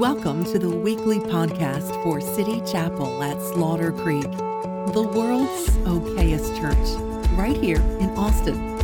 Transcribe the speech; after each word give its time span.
Welcome 0.00 0.44
to 0.44 0.58
the 0.58 0.70
weekly 0.70 1.18
podcast 1.18 1.92
for 2.02 2.22
City 2.22 2.62
Chapel 2.62 3.22
at 3.22 3.38
Slaughter 3.52 3.92
Creek, 3.92 4.22
the 4.22 5.06
world's 5.14 5.68
okayest 5.84 6.58
church, 6.58 7.28
right 7.38 7.54
here 7.54 7.76
in 7.76 8.08
Austin. 8.16 8.78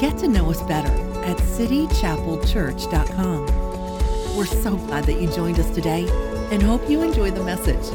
Get 0.00 0.18
to 0.18 0.26
know 0.26 0.50
us 0.50 0.60
better 0.62 0.90
at 1.22 1.36
citychapelchurch.com. 1.36 3.46
We're 4.36 4.44
so 4.44 4.76
glad 4.76 5.04
that 5.04 5.22
you 5.22 5.30
joined 5.30 5.60
us 5.60 5.72
today 5.72 6.08
and 6.50 6.60
hope 6.60 6.90
you 6.90 7.02
enjoy 7.02 7.30
the 7.30 7.44
message. 7.44 7.86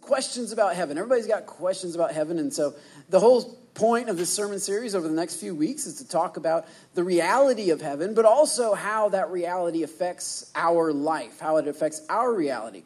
Questions 0.00 0.52
about 0.52 0.76
heaven. 0.76 0.96
Everybody's 0.96 1.26
got 1.26 1.46
questions 1.46 1.96
about 1.96 2.12
heaven, 2.12 2.38
and 2.38 2.54
so 2.54 2.74
the 3.08 3.18
whole 3.18 3.58
point 3.74 4.08
of 4.08 4.16
this 4.16 4.30
sermon 4.30 4.58
series 4.58 4.94
over 4.94 5.08
the 5.08 5.14
next 5.14 5.36
few 5.36 5.54
weeks 5.54 5.86
is 5.86 5.96
to 5.96 6.08
talk 6.08 6.36
about 6.36 6.66
the 6.94 7.02
reality 7.02 7.70
of 7.70 7.80
heaven, 7.80 8.14
but 8.14 8.24
also 8.24 8.74
how 8.74 9.08
that 9.10 9.30
reality 9.30 9.82
affects 9.82 10.50
our 10.54 10.92
life, 10.92 11.40
how 11.40 11.56
it 11.56 11.66
affects 11.66 12.02
our 12.08 12.32
reality. 12.32 12.82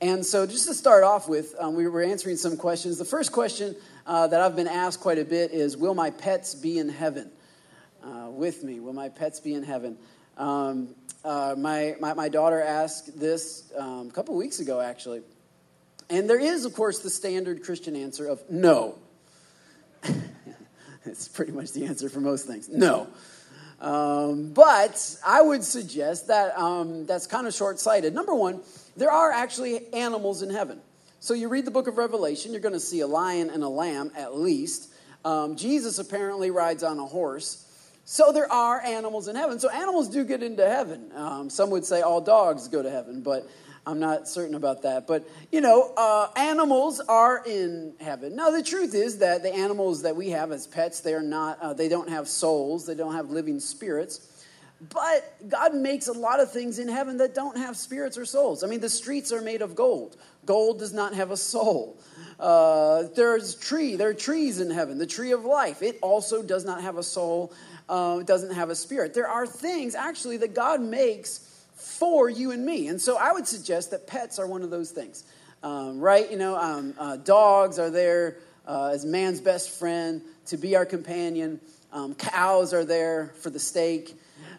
And 0.00 0.24
so, 0.24 0.46
just 0.46 0.66
to 0.66 0.74
start 0.74 1.04
off 1.04 1.28
with, 1.28 1.54
um, 1.58 1.74
we 1.74 1.86
were 1.86 2.02
answering 2.02 2.36
some 2.36 2.56
questions. 2.56 2.98
The 2.98 3.04
first 3.04 3.32
question 3.32 3.76
uh, 4.06 4.26
that 4.26 4.40
I've 4.40 4.56
been 4.56 4.68
asked 4.68 5.00
quite 5.00 5.18
a 5.18 5.24
bit 5.24 5.52
is 5.52 5.76
Will 5.76 5.94
my 5.94 6.10
pets 6.10 6.54
be 6.54 6.78
in 6.78 6.88
heaven 6.88 7.30
uh, 8.02 8.28
with 8.28 8.64
me? 8.64 8.80
Will 8.80 8.92
my 8.92 9.08
pets 9.08 9.40
be 9.40 9.54
in 9.54 9.62
heaven? 9.62 9.96
Um, 10.36 10.94
uh, 11.24 11.54
my, 11.56 11.94
my, 12.00 12.12
my, 12.12 12.28
daughter 12.28 12.60
asked 12.60 13.18
this 13.18 13.72
um, 13.78 14.08
a 14.08 14.12
couple 14.12 14.36
weeks 14.36 14.58
ago, 14.58 14.80
actually. 14.80 15.22
And 16.10 16.28
there 16.28 16.40
is, 16.40 16.66
of 16.66 16.74
course, 16.74 16.98
the 16.98 17.08
standard 17.08 17.62
Christian 17.62 17.96
answer 17.96 18.26
of 18.26 18.42
no. 18.50 18.98
It's 21.06 21.28
pretty 21.28 21.52
much 21.52 21.72
the 21.72 21.86
answer 21.86 22.08
for 22.08 22.20
most 22.20 22.46
things 22.46 22.68
no. 22.68 23.08
Um, 23.80 24.52
but 24.52 25.16
I 25.26 25.42
would 25.42 25.62
suggest 25.62 26.28
that 26.28 26.56
um, 26.56 27.06
that's 27.06 27.26
kind 27.26 27.46
of 27.46 27.52
short 27.52 27.78
sighted. 27.78 28.14
Number 28.14 28.34
one, 28.34 28.60
there 28.96 29.10
are 29.10 29.30
actually 29.30 29.92
animals 29.92 30.42
in 30.42 30.50
heaven. 30.50 30.80
So 31.20 31.34
you 31.34 31.48
read 31.48 31.64
the 31.64 31.70
book 31.70 31.86
of 31.86 31.96
Revelation, 31.96 32.52
you're 32.52 32.60
going 32.60 32.74
to 32.74 32.80
see 32.80 33.00
a 33.00 33.06
lion 33.06 33.50
and 33.50 33.62
a 33.62 33.68
lamb 33.68 34.10
at 34.16 34.36
least. 34.36 34.92
Um, 35.24 35.56
Jesus 35.56 35.98
apparently 35.98 36.50
rides 36.50 36.82
on 36.82 36.98
a 36.98 37.04
horse. 37.04 37.60
So 38.04 38.32
there 38.32 38.50
are 38.52 38.80
animals 38.80 39.28
in 39.28 39.36
heaven. 39.36 39.58
So 39.58 39.70
animals 39.70 40.08
do 40.08 40.24
get 40.24 40.42
into 40.42 40.68
heaven. 40.68 41.10
Um, 41.14 41.48
some 41.48 41.70
would 41.70 41.86
say 41.86 42.02
all 42.02 42.20
dogs 42.20 42.68
go 42.68 42.82
to 42.82 42.90
heaven, 42.90 43.22
but 43.22 43.48
I'm 43.86 44.00
not 44.00 44.28
certain 44.28 44.54
about 44.54 44.82
that. 44.82 45.06
But, 45.06 45.28
you 45.52 45.60
know, 45.60 45.92
uh, 45.96 46.28
animals 46.36 47.00
are 47.00 47.42
in 47.44 47.94
heaven. 48.00 48.34
Now, 48.34 48.50
the 48.50 48.62
truth 48.62 48.94
is 48.94 49.18
that 49.18 49.42
the 49.42 49.54
animals 49.54 50.02
that 50.02 50.16
we 50.16 50.30
have 50.30 50.52
as 50.52 50.66
pets, 50.66 51.00
they 51.00 51.14
are 51.14 51.22
not, 51.22 51.60
uh, 51.60 51.74
they 51.74 51.88
don't 51.88 52.08
have 52.08 52.26
souls, 52.28 52.86
they 52.86 52.94
don't 52.94 53.14
have 53.14 53.30
living 53.30 53.60
spirits. 53.60 54.30
But 54.92 55.48
God 55.48 55.74
makes 55.74 56.08
a 56.08 56.12
lot 56.12 56.40
of 56.40 56.50
things 56.50 56.78
in 56.78 56.88
heaven 56.88 57.18
that 57.18 57.34
don't 57.34 57.56
have 57.56 57.76
spirits 57.76 58.18
or 58.18 58.24
souls. 58.24 58.64
I 58.64 58.66
mean, 58.66 58.80
the 58.80 58.88
streets 58.88 59.32
are 59.32 59.40
made 59.40 59.62
of 59.62 59.74
gold. 59.74 60.16
Gold 60.46 60.78
does 60.78 60.92
not 60.92 61.14
have 61.14 61.30
a 61.30 61.36
soul. 61.36 61.98
Uh, 62.38 63.04
there's 63.14 63.54
tree. 63.54 63.96
There 63.96 64.10
are 64.10 64.14
trees 64.14 64.60
in 64.60 64.70
heaven. 64.70 64.98
The 64.98 65.06
tree 65.06 65.32
of 65.32 65.44
life. 65.44 65.82
It 65.82 65.98
also 66.02 66.42
does 66.42 66.64
not 66.64 66.82
have 66.82 66.98
a 66.98 67.02
soul. 67.02 67.52
Uh, 67.88 68.22
doesn't 68.22 68.54
have 68.54 68.70
a 68.70 68.74
spirit. 68.74 69.14
There 69.14 69.28
are 69.28 69.46
things 69.46 69.94
actually 69.94 70.38
that 70.38 70.54
God 70.54 70.80
makes 70.80 71.53
for 71.74 72.28
you 72.28 72.50
and 72.50 72.64
me, 72.64 72.88
and 72.88 73.00
so 73.00 73.16
I 73.16 73.32
would 73.32 73.46
suggest 73.46 73.90
that 73.90 74.06
pets 74.06 74.38
are 74.38 74.46
one 74.46 74.62
of 74.62 74.70
those 74.70 74.90
things. 74.90 75.24
Um, 75.62 75.98
right? 75.98 76.30
You 76.30 76.36
know, 76.36 76.56
um, 76.56 76.94
uh, 76.98 77.16
dogs 77.16 77.78
are 77.78 77.88
there 77.88 78.36
uh, 78.66 78.90
as 78.92 79.06
man's 79.06 79.40
best 79.40 79.70
friend 79.70 80.20
to 80.46 80.58
be 80.58 80.76
our 80.76 80.84
companion. 80.84 81.58
Um, 81.90 82.14
cows 82.14 82.74
are 82.74 82.84
there 82.84 83.32
for 83.40 83.48
the 83.48 83.58
steak 83.58 84.14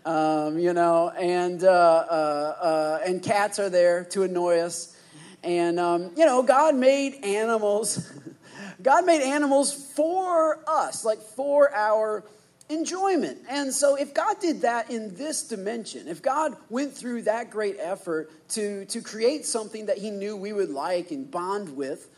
um, 0.06 0.60
you 0.60 0.74
know, 0.74 1.10
and, 1.10 1.64
uh, 1.64 1.68
uh, 1.68 2.56
uh, 2.62 3.00
and 3.06 3.24
cats 3.24 3.58
are 3.60 3.70
there 3.70 4.06
to 4.06 4.24
annoy 4.24 4.60
us. 4.60 4.96
And, 5.44 5.80
um, 5.80 6.12
you 6.16 6.26
know, 6.26 6.44
God 6.44 6.76
made 6.76 7.24
animals. 7.24 8.12
God 8.82 9.06
made 9.06 9.22
animals 9.22 9.74
for 9.74 10.60
us, 10.68 11.04
like 11.04 11.20
for 11.20 11.74
our 11.74 12.24
enjoyment. 12.70 13.40
And 13.50 13.74
so, 13.74 13.96
if 13.96 14.14
God 14.14 14.40
did 14.40 14.62
that 14.62 14.90
in 14.90 15.16
this 15.16 15.44
dimension, 15.44 16.08
if 16.08 16.22
God 16.22 16.56
went 16.70 16.94
through 16.94 17.24
that 17.24 17.50
great 17.50 17.78
effort 17.80 18.32
to, 18.50 18.86
to 18.86 19.02
create 19.02 19.46
something 19.46 19.88
that 19.88 19.98
He 19.98 20.12
knew 20.12 20.36
we 20.36 20.54
would 20.54 20.70
like 20.70 21.12
and 21.12 21.30
bond 21.30 21.76
with, 21.76 22.10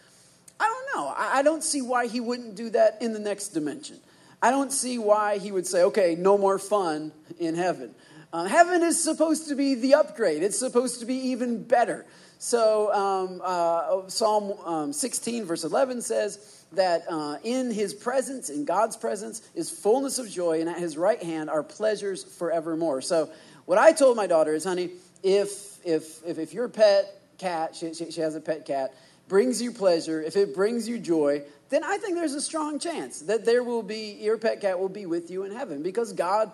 I 0.59 0.66
don't 0.66 0.96
know. 0.96 1.07
I, 1.09 1.40
I 1.40 1.41
don't 1.41 1.63
see 1.63 1.81
why 1.81 2.07
He 2.07 2.19
wouldn't 2.19 2.56
do 2.56 2.69
that 2.72 2.97
in 3.02 3.13
the 3.13 3.19
next 3.19 3.50
dimension. 3.50 4.00
I 4.41 4.52
don't 4.52 4.72
see 4.72 5.00
why 5.00 5.40
he 5.40 5.52
would 5.52 5.66
say, 5.66 5.84
okay, 5.84 6.16
no 6.18 6.38
more 6.38 6.59
fun 6.59 7.12
in 7.40 7.56
heaven. 7.56 7.96
Uh, 8.31 8.46
heaven 8.46 8.84
is 8.84 9.02
supposed 9.03 9.47
to 9.47 9.56
be 9.56 9.75
the 9.75 9.96
upgrade, 9.96 10.44
it's 10.44 10.59
supposed 10.59 11.00
to 11.00 11.06
be 11.06 11.16
even 11.16 11.63
better. 11.63 12.06
So, 12.40 12.94
um, 12.94 13.41
uh, 13.44 14.07
Psalm 14.09 14.53
um, 14.63 14.94
16, 14.94 15.46
verse 15.46 15.63
11 15.63 16.03
says 16.03 16.56
that 16.73 17.03
uh, 17.09 17.38
in 17.44 17.72
his 17.72 17.94
presence, 17.94 18.50
in 18.50 18.66
God's 18.66 18.97
presence, 18.97 19.41
is 19.55 19.69
fullness 19.69 20.19
of 20.19 20.29
joy, 20.29 20.59
and 20.59 20.69
at 20.69 20.78
his 20.78 20.97
right 20.97 21.22
hand 21.22 21.50
are 21.50 21.63
pleasures 21.63 22.23
forevermore. 22.23 23.01
So, 23.01 23.29
what 23.66 23.78
I 23.78 23.91
told 23.91 24.16
my 24.16 24.28
daughter 24.28 24.53
is, 24.53 24.63
honey, 24.63 24.91
if, 25.23 25.85
if, 25.85 26.25
if, 26.25 26.38
if 26.38 26.53
your 26.53 26.69
pet 26.69 27.22
cat, 27.38 27.75
she, 27.75 27.94
she, 27.94 28.11
she 28.11 28.22
has 28.22 28.35
a 28.35 28.41
pet 28.41 28.66
cat, 28.66 28.94
brings 29.27 29.61
you 29.61 29.72
pleasure, 29.72 30.22
if 30.22 30.35
it 30.38 30.56
brings 30.56 30.88
you 30.88 30.97
joy, 30.97 31.44
then 31.69 31.83
I 31.83 31.97
think 31.97 32.16
there's 32.16 32.33
a 32.33 32.41
strong 32.41 32.79
chance 32.79 33.22
that 33.22 33.45
there 33.45 33.63
will 33.63 33.83
be, 33.83 34.17
your 34.22 34.38
pet 34.38 34.61
cat 34.61 34.79
will 34.79 34.89
be 34.89 35.06
with 35.06 35.29
you 35.29 35.44
in 35.44 35.51
heaven 35.51 35.83
because 35.83 36.13
God 36.13 36.51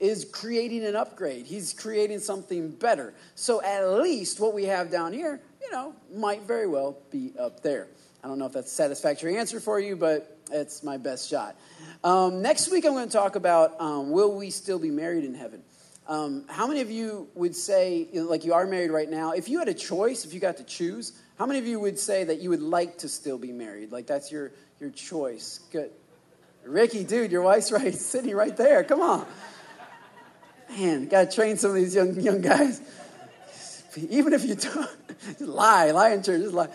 is 0.00 0.24
creating 0.24 0.84
an 0.84 0.96
upgrade. 0.96 1.46
He's 1.46 1.72
creating 1.72 2.18
something 2.18 2.70
better. 2.70 3.14
So 3.34 3.62
at 3.62 3.88
least 4.00 4.40
what 4.40 4.52
we 4.52 4.64
have 4.64 4.90
down 4.90 5.12
here, 5.12 5.40
you 5.62 5.70
know, 5.70 5.94
might 6.12 6.42
very 6.42 6.66
well 6.66 6.98
be 7.10 7.32
up 7.38 7.62
there. 7.62 7.88
I 8.26 8.28
don't 8.28 8.40
know 8.40 8.46
if 8.46 8.54
that's 8.54 8.72
a 8.72 8.74
satisfactory 8.74 9.38
answer 9.38 9.60
for 9.60 9.78
you, 9.78 9.94
but 9.94 10.36
it's 10.50 10.82
my 10.82 10.96
best 10.96 11.30
shot. 11.30 11.54
Um, 12.02 12.42
next 12.42 12.68
week, 12.72 12.84
I'm 12.84 12.92
going 12.92 13.06
to 13.06 13.12
talk 13.12 13.36
about 13.36 13.80
um, 13.80 14.10
will 14.10 14.34
we 14.34 14.50
still 14.50 14.80
be 14.80 14.90
married 14.90 15.22
in 15.22 15.32
heaven? 15.32 15.62
Um, 16.08 16.44
how 16.48 16.66
many 16.66 16.80
of 16.80 16.90
you 16.90 17.28
would 17.36 17.54
say, 17.54 18.08
you 18.12 18.24
know, 18.24 18.28
like 18.28 18.44
you 18.44 18.52
are 18.52 18.66
married 18.66 18.90
right 18.90 19.08
now, 19.08 19.30
if 19.30 19.48
you 19.48 19.60
had 19.60 19.68
a 19.68 19.74
choice, 19.74 20.24
if 20.24 20.34
you 20.34 20.40
got 20.40 20.56
to 20.56 20.64
choose, 20.64 21.12
how 21.38 21.46
many 21.46 21.60
of 21.60 21.68
you 21.68 21.78
would 21.78 22.00
say 22.00 22.24
that 22.24 22.40
you 22.40 22.50
would 22.50 22.62
like 22.62 22.98
to 22.98 23.08
still 23.08 23.38
be 23.38 23.52
married? 23.52 23.92
Like 23.92 24.08
that's 24.08 24.32
your, 24.32 24.50
your 24.80 24.90
choice. 24.90 25.60
Good. 25.70 25.92
Ricky, 26.64 27.04
dude, 27.04 27.30
your 27.30 27.42
wife's 27.42 27.70
right 27.70 27.94
sitting 27.94 28.34
right 28.34 28.56
there. 28.56 28.82
Come 28.82 29.02
on. 29.02 29.24
Man, 30.70 31.06
got 31.06 31.30
to 31.30 31.36
train 31.36 31.58
some 31.58 31.70
of 31.70 31.76
these 31.76 31.94
young 31.94 32.20
young 32.20 32.40
guys. 32.40 32.80
Even 34.10 34.32
if 34.32 34.44
you 34.44 34.56
don't, 34.56 34.90
lie, 35.40 35.92
lie 35.92 36.10
in 36.10 36.24
church, 36.24 36.42
just 36.42 36.54
lie. 36.54 36.70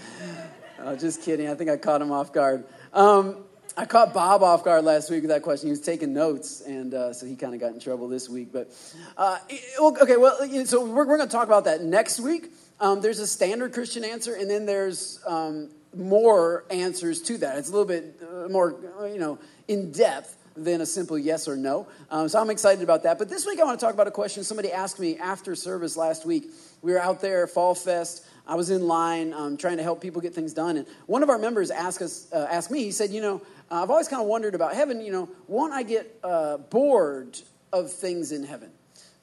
Oh, 0.83 0.95
just 0.95 1.21
kidding. 1.21 1.47
I 1.47 1.53
think 1.53 1.69
I 1.69 1.77
caught 1.77 2.01
him 2.01 2.11
off 2.11 2.33
guard. 2.33 2.63
Um, 2.91 3.37
I 3.77 3.85
caught 3.85 4.13
Bob 4.13 4.41
off 4.41 4.63
guard 4.63 4.83
last 4.83 5.09
week 5.11 5.21
with 5.21 5.29
that 5.29 5.43
question. 5.43 5.67
He 5.67 5.71
was 5.71 5.81
taking 5.81 6.11
notes, 6.11 6.61
and 6.61 6.93
uh, 6.93 7.13
so 7.13 7.25
he 7.25 7.35
kind 7.35 7.53
of 7.53 7.59
got 7.59 7.73
in 7.73 7.79
trouble 7.79 8.07
this 8.07 8.27
week. 8.27 8.51
But 8.51 8.71
uh, 9.15 9.37
okay, 9.79 10.17
well, 10.17 10.37
so 10.65 10.83
we're, 10.83 11.05
we're 11.05 11.17
going 11.17 11.27
to 11.27 11.31
talk 11.31 11.45
about 11.45 11.65
that 11.65 11.83
next 11.83 12.19
week. 12.19 12.51
Um, 12.79 12.99
there's 12.99 13.19
a 13.19 13.27
standard 13.27 13.73
Christian 13.73 14.03
answer, 14.03 14.33
and 14.33 14.49
then 14.49 14.65
there's 14.65 15.19
um, 15.27 15.69
more 15.95 16.65
answers 16.71 17.21
to 17.23 17.37
that. 17.37 17.57
It's 17.59 17.69
a 17.69 17.71
little 17.71 17.87
bit 17.87 18.19
uh, 18.21 18.49
more, 18.49 18.75
you 19.05 19.19
know, 19.19 19.37
in 19.67 19.91
depth 19.91 20.35
than 20.55 20.81
a 20.81 20.85
simple 20.85 21.17
yes 21.17 21.47
or 21.47 21.55
no. 21.55 21.87
Um, 22.09 22.27
so 22.27 22.41
I'm 22.41 22.49
excited 22.49 22.83
about 22.83 23.03
that. 23.03 23.17
But 23.17 23.29
this 23.29 23.45
week 23.45 23.59
I 23.59 23.63
want 23.63 23.79
to 23.79 23.85
talk 23.85 23.93
about 23.93 24.07
a 24.07 24.11
question 24.11 24.43
somebody 24.43 24.71
asked 24.71 24.99
me 24.99 25.17
after 25.17 25.55
service 25.55 25.95
last 25.95 26.25
week. 26.25 26.51
We 26.81 26.91
were 26.91 26.99
out 26.99 27.21
there, 27.21 27.47
Fall 27.47 27.75
Fest. 27.75 28.25
I 28.47 28.55
was 28.55 28.69
in 28.69 28.87
line 28.87 29.33
um, 29.33 29.57
trying 29.57 29.77
to 29.77 29.83
help 29.83 30.01
people 30.01 30.21
get 30.21 30.33
things 30.33 30.53
done. 30.53 30.77
And 30.77 30.87
one 31.05 31.23
of 31.23 31.29
our 31.29 31.37
members 31.37 31.71
asked, 31.71 32.01
us, 32.01 32.27
uh, 32.33 32.47
asked 32.49 32.71
me, 32.71 32.83
he 32.83 32.91
said, 32.91 33.11
You 33.11 33.21
know, 33.21 33.41
I've 33.69 33.89
always 33.89 34.07
kind 34.07 34.21
of 34.21 34.27
wondered 34.27 34.55
about 34.55 34.73
heaven. 34.73 35.01
You 35.01 35.11
know, 35.11 35.29
won't 35.47 35.73
I 35.73 35.83
get 35.83 36.19
uh, 36.23 36.57
bored 36.57 37.39
of 37.71 37.91
things 37.91 38.31
in 38.31 38.43
heaven? 38.43 38.71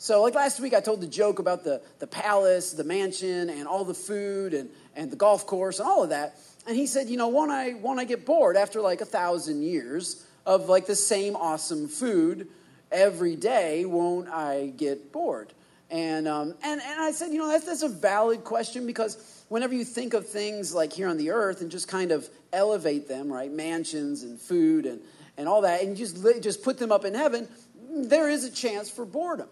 So, 0.00 0.22
like 0.22 0.34
last 0.34 0.60
week, 0.60 0.74
I 0.74 0.80
told 0.80 1.00
the 1.00 1.08
joke 1.08 1.40
about 1.40 1.64
the, 1.64 1.82
the 1.98 2.06
palace, 2.06 2.72
the 2.72 2.84
mansion, 2.84 3.50
and 3.50 3.66
all 3.66 3.84
the 3.84 3.94
food, 3.94 4.54
and, 4.54 4.70
and 4.94 5.10
the 5.10 5.16
golf 5.16 5.44
course, 5.44 5.80
and 5.80 5.88
all 5.88 6.04
of 6.04 6.10
that. 6.10 6.38
And 6.68 6.76
he 6.76 6.86
said, 6.86 7.08
You 7.08 7.16
know, 7.16 7.28
won't 7.28 7.50
I, 7.50 7.74
won't 7.74 7.98
I 7.98 8.04
get 8.04 8.24
bored 8.24 8.56
after 8.56 8.80
like 8.80 9.00
a 9.00 9.06
thousand 9.06 9.62
years 9.62 10.24
of 10.46 10.68
like 10.68 10.86
the 10.86 10.94
same 10.94 11.34
awesome 11.34 11.88
food 11.88 12.48
every 12.92 13.34
day? 13.34 13.84
Won't 13.84 14.28
I 14.28 14.72
get 14.76 15.10
bored? 15.10 15.52
And, 15.90 16.28
um, 16.28 16.54
and, 16.62 16.80
and 16.80 17.00
I 17.00 17.12
said, 17.12 17.30
You 17.30 17.38
know, 17.38 17.48
that's, 17.48 17.64
that's 17.64 17.82
a 17.82 17.88
valid 17.88 18.44
question 18.44 18.86
because 18.86 19.44
whenever 19.48 19.74
you 19.74 19.84
think 19.84 20.14
of 20.14 20.28
things 20.28 20.74
like 20.74 20.92
here 20.92 21.08
on 21.08 21.16
the 21.16 21.30
earth 21.30 21.60
and 21.60 21.70
just 21.70 21.88
kind 21.88 22.12
of 22.12 22.28
elevate 22.52 23.08
them, 23.08 23.32
right? 23.32 23.50
Mansions 23.50 24.22
and 24.22 24.38
food 24.38 24.86
and, 24.86 25.00
and 25.36 25.48
all 25.48 25.62
that, 25.62 25.82
and 25.82 25.96
just, 25.96 26.22
just 26.42 26.62
put 26.62 26.78
them 26.78 26.92
up 26.92 27.04
in 27.04 27.14
heaven, 27.14 27.48
there 27.90 28.28
is 28.28 28.44
a 28.44 28.50
chance 28.50 28.90
for 28.90 29.04
boredom. 29.04 29.48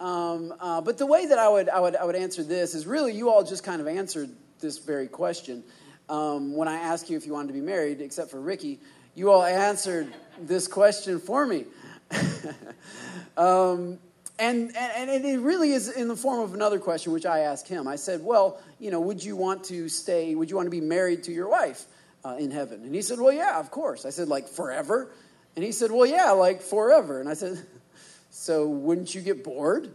Um, 0.00 0.54
uh, 0.58 0.80
but 0.80 0.98
the 0.98 1.06
way 1.06 1.26
that 1.26 1.38
I 1.38 1.48
would, 1.48 1.68
I, 1.68 1.80
would, 1.80 1.96
I 1.96 2.04
would 2.04 2.16
answer 2.16 2.42
this 2.42 2.74
is 2.74 2.86
really 2.86 3.12
you 3.12 3.30
all 3.30 3.44
just 3.44 3.62
kind 3.62 3.80
of 3.80 3.86
answered 3.86 4.30
this 4.60 4.78
very 4.78 5.06
question. 5.06 5.62
Um, 6.08 6.54
when 6.54 6.68
I 6.68 6.74
asked 6.74 7.08
you 7.08 7.16
if 7.16 7.26
you 7.26 7.32
wanted 7.32 7.48
to 7.48 7.52
be 7.54 7.60
married, 7.60 8.00
except 8.00 8.30
for 8.30 8.40
Ricky, 8.40 8.80
you 9.14 9.30
all 9.30 9.44
answered 9.44 10.12
this 10.40 10.66
question 10.66 11.20
for 11.20 11.46
me. 11.46 11.64
um, 13.36 13.98
and, 14.38 14.76
and, 14.76 15.10
and 15.10 15.24
it 15.24 15.40
really 15.40 15.72
is 15.72 15.88
in 15.88 16.08
the 16.08 16.16
form 16.16 16.40
of 16.40 16.54
another 16.54 16.78
question, 16.78 17.12
which 17.12 17.26
I 17.26 17.40
asked 17.40 17.68
him. 17.68 17.86
I 17.86 17.96
said, 17.96 18.22
Well, 18.24 18.60
you 18.80 18.90
know, 18.90 19.00
would 19.00 19.22
you 19.22 19.36
want 19.36 19.64
to 19.64 19.88
stay, 19.88 20.34
would 20.34 20.50
you 20.50 20.56
want 20.56 20.66
to 20.66 20.70
be 20.70 20.80
married 20.80 21.24
to 21.24 21.32
your 21.32 21.48
wife 21.48 21.84
uh, 22.24 22.36
in 22.38 22.50
heaven? 22.50 22.82
And 22.82 22.94
he 22.94 23.02
said, 23.02 23.20
Well, 23.20 23.32
yeah, 23.32 23.60
of 23.60 23.70
course. 23.70 24.04
I 24.04 24.10
said, 24.10 24.28
Like 24.28 24.48
forever? 24.48 25.10
And 25.54 25.64
he 25.64 25.70
said, 25.70 25.92
Well, 25.92 26.06
yeah, 26.06 26.32
like 26.32 26.62
forever. 26.62 27.20
And 27.20 27.28
I 27.28 27.34
said, 27.34 27.64
So 28.30 28.68
wouldn't 28.68 29.14
you 29.14 29.20
get 29.20 29.44
bored? 29.44 29.94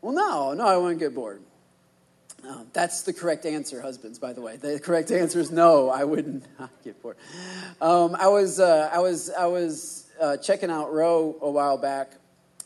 Well, 0.00 0.14
no, 0.14 0.54
no, 0.54 0.66
I 0.66 0.76
wouldn't 0.78 1.00
get 1.00 1.14
bored. 1.14 1.42
Uh, 2.46 2.62
that's 2.72 3.02
the 3.02 3.12
correct 3.12 3.44
answer, 3.44 3.82
husbands. 3.82 4.18
By 4.18 4.32
the 4.32 4.40
way, 4.40 4.56
the 4.56 4.78
correct 4.78 5.10
answer 5.10 5.40
is 5.40 5.50
no. 5.50 5.90
I 5.90 6.04
wouldn't 6.04 6.44
get 6.84 7.02
bored. 7.02 7.16
Um, 7.80 8.14
I 8.14 8.28
was, 8.28 8.60
uh, 8.60 8.88
I 8.92 9.00
was, 9.00 9.30
I 9.30 9.46
was 9.46 10.06
uh, 10.20 10.36
checking 10.36 10.70
out 10.70 10.92
Roe 10.92 11.36
a 11.40 11.50
while 11.50 11.76
back, 11.76 12.12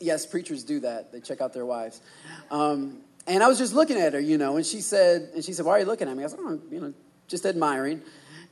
yes, 0.01 0.25
preachers 0.25 0.63
do 0.63 0.81
that. 0.81 1.11
They 1.11 1.19
check 1.19 1.41
out 1.41 1.53
their 1.53 1.65
wives. 1.65 2.01
Um, 2.49 2.97
and 3.27 3.43
I 3.43 3.47
was 3.47 3.57
just 3.57 3.73
looking 3.73 3.97
at 3.97 4.13
her, 4.13 4.19
you 4.19 4.37
know, 4.37 4.57
and 4.57 4.65
she 4.65 4.81
said, 4.81 5.29
and 5.35 5.43
she 5.43 5.53
said, 5.53 5.65
why 5.65 5.73
are 5.73 5.79
you 5.79 5.85
looking 5.85 6.09
at 6.09 6.17
me? 6.17 6.23
I 6.23 6.27
said, 6.27 6.39
oh, 6.41 6.59
you 6.71 6.79
know, 6.79 6.93
just 7.27 7.45
admiring. 7.45 8.01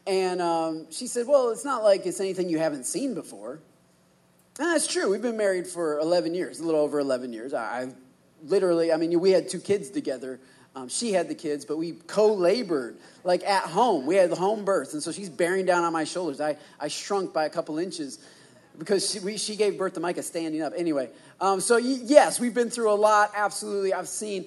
And 0.06 0.42
um, 0.42 0.88
she 0.92 1.08
said, 1.08 1.28
well, 1.28 1.50
it's 1.50 1.66
not 1.66 1.84
like 1.84 2.06
it's 2.06 2.20
anything 2.20 2.50
you 2.50 2.60
haven't 2.60 2.86
seen 2.86 3.14
before. 3.14 3.60
And 4.60 4.68
that's 4.68 4.88
true. 4.88 5.10
We've 5.10 5.22
been 5.22 5.38
married 5.38 5.68
for 5.68 6.00
11 6.00 6.34
years, 6.34 6.60
a 6.60 6.66
little 6.66 6.82
over 6.82 7.00
11 7.00 7.34
years. 7.34 7.54
I, 7.54 7.82
I 7.82 7.88
literally, 8.44 8.92
I 8.92 8.98
mean, 8.98 9.20
we 9.20 9.32
had 9.32 9.50
two 9.50 9.60
kids 9.60 9.90
together. 9.90 10.40
Um, 10.76 10.88
she 10.88 11.14
had 11.14 11.28
the 11.28 11.36
kids, 11.36 11.66
but 11.66 11.78
we 11.78 11.94
co 11.94 12.34
labored, 12.34 12.98
like 13.24 13.44
at 13.44 13.64
home. 13.64 14.06
We 14.06 14.16
had 14.16 14.32
home 14.32 14.66
birth. 14.66 14.94
And 14.94 15.02
so 15.02 15.12
she's 15.12 15.30
bearing 15.30 15.66
down 15.66 15.84
on 15.84 15.94
my 15.94 16.04
shoulders. 16.04 16.40
I, 16.40 16.58
I 16.80 16.90
shrunk 16.90 17.34
by 17.34 17.46
a 17.46 17.50
couple 17.50 17.80
inches 17.80 18.20
because 18.78 19.10
she, 19.10 19.20
we, 19.20 19.38
she 19.38 19.56
gave 19.56 19.78
birth 19.78 19.94
to 19.94 20.00
Micah 20.00 20.24
standing 20.24 20.62
up. 20.62 20.74
Anyway, 20.76 21.10
um, 21.42 21.62
so 21.62 21.78
yes, 21.78 22.40
we've 22.40 22.54
been 22.54 22.70
through 22.70 22.92
a 22.92 22.96
lot. 22.96 23.32
Absolutely, 23.36 23.94
I've 23.94 24.10
seen, 24.10 24.46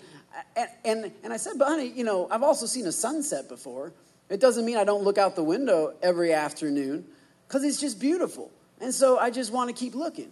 and, 0.56 0.68
and 0.84 1.12
and 1.24 1.32
I 1.32 1.36
said, 1.36 1.54
but 1.58 1.68
honey, 1.68 1.88
you 1.88 2.04
know, 2.04 2.28
I've 2.30 2.42
also 2.42 2.66
seen 2.66 2.86
a 2.86 2.92
sunset 2.92 3.48
before. 3.48 3.92
It 4.28 4.40
doesn't 4.40 4.64
mean 4.64 4.76
I 4.76 4.84
don't 4.84 5.04
look 5.04 5.18
out 5.18 5.36
the 5.36 5.42
window 5.42 5.94
every 6.02 6.32
afternoon 6.32 7.04
because 7.46 7.64
it's 7.64 7.80
just 7.80 8.00
beautiful, 8.00 8.50
and 8.80 8.92
so 8.92 9.18
I 9.18 9.30
just 9.30 9.52
want 9.52 9.68
to 9.68 9.74
keep 9.74 9.94
looking. 9.94 10.30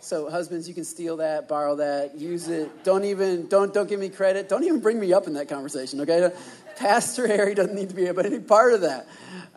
So 0.00 0.30
husbands, 0.30 0.68
you 0.68 0.74
can 0.74 0.84
steal 0.84 1.16
that, 1.16 1.48
borrow 1.48 1.76
that, 1.76 2.16
use 2.16 2.48
it. 2.48 2.84
Don't 2.84 3.04
even 3.04 3.48
don't 3.48 3.72
don't 3.72 3.88
give 3.88 3.98
me 3.98 4.08
credit. 4.08 4.48
Don't 4.48 4.64
even 4.64 4.80
bring 4.80 5.00
me 5.00 5.12
up 5.12 5.26
in 5.26 5.34
that 5.34 5.48
conversation. 5.48 6.00
Okay, 6.02 6.30
Pastor 6.76 7.26
Harry 7.26 7.54
doesn't 7.54 7.74
need 7.74 7.88
to 7.88 7.94
be 7.94 8.06
any 8.06 8.38
part 8.38 8.72
of 8.74 8.82
that. 8.82 9.08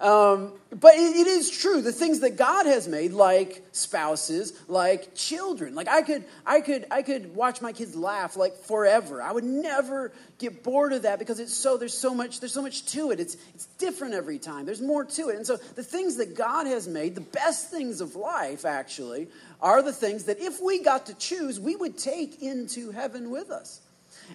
Um, 0.02 0.54
but 0.70 0.96
it, 0.96 1.16
it 1.18 1.28
is 1.28 1.50
true. 1.50 1.82
The 1.82 1.92
things 1.92 2.22
that 2.22 2.38
God 2.38 2.66
has 2.66 2.88
made, 2.88 3.12
like 3.12 3.66
spouses, 3.74 4.54
like 4.70 5.14
children, 5.14 5.76
like 5.76 5.90
I 5.90 6.02
could, 6.02 6.24
I 6.46 6.62
could, 6.62 6.86
I 6.90 7.02
could 7.02 7.36
watch 7.36 7.62
my 7.62 7.74
kids 7.74 7.96
laugh 7.96 8.38
like 8.38 8.56
forever. 8.56 9.22
I 9.22 9.32
would 9.34 9.44
never 9.44 10.14
get 10.38 10.64
bored 10.64 10.94
of 10.94 11.02
that 11.02 11.20
because 11.20 11.40
it's 11.42 11.54
so 11.54 11.76
there's 11.76 11.98
so 11.98 12.14
much 12.14 12.40
there's 12.40 12.54
so 12.54 12.62
much 12.62 12.86
to 12.94 13.12
it. 13.12 13.20
It's 13.20 13.36
it's 13.54 13.66
different 13.78 14.14
every 14.14 14.40
time. 14.40 14.66
There's 14.66 14.82
more 14.82 15.04
to 15.04 15.30
it. 15.30 15.36
And 15.36 15.46
so 15.46 15.58
the 15.58 15.84
things 15.84 16.16
that 16.18 16.36
God 16.36 16.66
has 16.68 16.88
made, 16.88 17.16
the 17.16 17.22
best 17.22 17.70
things 17.70 18.00
of 18.00 18.16
life, 18.16 18.64
actually, 18.64 19.28
are 19.62 19.82
the 19.82 19.94
things 19.94 20.26
that 20.26 20.40
if 20.40 20.62
we 20.62 20.82
got 20.82 21.08
to 21.08 21.14
choose, 21.16 21.60
we 21.60 21.76
would 21.76 21.98
take 21.98 22.42
into 22.42 22.92
heaven 22.92 23.32
with 23.32 23.52
us. 23.52 23.82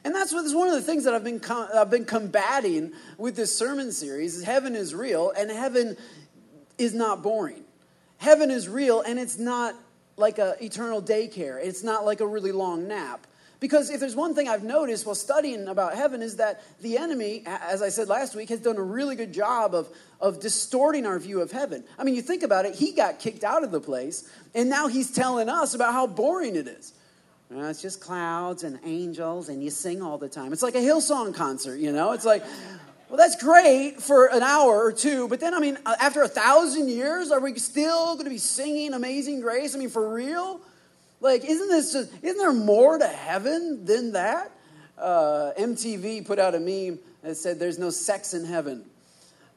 And 0.02 0.14
that's 0.14 0.32
what 0.32 0.44
is 0.44 0.54
one 0.54 0.68
of 0.68 0.74
the 0.74 0.82
things 0.82 1.04
that 1.04 1.14
I've 1.14 1.24
been 1.24 1.40
I've 1.74 1.90
been 1.90 2.04
combating 2.04 2.92
with 3.18 3.36
this 3.36 3.56
sermon 3.56 3.92
series. 3.92 4.36
Is 4.36 4.44
heaven 4.44 4.74
is 4.74 4.94
real 4.94 5.32
and 5.36 5.50
heaven 5.50 5.96
is 6.78 6.94
not 6.94 7.22
boring. 7.22 7.64
Heaven 8.18 8.50
is 8.50 8.68
real 8.68 9.02
and 9.02 9.18
it's 9.18 9.38
not 9.38 9.74
like 10.16 10.38
a 10.38 10.56
eternal 10.62 11.02
daycare. 11.02 11.62
It's 11.62 11.82
not 11.82 12.04
like 12.04 12.20
a 12.20 12.26
really 12.26 12.52
long 12.52 12.88
nap. 12.88 13.26
Because 13.60 13.88
if 13.88 13.98
there's 13.98 14.16
one 14.16 14.34
thing 14.34 14.46
I've 14.46 14.62
noticed 14.62 15.06
while 15.06 15.14
studying 15.14 15.68
about 15.68 15.94
heaven 15.94 16.20
is 16.20 16.36
that 16.36 16.62
the 16.82 16.98
enemy, 16.98 17.44
as 17.46 17.80
I 17.80 17.88
said 17.88 18.08
last 18.08 18.34
week, 18.34 18.50
has 18.50 18.60
done 18.60 18.76
a 18.76 18.82
really 18.82 19.16
good 19.16 19.32
job 19.32 19.74
of, 19.74 19.88
of 20.20 20.38
distorting 20.38 21.06
our 21.06 21.18
view 21.18 21.40
of 21.40 21.50
heaven. 21.50 21.82
I 21.98 22.04
mean, 22.04 22.14
you 22.14 22.20
think 22.20 22.42
about 22.42 22.66
it, 22.66 22.74
he 22.74 22.92
got 22.92 23.20
kicked 23.20 23.42
out 23.42 23.64
of 23.64 23.70
the 23.70 23.80
place, 23.80 24.30
and 24.54 24.68
now 24.68 24.88
he's 24.88 25.10
telling 25.10 25.48
us 25.48 25.72
about 25.72 25.94
how 25.94 26.06
boring 26.06 26.56
it 26.56 26.68
is. 26.68 26.92
Uh, 27.54 27.68
it's 27.68 27.80
just 27.80 28.00
clouds 28.00 28.64
and 28.64 28.80
angels, 28.84 29.48
and 29.48 29.62
you 29.62 29.70
sing 29.70 30.02
all 30.02 30.18
the 30.18 30.28
time. 30.28 30.52
It's 30.52 30.62
like 30.62 30.74
a 30.74 30.78
Hillsong 30.78 31.34
concert, 31.34 31.78
you 31.78 31.92
know? 31.92 32.10
It's 32.10 32.24
like, 32.24 32.42
well, 33.08 33.16
that's 33.16 33.40
great 33.40 34.02
for 34.02 34.26
an 34.26 34.42
hour 34.42 34.84
or 34.84 34.92
two, 34.92 35.28
but 35.28 35.38
then, 35.38 35.54
I 35.54 35.60
mean, 35.60 35.78
uh, 35.86 35.94
after 36.00 36.22
a 36.22 36.28
thousand 36.28 36.88
years, 36.88 37.30
are 37.30 37.38
we 37.38 37.56
still 37.58 38.14
going 38.14 38.24
to 38.24 38.30
be 38.30 38.38
singing 38.38 38.92
Amazing 38.92 39.40
Grace? 39.40 39.76
I 39.76 39.78
mean, 39.78 39.88
for 39.88 40.12
real? 40.12 40.60
Like, 41.20 41.44
isn't 41.44 41.68
this 41.68 41.92
just, 41.92 42.12
isn't 42.22 42.38
there 42.38 42.52
more 42.52 42.98
to 42.98 43.06
heaven 43.06 43.84
than 43.84 44.12
that? 44.12 44.50
Uh, 44.98 45.52
MTV 45.56 46.26
put 46.26 46.40
out 46.40 46.56
a 46.56 46.60
meme 46.60 46.98
that 47.22 47.36
said, 47.36 47.60
There's 47.60 47.78
no 47.78 47.90
sex 47.90 48.34
in 48.34 48.44
heaven. 48.44 48.84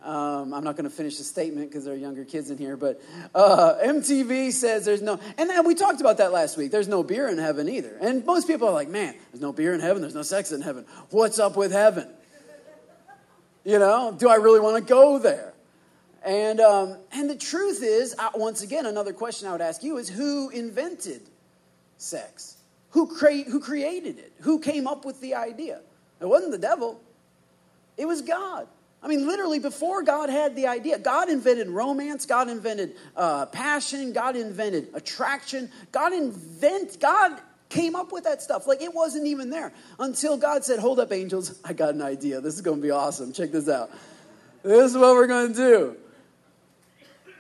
Um, 0.04 0.54
I'm 0.54 0.64
not 0.64 0.76
going 0.76 0.90
to 0.90 0.96
finish 0.96 1.18
the 1.18 1.24
statement 1.24 1.70
because 1.70 1.84
there 1.84 1.94
are 1.94 1.98
younger 1.98 2.24
kids 2.24 2.52
in 2.52 2.58
here, 2.58 2.78
but 2.78 3.02
uh, 3.34 3.76
MTV 3.84 4.52
says 4.52 4.86
there's 4.86 5.02
no, 5.02 5.20
and 5.38 5.66
we 5.66 5.74
talked 5.74 6.02
about 6.02 6.18
that 6.18 6.32
last 6.32 6.56
week. 6.56 6.72
There's 6.72 6.88
no 6.88 7.02
beer 7.02 7.28
in 7.28 7.40
heaven 7.40 7.68
either. 7.68 7.98
And 8.00 8.24
most 8.24 8.48
people 8.48 8.68
are 8.68 8.74
like, 8.74 8.90
man, 8.90 9.16
there's 9.32 9.42
no 9.42 9.52
beer 9.52 9.74
in 9.74 9.80
heaven, 9.80 10.02
there's 10.02 10.16
no 10.16 10.22
sex 10.22 10.52
in 10.52 10.62
heaven. 10.62 10.86
What's 11.10 11.40
up 11.40 11.58
with 11.58 11.72
heaven? 11.72 12.08
You 13.66 13.80
know, 13.80 14.16
do 14.18 14.30
I 14.30 14.36
really 14.36 14.60
want 14.60 14.78
to 14.78 14.88
go 14.88 15.20
there? 15.20 15.54
And, 16.24 16.60
um, 16.60 16.98
and 17.12 17.30
the 17.30 17.36
truth 17.36 17.82
is, 17.84 18.16
uh, 18.20 18.30
once 18.36 18.62
again, 18.62 18.86
another 18.86 19.14
question 19.14 19.48
I 19.48 19.52
would 19.52 19.62
ask 19.62 19.84
you 19.84 19.98
is 19.98 20.08
who 20.08 20.50
invented 20.50 21.22
sex? 21.98 22.58
Who, 22.92 23.08
cre- 23.08 23.50
who 23.50 23.60
created 23.60 24.20
it? 24.20 24.32
Who 24.42 24.60
came 24.60 24.88
up 24.88 25.06
with 25.06 25.20
the 25.22 25.36
idea? 25.36 25.82
It 26.22 26.26
wasn't 26.26 26.52
the 26.52 26.58
devil, 26.58 27.02
it 27.98 28.06
was 28.06 28.22
God. 28.22 28.68
I 29.02 29.08
mean, 29.08 29.28
literally, 29.28 29.60
before 29.60 30.02
God 30.04 30.30
had 30.30 30.56
the 30.56 30.68
idea, 30.68 30.98
God 30.98 31.30
invented 31.30 31.70
romance, 31.70 32.26
God 32.26 32.50
invented 32.50 32.96
uh, 33.16 33.46
passion, 33.46 34.12
God 34.12 34.36
invented 34.36 34.90
attraction, 34.96 35.70
God 35.92 36.14
invent, 36.14 37.00
God 37.00 37.40
came 37.70 37.96
up 37.96 38.12
with 38.12 38.24
that 38.24 38.42
stuff. 38.42 38.66
Like 38.66 38.82
it 38.82 38.94
wasn't 38.94 39.28
even 39.28 39.50
there 39.50 39.72
until 40.00 40.38
God 40.38 40.64
said, 40.64 40.80
"Hold 40.80 41.00
up, 41.00 41.12
angels! 41.12 41.60
I 41.66 41.74
got 41.74 41.94
an 41.94 42.02
idea. 42.02 42.42
This 42.42 42.56
is 42.56 42.62
going 42.62 42.78
to 42.78 42.84
be 42.84 42.92
awesome. 42.92 43.34
Check 43.34 43.52
this 43.52 43.70
out. 43.70 43.92
This 44.64 44.92
is 44.92 44.98
what 44.98 45.14
we're 45.16 45.28
going 45.28 45.54
to 45.54 45.54
do." 45.54 45.98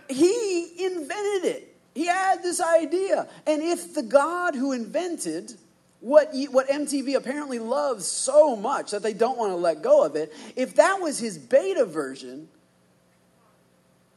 He 0.09 0.85
invented 0.85 1.51
it. 1.51 1.75
He 1.93 2.05
had 2.05 2.43
this 2.43 2.61
idea, 2.61 3.27
and 3.47 3.61
if 3.61 3.95
the 3.95 4.03
God 4.03 4.53
who 4.55 4.71
invented 4.71 5.53
what, 5.99 6.29
what 6.51 6.67
MTV 6.67 7.15
apparently 7.15 7.59
loves 7.59 8.05
so 8.05 8.55
much 8.55 8.91
that 8.91 9.01
they 9.01 9.13
don't 9.13 9.37
want 9.37 9.51
to 9.51 9.55
let 9.57 9.81
go 9.81 10.03
of 10.03 10.15
it, 10.15 10.33
if 10.55 10.75
that 10.75 11.01
was 11.01 11.17
his 11.19 11.37
beta 11.37 11.85
version, 11.85 12.47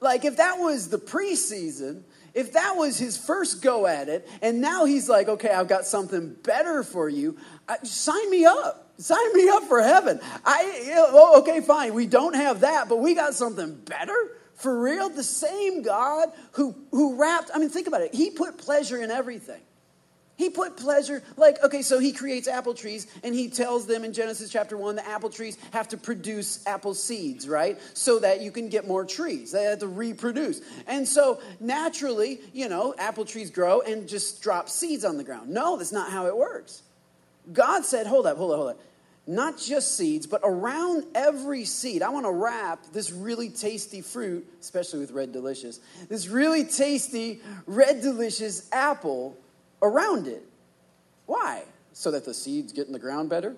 like 0.01 0.25
if 0.25 0.37
that 0.37 0.59
was 0.59 0.89
the 0.89 0.99
preseason, 0.99 2.03
if 2.35 2.53
that 2.53 2.77
was 2.77 2.99
his 2.99 3.17
first 3.17 3.63
go 3.63 3.87
at 3.87 4.09
it, 4.09 4.29
and 4.43 4.61
now 4.61 4.85
he's 4.85 5.09
like, 5.09 5.29
okay, 5.29 5.51
I've 5.51 5.69
got 5.69 5.85
something 5.85 6.35
better 6.43 6.83
for 6.83 7.09
you, 7.09 7.37
I, 7.69 7.79
sign 7.83 8.31
me 8.31 8.45
up. 8.45 8.87
Sign 8.99 9.33
me 9.33 9.49
up 9.49 9.63
for 9.63 9.81
heaven. 9.81 10.21
I, 10.45 10.93
oh, 10.95 11.41
okay, 11.41 11.63
fine. 11.63 11.95
We 11.95 12.07
don't 12.07 12.35
have 12.35 12.61
that, 12.61 12.91
but 12.91 12.99
we 12.99 13.15
got 13.15 13.33
something 13.33 13.75
better. 13.75 14.15
For 14.57 14.79
real, 14.79 15.09
the 15.09 15.25
same 15.25 15.81
God 15.81 16.29
who, 16.53 16.77
who 16.91 17.17
wrapped, 17.19 17.51
I 17.55 17.59
mean, 17.59 17.71
think 17.71 17.87
about 17.87 18.03
it. 18.03 18.15
He 18.15 18.29
put 18.29 18.59
pleasure 18.59 19.03
in 19.03 19.11
everything. 19.11 19.63
He 20.41 20.49
put 20.49 20.79
pleasure, 20.79 21.23
like, 21.37 21.63
okay, 21.63 21.83
so 21.83 21.99
he 21.99 22.13
creates 22.13 22.49
apple 22.49 22.73
trees 22.73 23.07
and 23.23 23.35
he 23.35 23.51
tells 23.51 23.85
them 23.85 24.05
in 24.05 24.15
Genesis 24.15 24.51
chapter 24.51 24.75
1 24.75 24.97
the 24.97 25.07
apple 25.07 25.29
trees 25.29 25.59
have 25.73 25.89
to 25.89 25.99
produce 25.99 26.67
apple 26.67 26.95
seeds, 26.95 27.47
right? 27.47 27.79
So 27.93 28.21
that 28.21 28.41
you 28.41 28.51
can 28.51 28.71
get 28.71 28.89
more 28.89 29.05
trees. 29.05 29.53
They 29.53 29.65
have 29.65 29.81
to 29.81 29.87
reproduce. 29.87 30.63
And 30.87 31.07
so 31.07 31.43
naturally, 31.61 32.41
you 32.55 32.71
know, 32.71 32.95
apple 32.97 33.27
trees 33.27 33.51
grow 33.51 33.83
and 33.83 34.09
just 34.09 34.41
drop 34.41 34.71
seeds 34.71 35.05
on 35.05 35.19
the 35.19 35.25
ground. 35.25 35.51
No, 35.51 35.77
that's 35.77 35.93
not 35.93 36.11
how 36.11 36.25
it 36.25 36.35
works. 36.35 36.81
God 37.53 37.85
said, 37.85 38.07
hold 38.07 38.27
up, 38.27 38.39
hold 38.39 38.53
up, 38.53 38.57
hold 38.57 38.71
up. 38.71 38.81
Not 39.27 39.59
just 39.59 39.95
seeds, 39.95 40.27
but 40.27 40.41
around 40.43 41.05
every 41.15 41.67
seed, 41.67 42.01
I 42.01 42.09
want 42.09 42.25
to 42.25 42.33
wrap 42.33 42.87
this 42.95 43.13
really 43.13 43.51
tasty 43.51 44.01
fruit, 44.01 44.51
especially 44.59 45.01
with 45.01 45.11
Red 45.11 45.33
Delicious, 45.33 45.81
this 46.09 46.29
really 46.29 46.65
tasty 46.65 47.43
Red 47.67 48.01
Delicious 48.01 48.67
apple 48.73 49.37
around 49.83 50.27
it. 50.27 50.45
Why? 51.27 51.63
So 51.93 52.11
that 52.11 52.25
the 52.25 52.35
seeds 52.35 52.73
get 52.73 52.87
in 52.87 52.93
the 52.93 52.99
ground 52.99 53.31
better? 53.31 53.57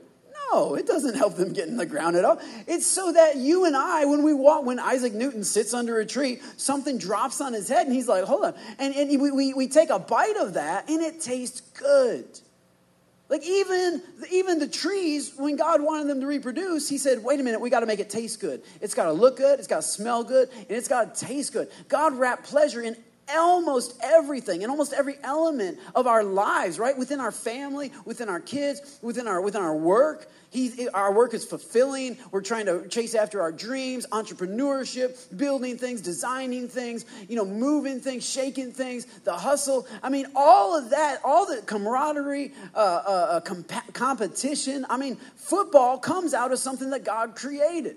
No, 0.53 0.75
it 0.75 0.87
doesn't 0.87 1.15
help 1.15 1.37
them 1.37 1.53
get 1.53 1.69
in 1.69 1.77
the 1.77 1.87
ground 1.87 2.17
at 2.17 2.25
all. 2.25 2.39
It's 2.67 2.87
so 2.87 3.13
that 3.13 3.37
you 3.37 3.65
and 3.65 3.77
I, 3.77 4.05
when 4.05 4.23
we 4.23 4.35
walk, 4.35 4.65
when 4.65 4.79
Isaac 4.79 5.15
Newton 5.15 5.45
sits 5.45 5.73
under 5.73 5.99
a 5.99 6.07
tree, 6.07 6.41
something 6.57 6.99
drops 6.99 7.41
on 7.41 7.53
his 7.53 7.69
head 7.69 7.87
and 7.87 7.95
he's 7.95 8.09
like, 8.09 8.25
hold 8.25 8.45
on. 8.45 8.55
And, 8.79 8.95
and 8.95 9.21
we, 9.21 9.31
we, 9.31 9.55
we 9.55 9.69
take 9.69 9.91
a 9.91 9.99
bite 9.99 10.37
of 10.37 10.55
that 10.55 10.89
and 10.89 11.01
it 11.01 11.21
tastes 11.21 11.61
good. 11.61 12.27
Like 13.29 13.45
even, 13.45 14.03
even 14.31 14.59
the 14.59 14.69
trees, 14.69 15.33
when 15.39 15.57
God 15.57 15.81
wanted 15.81 16.09
them 16.09 16.21
to 16.21 16.27
reproduce, 16.27 16.87
he 16.87 16.99
said, 16.99 17.25
wait 17.25 17.41
a 17.41 17.43
minute, 17.43 17.63
we 17.63 17.71
got 17.71 17.81
to 17.81 17.87
make 17.87 17.99
it 18.01 18.11
taste 18.11 18.41
good. 18.41 18.63
It's 18.83 18.93
got 18.93 19.05
to 19.05 19.13
look 19.13 19.39
good, 19.39 19.59
it's 19.59 19.69
got 19.69 19.77
to 19.77 19.83
smell 19.83 20.23
good, 20.23 20.51
and 20.55 20.71
it's 20.71 20.89
got 20.89 21.15
to 21.15 21.27
taste 21.27 21.55
good. 21.55 21.71
God 21.89 22.19
wrapped 22.19 22.45
pleasure 22.45 22.83
in 22.83 22.95
almost 23.29 23.99
everything 24.03 24.63
and 24.63 24.71
almost 24.71 24.93
every 24.93 25.17
element 25.23 25.79
of 25.95 26.07
our 26.07 26.25
lives, 26.25 26.79
right? 26.79 26.97
Within 26.97 27.21
our 27.21 27.33
family, 27.33 27.93
within 28.05 28.29
our 28.29 28.41
kids, 28.41 28.99
within 29.03 29.27
our 29.27 29.41
within 29.41 29.63
our 29.63 29.75
work. 29.75 30.29
Our 30.93 31.13
work 31.15 31.33
is 31.33 31.47
fulfilling. 31.47 32.19
We're 32.31 32.43
trying 32.43 32.67
to 32.67 32.87
chase 32.89 33.15
after 33.15 33.41
our 33.41 33.53
dreams, 33.53 34.07
entrepreneurship, 34.13 35.39
building 35.39 35.79
things, 35.79 36.03
designing 36.03 36.69
things, 36.69 37.07
you 37.27 37.37
know, 37.37 37.47
moving 37.47 38.01
things, 38.01 38.29
shaking 38.29 38.71
things, 38.71 39.07
the 39.25 39.33
hustle. 39.33 39.87
I 40.03 40.11
mean, 40.11 40.27
all 40.37 40.77
of 40.77 40.91
that, 40.91 41.21
all 41.25 41.47
the 41.47 41.63
camaraderie, 41.63 42.53
uh, 42.75 42.79
uh, 42.79 43.11
uh 43.11 43.41
comp- 43.41 43.95
competition. 43.95 44.85
I 44.91 44.99
mean, 44.99 45.17
football 45.37 45.97
comes 45.97 46.35
out 46.35 46.53
of 46.53 46.59
something 46.59 46.91
that 46.91 47.05
God 47.05 47.35
created. 47.35 47.97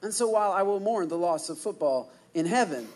And 0.00 0.14
so 0.14 0.28
while 0.28 0.52
I 0.52 0.62
will 0.62 0.80
mourn 0.80 1.08
the 1.08 1.18
loss 1.18 1.50
of 1.50 1.58
football 1.58 2.10
in 2.32 2.46
heaven, 2.46 2.88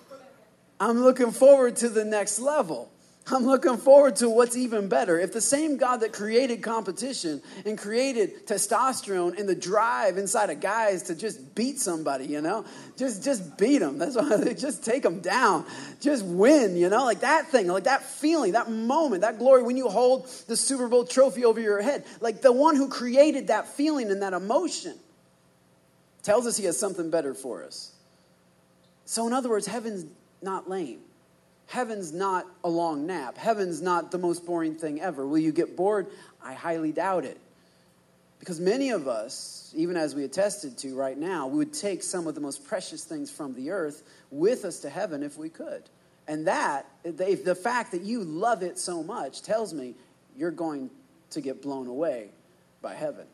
I'm 0.81 1.03
looking 1.03 1.31
forward 1.31 1.77
to 1.77 1.91
the 1.91 2.05
next 2.05 2.41
level. 2.41 2.91
I'm 3.33 3.45
looking 3.45 3.77
forward 3.77 4.17
to 4.17 4.31
what's 4.31 4.57
even 4.57 4.89
better. 4.89 5.21
If 5.21 5.33
the 5.33 5.43
same 5.43 5.77
God 5.77 5.99
that 5.99 6.13
created 6.13 6.63
competition 6.63 7.43
and 7.65 7.79
created 7.79 8.47
testosterone 8.47 9.39
and 9.39 9.49
the 9.49 9.55
drive 9.55 10.17
inside 10.17 10.51
of 10.51 10.61
guys 10.61 11.05
to 11.05 11.15
just 11.15 11.55
beat 11.55 11.79
somebody, 11.79 12.27
you 12.27 12.41
know, 12.41 12.65
just 12.97 13.23
just 13.23 13.59
beat 13.59 13.79
them. 13.79 13.99
That's 13.99 14.17
why 14.17 14.37
they 14.37 14.55
just 14.55 14.85
take 14.85 15.03
them 15.03 15.21
down, 15.21 15.67
just 16.01 16.25
win, 16.25 16.77
you 16.77 16.89
know, 16.89 17.05
like 17.05 17.21
that 17.21 17.49
thing, 17.49 17.69
like 17.69 17.85
that 17.85 18.03
feeling, 18.03 18.53
that 18.53 18.71
moment, 18.71 19.21
that 19.21 19.39
glory 19.39 19.63
when 19.63 19.77
you 19.77 19.89
hold 19.89 20.27
the 20.49 20.57
Super 20.57 20.89
Bowl 20.89 21.05
trophy 21.05 21.45
over 21.45 21.61
your 21.61 21.83
head, 21.83 22.05
like 22.21 22.41
the 22.41 22.53
one 22.53 22.75
who 22.75 22.89
created 22.89 23.49
that 23.49 23.69
feeling 23.69 24.11
and 24.11 24.23
that 24.23 24.33
emotion 24.33 24.99
tells 26.23 26.47
us 26.47 26.57
he 26.57 26.65
has 26.65 26.79
something 26.79 27.11
better 27.11 27.35
for 27.35 27.65
us. 27.65 27.95
So, 29.05 29.27
in 29.27 29.33
other 29.33 29.49
words, 29.49 29.67
heaven's 29.67 30.07
not 30.43 30.69
lame. 30.69 31.01
Heaven's 31.67 32.13
not 32.13 32.47
a 32.65 32.69
long 32.69 33.07
nap. 33.07 33.39
Heaven's 33.39 33.81
not 33.81 34.11
the 34.11 34.19
most 34.19 34.45
boring 34.45 34.75
thing 34.75 35.01
ever. 35.01 35.27
Will 35.27 35.39
you 35.39 35.53
get 35.53 35.77
bored? 35.77 36.09
I 36.43 36.53
highly 36.53 36.93
doubt 36.93 37.25
it. 37.25 37.41
Because 38.41 38.59
many 38.59 38.91
of 38.91 39.07
us, 39.07 39.73
even 39.77 39.97
as 39.97 40.15
we 40.15 40.25
attested 40.25 40.79
to 40.79 40.97
right 40.97 41.17
now, 41.17 41.47
we 41.47 41.59
would 41.59 41.75
take 41.75 42.03
some 42.03 42.27
of 42.27 42.35
the 42.35 42.41
most 42.41 42.67
precious 42.67 43.05
things 43.05 43.31
from 43.31 43.55
the 43.55 43.71
earth 43.71 44.03
with 44.31 44.65
us 44.65 44.81
to 44.81 44.91
heaven 44.91 45.23
if 45.23 45.37
we 45.37 45.49
could. 45.49 45.83
And 46.27 46.47
that, 46.47 46.87
the 47.05 47.55
fact 47.55 47.93
that 47.93 48.03
you 48.03 48.25
love 48.25 48.63
it 48.63 48.79
so 48.79 49.03
much, 49.03 49.43
tells 49.43 49.75
me 49.75 49.95
you're 50.37 50.51
going 50.51 50.91
to 51.31 51.41
get 51.41 51.61
blown 51.63 51.87
away 51.87 52.31
by 52.81 52.95
heaven. 52.95 53.27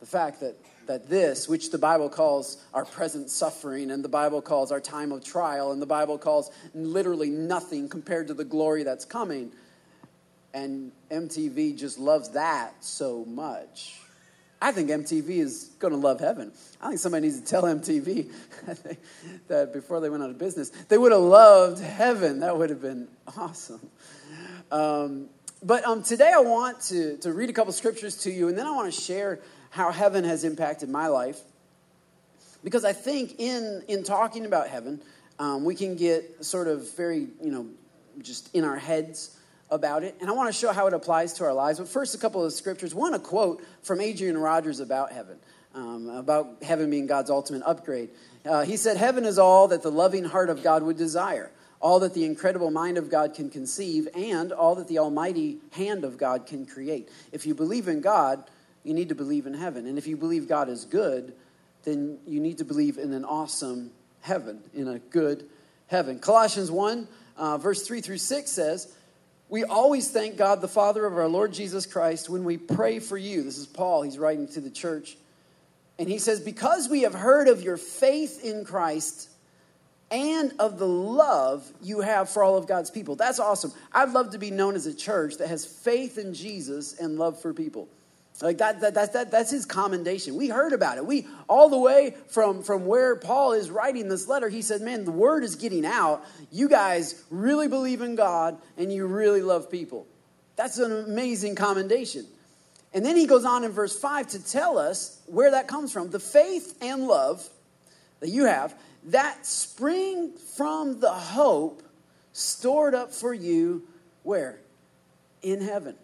The 0.00 0.06
fact 0.06 0.40
that 0.40 0.56
that 0.86 1.08
this, 1.08 1.48
which 1.48 1.70
the 1.70 1.78
Bible 1.78 2.08
calls 2.08 2.62
our 2.74 2.84
present 2.84 3.30
suffering, 3.30 3.90
and 3.90 4.04
the 4.04 4.08
Bible 4.08 4.42
calls 4.42 4.72
our 4.72 4.80
time 4.80 5.12
of 5.12 5.24
trial, 5.24 5.72
and 5.72 5.80
the 5.80 5.86
Bible 5.86 6.18
calls 6.18 6.50
literally 6.74 7.30
nothing 7.30 7.88
compared 7.88 8.28
to 8.28 8.34
the 8.34 8.44
glory 8.44 8.82
that's 8.82 9.04
coming, 9.04 9.52
and 10.54 10.92
MTV 11.10 11.78
just 11.78 11.98
loves 11.98 12.30
that 12.30 12.84
so 12.84 13.24
much. 13.24 13.98
I 14.62 14.70
think 14.70 14.90
MTV 14.90 15.28
is 15.28 15.70
going 15.80 15.92
to 15.92 15.98
love 15.98 16.20
heaven. 16.20 16.52
I 16.80 16.88
think 16.88 17.00
somebody 17.00 17.26
needs 17.26 17.40
to 17.40 17.44
tell 17.44 17.64
MTV 17.64 18.30
that 19.48 19.72
before 19.72 20.00
they 20.00 20.08
went 20.08 20.22
out 20.22 20.30
of 20.30 20.38
business, 20.38 20.70
they 20.88 20.96
would 20.96 21.10
have 21.10 21.20
loved 21.20 21.82
heaven. 21.82 22.40
That 22.40 22.56
would 22.56 22.70
have 22.70 22.80
been 22.80 23.08
awesome. 23.36 23.80
Um, 24.70 25.28
but 25.64 25.84
um, 25.84 26.04
today 26.04 26.32
I 26.32 26.40
want 26.40 26.80
to, 26.82 27.16
to 27.18 27.32
read 27.32 27.50
a 27.50 27.52
couple 27.52 27.72
scriptures 27.72 28.16
to 28.18 28.30
you, 28.30 28.48
and 28.48 28.56
then 28.56 28.66
I 28.66 28.70
want 28.70 28.92
to 28.92 29.00
share 29.00 29.40
how 29.72 29.90
heaven 29.90 30.22
has 30.22 30.44
impacted 30.44 30.90
my 30.90 31.06
life. 31.06 31.40
Because 32.62 32.84
I 32.84 32.92
think 32.92 33.40
in, 33.40 33.82
in 33.88 34.04
talking 34.04 34.44
about 34.44 34.68
heaven, 34.68 35.00
um, 35.38 35.64
we 35.64 35.74
can 35.74 35.96
get 35.96 36.44
sort 36.44 36.68
of 36.68 36.94
very, 36.94 37.26
you 37.42 37.50
know, 37.50 37.66
just 38.20 38.54
in 38.54 38.64
our 38.64 38.76
heads 38.76 39.34
about 39.70 40.04
it. 40.04 40.14
And 40.20 40.28
I 40.28 40.34
want 40.34 40.52
to 40.52 40.58
show 40.58 40.72
how 40.72 40.88
it 40.88 40.92
applies 40.92 41.32
to 41.34 41.44
our 41.44 41.54
lives. 41.54 41.78
But 41.78 41.88
first, 41.88 42.14
a 42.14 42.18
couple 42.18 42.44
of 42.44 42.52
scriptures. 42.52 42.94
One, 42.94 43.14
a 43.14 43.18
quote 43.18 43.64
from 43.82 44.02
Adrian 44.02 44.36
Rogers 44.36 44.78
about 44.78 45.10
heaven, 45.10 45.38
um, 45.74 46.10
about 46.10 46.62
heaven 46.62 46.90
being 46.90 47.06
God's 47.06 47.30
ultimate 47.30 47.62
upgrade. 47.64 48.10
Uh, 48.44 48.64
he 48.64 48.76
said, 48.76 48.98
Heaven 48.98 49.24
is 49.24 49.38
all 49.38 49.68
that 49.68 49.82
the 49.82 49.90
loving 49.90 50.24
heart 50.24 50.50
of 50.50 50.62
God 50.62 50.82
would 50.82 50.98
desire, 50.98 51.50
all 51.80 51.98
that 52.00 52.12
the 52.12 52.26
incredible 52.26 52.70
mind 52.70 52.98
of 52.98 53.10
God 53.10 53.32
can 53.32 53.48
conceive, 53.48 54.06
and 54.14 54.52
all 54.52 54.74
that 54.74 54.88
the 54.88 54.98
almighty 54.98 55.60
hand 55.70 56.04
of 56.04 56.18
God 56.18 56.44
can 56.44 56.66
create. 56.66 57.08
If 57.32 57.46
you 57.46 57.54
believe 57.54 57.88
in 57.88 58.02
God, 58.02 58.44
you 58.84 58.94
need 58.94 59.10
to 59.10 59.14
believe 59.14 59.46
in 59.46 59.54
heaven. 59.54 59.86
And 59.86 59.98
if 59.98 60.06
you 60.06 60.16
believe 60.16 60.48
God 60.48 60.68
is 60.68 60.84
good, 60.84 61.32
then 61.84 62.18
you 62.26 62.40
need 62.40 62.58
to 62.58 62.64
believe 62.64 62.98
in 62.98 63.12
an 63.12 63.24
awesome 63.24 63.90
heaven, 64.20 64.60
in 64.74 64.88
a 64.88 64.98
good 64.98 65.48
heaven. 65.88 66.18
Colossians 66.18 66.70
1, 66.70 67.08
uh, 67.36 67.58
verse 67.58 67.86
3 67.86 68.00
through 68.00 68.18
6 68.18 68.50
says, 68.50 68.92
We 69.48 69.64
always 69.64 70.10
thank 70.10 70.36
God, 70.36 70.60
the 70.60 70.68
Father 70.68 71.04
of 71.04 71.16
our 71.16 71.28
Lord 71.28 71.52
Jesus 71.52 71.86
Christ, 71.86 72.28
when 72.28 72.44
we 72.44 72.56
pray 72.56 72.98
for 72.98 73.16
you. 73.16 73.42
This 73.42 73.58
is 73.58 73.66
Paul, 73.66 74.02
he's 74.02 74.18
writing 74.18 74.48
to 74.48 74.60
the 74.60 74.70
church. 74.70 75.16
And 75.98 76.08
he 76.08 76.18
says, 76.18 76.40
Because 76.40 76.88
we 76.88 77.02
have 77.02 77.14
heard 77.14 77.48
of 77.48 77.62
your 77.62 77.76
faith 77.76 78.44
in 78.44 78.64
Christ 78.64 79.28
and 80.10 80.52
of 80.58 80.78
the 80.78 80.86
love 80.86 81.70
you 81.80 82.00
have 82.00 82.28
for 82.28 82.42
all 82.42 82.56
of 82.56 82.66
God's 82.66 82.90
people. 82.90 83.16
That's 83.16 83.38
awesome. 83.38 83.72
I'd 83.92 84.10
love 84.10 84.32
to 84.32 84.38
be 84.38 84.50
known 84.50 84.74
as 84.74 84.86
a 84.86 84.94
church 84.94 85.38
that 85.38 85.48
has 85.48 85.64
faith 85.64 86.18
in 86.18 86.34
Jesus 86.34 86.98
and 86.98 87.18
love 87.18 87.40
for 87.40 87.54
people. 87.54 87.88
Like 88.40 88.58
that, 88.58 88.80
that, 88.80 88.94
that, 88.94 89.12
that, 89.12 89.30
that's 89.30 89.50
his 89.50 89.66
commendation. 89.66 90.36
We 90.36 90.48
heard 90.48 90.72
about 90.72 90.96
it. 90.96 91.06
We, 91.06 91.26
all 91.48 91.68
the 91.68 91.78
way 91.78 92.14
from, 92.28 92.62
from 92.62 92.86
where 92.86 93.14
Paul 93.14 93.52
is 93.52 93.70
writing 93.70 94.08
this 94.08 94.26
letter, 94.26 94.48
he 94.48 94.62
said, 94.62 94.80
Man, 94.80 95.04
the 95.04 95.12
word 95.12 95.44
is 95.44 95.54
getting 95.54 95.84
out. 95.84 96.24
You 96.50 96.68
guys 96.68 97.22
really 97.30 97.68
believe 97.68 98.00
in 98.00 98.14
God 98.16 98.58
and 98.76 98.92
you 98.92 99.06
really 99.06 99.42
love 99.42 99.70
people. 99.70 100.06
That's 100.56 100.78
an 100.78 100.90
amazing 100.90 101.54
commendation. 101.54 102.26
And 102.94 103.04
then 103.04 103.16
he 103.16 103.26
goes 103.26 103.44
on 103.44 103.64
in 103.64 103.70
verse 103.70 103.98
5 103.98 104.28
to 104.28 104.44
tell 104.44 104.76
us 104.76 105.20
where 105.26 105.52
that 105.52 105.68
comes 105.68 105.92
from. 105.92 106.10
The 106.10 106.20
faith 106.20 106.76
and 106.82 107.06
love 107.06 107.48
that 108.20 108.28
you 108.28 108.46
have 108.46 108.74
that 109.06 109.44
spring 109.46 110.32
from 110.56 111.00
the 111.00 111.10
hope 111.10 111.82
stored 112.32 112.94
up 112.94 113.12
for 113.12 113.34
you 113.34 113.82
where? 114.22 114.60
In 115.42 115.60
heaven 115.60 115.96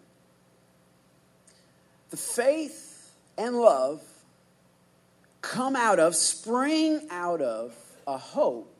the 2.09 2.17
faith 2.17 3.11
and 3.37 3.55
love 3.55 4.01
come 5.41 5.75
out 5.75 5.99
of, 5.99 6.15
spring 6.15 7.07
out 7.09 7.41
of 7.41 7.75
a 8.07 8.17
hope 8.17 8.75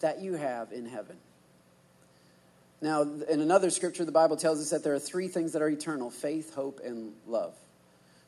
that 0.00 0.20
you 0.20 0.34
have 0.34 0.72
in 0.72 0.86
heaven. 0.86 1.16
Now, 2.80 3.02
in 3.02 3.40
another 3.40 3.70
scripture, 3.70 4.04
the 4.04 4.12
Bible 4.12 4.36
tells 4.36 4.60
us 4.60 4.70
that 4.70 4.84
there 4.84 4.94
are 4.94 5.00
three 5.00 5.26
things 5.26 5.52
that 5.52 5.62
are 5.62 5.68
eternal 5.68 6.10
faith, 6.10 6.54
hope, 6.54 6.80
and 6.84 7.12
love. 7.26 7.54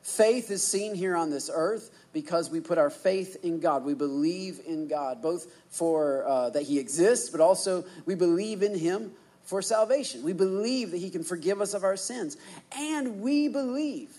Faith 0.01 0.51
is 0.51 0.63
seen 0.63 0.95
here 0.95 1.15
on 1.15 1.29
this 1.29 1.49
earth 1.53 1.91
because 2.11 2.49
we 2.49 2.59
put 2.59 2.77
our 2.77 2.89
faith 2.89 3.37
in 3.43 3.59
God. 3.59 3.85
We 3.85 3.93
believe 3.93 4.59
in 4.65 4.87
God, 4.87 5.21
both 5.21 5.47
for 5.69 6.27
uh, 6.27 6.49
that 6.49 6.63
He 6.63 6.79
exists, 6.79 7.29
but 7.29 7.39
also 7.39 7.85
we 8.05 8.15
believe 8.15 8.63
in 8.63 8.77
Him 8.77 9.11
for 9.43 9.61
salvation. 9.61 10.23
We 10.23 10.33
believe 10.33 10.91
that 10.91 10.97
He 10.97 11.11
can 11.11 11.23
forgive 11.23 11.61
us 11.61 11.73
of 11.73 11.83
our 11.83 11.95
sins. 11.95 12.35
And 12.75 13.21
we 13.21 13.47
believe 13.47 14.09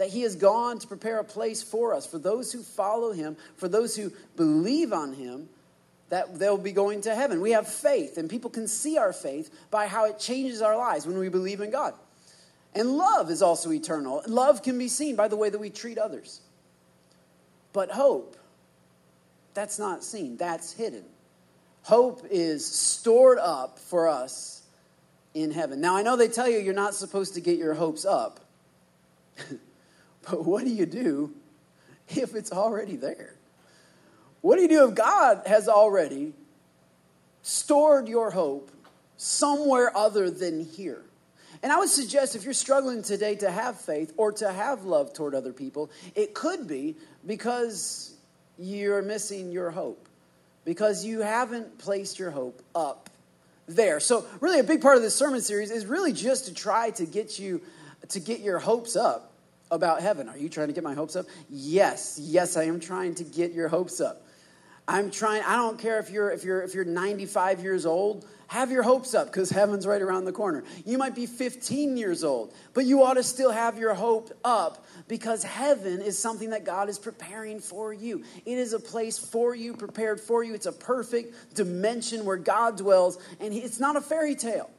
that 0.00 0.08
he 0.08 0.22
has 0.22 0.34
gone 0.34 0.78
to 0.78 0.86
prepare 0.86 1.18
a 1.18 1.24
place 1.24 1.62
for 1.62 1.92
us, 1.92 2.06
for 2.06 2.16
those 2.16 2.50
who 2.50 2.62
follow 2.62 3.12
him, 3.12 3.36
for 3.58 3.68
those 3.68 3.94
who 3.94 4.10
believe 4.34 4.94
on 4.94 5.12
him, 5.12 5.46
that 6.08 6.38
they'll 6.38 6.56
be 6.56 6.72
going 6.72 7.02
to 7.02 7.14
heaven. 7.14 7.42
We 7.42 7.50
have 7.50 7.68
faith, 7.68 8.16
and 8.16 8.30
people 8.30 8.48
can 8.48 8.66
see 8.66 8.96
our 8.96 9.12
faith 9.12 9.54
by 9.70 9.88
how 9.88 10.06
it 10.06 10.18
changes 10.18 10.62
our 10.62 10.74
lives 10.74 11.06
when 11.06 11.18
we 11.18 11.28
believe 11.28 11.60
in 11.60 11.70
God. 11.70 11.92
And 12.74 12.92
love 12.96 13.30
is 13.30 13.42
also 13.42 13.70
eternal. 13.72 14.22
Love 14.26 14.62
can 14.62 14.78
be 14.78 14.88
seen 14.88 15.16
by 15.16 15.28
the 15.28 15.36
way 15.36 15.50
that 15.50 15.58
we 15.58 15.68
treat 15.68 15.98
others. 15.98 16.40
But 17.74 17.90
hope, 17.90 18.38
that's 19.52 19.78
not 19.78 20.02
seen, 20.02 20.38
that's 20.38 20.72
hidden. 20.72 21.04
Hope 21.82 22.22
is 22.30 22.64
stored 22.64 23.38
up 23.38 23.78
for 23.78 24.08
us 24.08 24.62
in 25.34 25.50
heaven. 25.50 25.82
Now, 25.82 25.94
I 25.94 26.00
know 26.00 26.16
they 26.16 26.28
tell 26.28 26.48
you 26.48 26.56
you're 26.58 26.72
not 26.72 26.94
supposed 26.94 27.34
to 27.34 27.42
get 27.42 27.58
your 27.58 27.74
hopes 27.74 28.06
up. 28.06 28.40
But 30.28 30.44
what 30.44 30.64
do 30.64 30.70
you 30.70 30.86
do 30.86 31.32
if 32.08 32.34
it's 32.34 32.52
already 32.52 32.96
there? 32.96 33.34
What 34.40 34.56
do 34.56 34.62
you 34.62 34.68
do 34.68 34.88
if 34.88 34.94
God 34.94 35.42
has 35.46 35.68
already 35.68 36.32
stored 37.42 38.08
your 38.08 38.30
hope 38.30 38.70
somewhere 39.16 39.94
other 39.96 40.30
than 40.30 40.64
here? 40.64 41.02
And 41.62 41.72
I 41.72 41.78
would 41.78 41.90
suggest 41.90 42.36
if 42.36 42.44
you're 42.44 42.54
struggling 42.54 43.02
today 43.02 43.34
to 43.36 43.50
have 43.50 43.78
faith 43.78 44.14
or 44.16 44.32
to 44.32 44.50
have 44.50 44.84
love 44.84 45.12
toward 45.12 45.34
other 45.34 45.52
people, 45.52 45.90
it 46.14 46.32
could 46.32 46.66
be 46.66 46.96
because 47.26 48.14
you're 48.58 49.02
missing 49.02 49.52
your 49.52 49.70
hope, 49.70 50.08
because 50.64 51.04
you 51.04 51.20
haven't 51.20 51.78
placed 51.78 52.18
your 52.18 52.30
hope 52.30 52.62
up 52.74 53.10
there. 53.68 54.00
So, 54.00 54.24
really, 54.40 54.58
a 54.58 54.64
big 54.64 54.80
part 54.80 54.96
of 54.96 55.02
this 55.02 55.14
sermon 55.14 55.42
series 55.42 55.70
is 55.70 55.84
really 55.84 56.12
just 56.12 56.46
to 56.46 56.54
try 56.54 56.90
to 56.90 57.04
get 57.04 57.38
you 57.38 57.60
to 58.08 58.20
get 58.20 58.40
your 58.40 58.58
hopes 58.58 58.96
up 58.96 59.29
about 59.70 60.00
heaven. 60.02 60.28
Are 60.28 60.38
you 60.38 60.48
trying 60.48 60.68
to 60.68 60.74
get 60.74 60.84
my 60.84 60.94
hopes 60.94 61.16
up? 61.16 61.26
Yes, 61.48 62.18
yes, 62.20 62.56
I 62.56 62.64
am 62.64 62.80
trying 62.80 63.14
to 63.16 63.24
get 63.24 63.52
your 63.52 63.68
hopes 63.68 64.00
up. 64.00 64.26
I'm 64.88 65.10
trying, 65.10 65.42
I 65.44 65.54
don't 65.54 65.78
care 65.78 66.00
if 66.00 66.10
you're 66.10 66.30
if 66.30 66.42
you're 66.42 66.62
if 66.62 66.74
you're 66.74 66.84
95 66.84 67.62
years 67.62 67.86
old, 67.86 68.26
have 68.48 68.72
your 68.72 68.82
hopes 68.82 69.14
up 69.14 69.28
because 69.28 69.48
heaven's 69.48 69.86
right 69.86 70.02
around 70.02 70.24
the 70.24 70.32
corner. 70.32 70.64
You 70.84 70.98
might 70.98 71.14
be 71.14 71.26
15 71.26 71.96
years 71.96 72.24
old, 72.24 72.52
but 72.74 72.84
you 72.84 73.04
ought 73.04 73.14
to 73.14 73.22
still 73.22 73.52
have 73.52 73.78
your 73.78 73.94
hope 73.94 74.32
up 74.44 74.84
because 75.06 75.44
heaven 75.44 76.02
is 76.02 76.18
something 76.18 76.50
that 76.50 76.64
God 76.64 76.88
is 76.88 76.98
preparing 76.98 77.60
for 77.60 77.92
you. 77.92 78.24
It 78.44 78.58
is 78.58 78.72
a 78.72 78.80
place 78.80 79.16
for 79.16 79.54
you, 79.54 79.74
prepared 79.74 80.20
for 80.20 80.42
you. 80.42 80.54
It's 80.54 80.66
a 80.66 80.72
perfect 80.72 81.54
dimension 81.54 82.24
where 82.24 82.36
God 82.36 82.76
dwells, 82.76 83.18
and 83.38 83.54
it's 83.54 83.78
not 83.78 83.94
a 83.94 84.00
fairy 84.00 84.34
tale. 84.34 84.70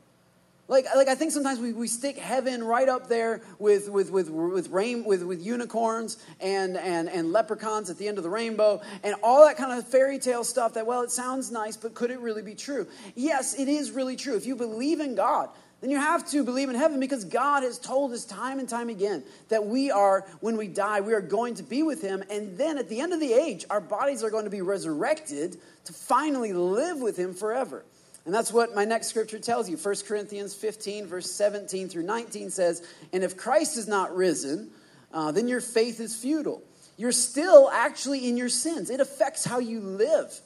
Like, 0.71 0.85
like 0.95 1.09
I 1.09 1.15
think 1.15 1.33
sometimes 1.33 1.59
we, 1.59 1.73
we 1.73 1.89
stick 1.89 2.17
heaven 2.17 2.63
right 2.63 2.87
up 2.87 3.09
there 3.09 3.41
with, 3.59 3.89
with, 3.89 4.09
with, 4.09 4.29
with, 4.29 4.69
rain, 4.69 5.03
with, 5.03 5.21
with 5.21 5.45
unicorns 5.45 6.17
and, 6.39 6.77
and, 6.77 7.09
and 7.09 7.33
leprechauns 7.33 7.89
at 7.89 7.97
the 7.97 8.07
end 8.07 8.17
of 8.17 8.23
the 8.23 8.29
rainbow 8.29 8.81
and 9.03 9.13
all 9.21 9.45
that 9.45 9.57
kind 9.57 9.77
of 9.77 9.85
fairy 9.85 10.17
tale 10.17 10.45
stuff 10.45 10.75
that, 10.75 10.87
well, 10.87 11.01
it 11.01 11.11
sounds 11.11 11.51
nice, 11.51 11.75
but 11.75 11.93
could 11.93 12.09
it 12.09 12.21
really 12.21 12.41
be 12.41 12.55
true? 12.55 12.87
Yes, 13.15 13.53
it 13.59 13.67
is 13.67 13.91
really 13.91 14.15
true. 14.15 14.37
If 14.37 14.45
you 14.45 14.55
believe 14.55 15.01
in 15.01 15.13
God, 15.13 15.49
then 15.81 15.89
you 15.89 15.97
have 15.97 16.25
to 16.29 16.41
believe 16.41 16.69
in 16.69 16.75
heaven 16.75 17.01
because 17.01 17.25
God 17.25 17.63
has 17.63 17.77
told 17.77 18.13
us 18.13 18.23
time 18.23 18.57
and 18.57 18.69
time 18.69 18.87
again 18.87 19.25
that 19.49 19.65
we 19.65 19.91
are, 19.91 20.25
when 20.39 20.55
we 20.55 20.69
die, 20.69 21.01
we 21.01 21.11
are 21.13 21.19
going 21.19 21.55
to 21.55 21.63
be 21.63 21.83
with 21.83 22.01
Him. 22.01 22.23
And 22.31 22.57
then 22.57 22.77
at 22.77 22.87
the 22.87 23.01
end 23.01 23.11
of 23.11 23.19
the 23.19 23.33
age, 23.33 23.65
our 23.69 23.81
bodies 23.81 24.23
are 24.23 24.29
going 24.29 24.45
to 24.45 24.49
be 24.49 24.61
resurrected 24.61 25.57
to 25.83 25.91
finally 25.91 26.53
live 26.53 27.01
with 27.01 27.17
Him 27.17 27.33
forever. 27.33 27.83
And 28.25 28.33
that's 28.33 28.53
what 28.53 28.75
my 28.75 28.85
next 28.85 29.07
scripture 29.07 29.39
tells 29.39 29.69
you. 29.69 29.77
1 29.77 29.95
Corinthians 30.07 30.53
15, 30.53 31.07
verse 31.07 31.31
17 31.31 31.89
through 31.89 32.03
19 32.03 32.49
says, 32.51 32.87
And 33.13 33.23
if 33.23 33.35
Christ 33.35 33.77
is 33.77 33.87
not 33.87 34.15
risen, 34.15 34.69
uh, 35.11 35.31
then 35.31 35.47
your 35.47 35.61
faith 35.61 35.99
is 35.99 36.15
futile. 36.15 36.61
You're 36.97 37.11
still 37.11 37.69
actually 37.71 38.27
in 38.29 38.37
your 38.37 38.49
sins, 38.49 38.89
it 38.89 38.99
affects 38.99 39.43
how 39.43 39.59
you 39.59 39.79
live. 39.79 40.39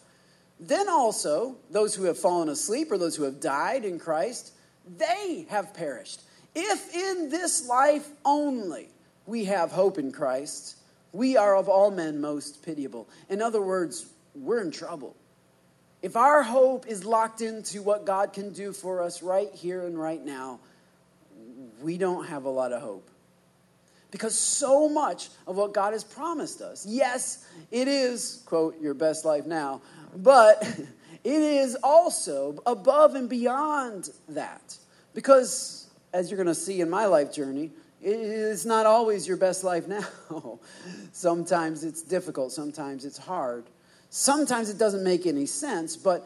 Then 0.60 0.88
also, 0.88 1.58
those 1.70 1.94
who 1.94 2.06
have 2.06 2.18
fallen 2.18 2.48
asleep 2.48 2.92
or 2.92 2.98
those 2.98 3.16
who 3.16 3.24
have 3.24 3.42
died 3.42 3.84
in 3.84 4.00
Christ, 4.00 4.54
they 4.98 5.46
have 5.50 5.74
perished. 5.74 6.22
If 6.54 6.96
in 6.96 7.30
this 7.30 7.68
life 7.68 8.08
only 8.24 8.88
we 9.26 9.46
have 9.46 9.72
hope 9.72 9.98
in 9.98 10.14
Christ, 10.14 10.78
we 11.12 11.36
are 11.36 11.58
of 11.58 11.68
all 11.68 11.92
men 11.92 12.22
most 12.22 12.64
pitiable. 12.64 13.10
In 13.30 13.42
other 13.42 13.62
words, 13.62 14.06
we're 14.34 14.62
in 14.62 14.72
trouble. 14.72 15.16
If 16.06 16.16
our 16.16 16.44
hope 16.44 16.86
is 16.86 17.04
locked 17.04 17.42
into 17.42 17.82
what 17.82 18.06
God 18.06 18.32
can 18.32 18.54
do 18.54 18.74
for 18.74 19.02
us 19.02 19.24
right 19.24 19.52
here 19.56 19.88
and 19.88 20.00
right 20.00 20.24
now, 20.24 20.60
we 21.82 21.98
don't 21.98 22.28
have 22.28 22.46
a 22.46 22.50
lot 22.50 22.72
of 22.72 22.84
hope. 22.84 23.10
Because 24.12 24.38
so 24.38 24.88
much 24.88 25.30
of 25.48 25.56
what 25.56 25.74
God 25.74 25.94
has 25.94 26.04
promised 26.04 26.62
us, 26.62 26.86
yes, 26.86 27.48
it 27.72 27.88
is, 27.88 28.44
quote, 28.46 28.80
your 28.80 28.94
best 28.94 29.26
life 29.26 29.48
now, 29.48 29.82
but 30.18 30.64
it 31.24 31.42
is 31.42 31.76
also 31.82 32.62
above 32.68 33.16
and 33.16 33.28
beyond 33.28 34.12
that. 34.30 34.78
Because, 35.16 35.90
as 36.14 36.30
you're 36.30 36.38
going 36.38 36.46
to 36.46 36.54
see 36.54 36.82
in 36.82 36.90
my 36.92 37.08
life 37.08 37.34
journey, 37.34 37.72
it's 38.00 38.64
not 38.64 38.86
always 38.86 39.28
your 39.28 39.38
best 39.38 39.64
life 39.64 39.88
now. 40.30 40.60
sometimes 41.14 41.84
it's 41.84 42.04
difficult, 42.04 42.52
sometimes 42.52 43.06
it's 43.06 43.18
hard. 43.18 43.66
Sometimes 44.18 44.70
it 44.70 44.78
doesn't 44.78 45.04
make 45.04 45.26
any 45.26 45.46
sense, 45.46 45.98
but, 45.98 46.26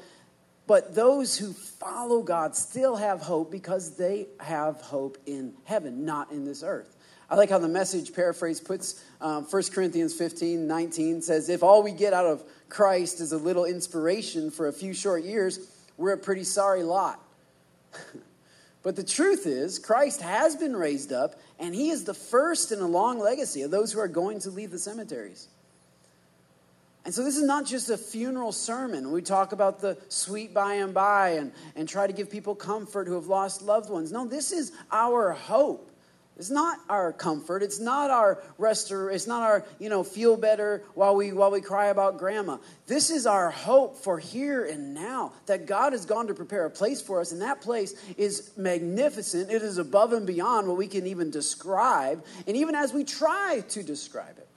but 0.67 0.93
those 0.93 1.36
who 1.36 1.53
follow 1.53 2.22
God 2.22 2.55
still 2.55 2.96
have 2.96 3.19
hope 3.19 3.51
because 3.51 3.98
they 3.98 4.27
have 4.39 4.79
hope 4.79 5.17
in 5.25 5.55
heaven, 5.63 6.05
not 6.05 6.31
in 6.31 6.46
this 6.46 6.62
earth. 6.62 6.96
I 7.31 7.36
like 7.36 7.50
how 7.50 7.58
the 7.58 7.67
message 7.67 8.13
paraphrase 8.13 8.62
puts 8.62 9.03
um, 9.22 9.43
1 9.43 9.63
Corinthians 9.74 10.13
15 10.13 10.67
19 10.67 11.24
says, 11.24 11.50
If 11.50 11.63
all 11.63 11.81
we 11.81 11.91
get 11.91 12.13
out 12.13 12.27
of 12.27 12.43
Christ 12.69 13.22
is 13.22 13.31
a 13.31 13.39
little 13.39 13.65
inspiration 13.65 14.51
for 14.51 14.67
a 14.67 14.74
few 14.74 14.93
short 14.93 15.24
years, 15.24 15.60
we're 15.98 16.13
a 16.13 16.17
pretty 16.17 16.43
sorry 16.43 16.84
lot. 16.84 17.19
but 18.84 18.98
the 18.98 19.03
truth 19.03 19.48
is, 19.48 19.79
Christ 19.79 20.22
has 20.22 20.55
been 20.55 20.75
raised 20.75 21.12
up, 21.12 21.39
and 21.58 21.74
he 21.74 21.89
is 21.89 22.03
the 22.03 22.13
first 22.13 22.72
in 22.72 22.81
a 22.81 22.88
long 22.88 23.17
legacy 23.17 23.63
of 23.63 23.72
those 23.72 23.91
who 23.91 24.00
are 24.00 24.08
going 24.08 24.41
to 24.41 24.52
leave 24.52 24.69
the 24.69 24.78
cemeteries. 24.78 25.47
And 27.10 27.15
so 27.15 27.24
this 27.24 27.38
is 27.38 27.43
not 27.43 27.65
just 27.65 27.89
a 27.89 27.98
funeral 27.98 28.52
sermon. 28.52 29.12
We 29.12 29.24
talk 29.24 29.52
about 29.52 29.82
the 29.82 29.98
sweet 30.10 30.54
by 30.54 30.76
and 30.76 30.93
by 30.93 31.30
and, 31.30 31.52
and 31.76 31.89
try 31.89 32.06
to 32.06 32.13
give 32.13 32.30
people 32.30 32.54
comfort 32.54 33.08
who 33.08 33.15
have 33.15 33.26
lost 33.26 33.63
loved 33.63 33.89
ones. 33.89 34.12
No, 34.12 34.28
this 34.28 34.52
is 34.52 34.72
our 34.91 35.32
hope. 35.32 35.89
It's 36.38 36.52
not 36.52 36.78
our 36.88 37.12
comfort. 37.12 37.63
It's 37.63 37.80
not 37.80 38.12
our 38.12 38.43
restor. 38.60 39.12
It's 39.12 39.26
not 39.26 39.41
our, 39.41 39.65
you 39.80 39.89
know, 39.89 40.04
feel 40.04 40.38
better 40.38 40.84
while 40.93 41.15
we 41.15 41.34
while 41.34 41.50
we 41.50 41.62
cry 41.62 41.88
about 41.88 42.19
grandma. 42.19 42.60
This 42.86 43.10
is 43.10 43.26
our 43.26 43.50
hope 43.50 43.98
for 43.98 44.19
here 44.19 44.63
and 44.65 44.93
now. 44.93 45.34
That 45.48 45.65
God 45.65 45.93
has 45.93 46.06
gone 46.06 46.28
to 46.28 46.36
prepare 46.36 46.67
a 46.67 46.69
place 46.69 47.02
for 47.02 47.22
us, 47.22 47.32
and 47.32 47.41
that 47.41 47.60
place 47.60 47.95
is 48.17 48.52
magnificent. 48.56 49.50
It 49.50 49.63
is 49.63 49.80
above 49.80 50.13
and 50.13 50.28
beyond 50.28 50.67
what 50.67 50.78
we 50.78 50.86
can 50.86 51.08
even 51.08 51.32
describe, 51.32 52.24
and 52.45 52.56
even 52.56 52.76
as 52.76 52.93
we 52.93 53.04
try 53.04 53.63
to 53.69 53.82
describe 53.82 54.38
it 54.38 54.48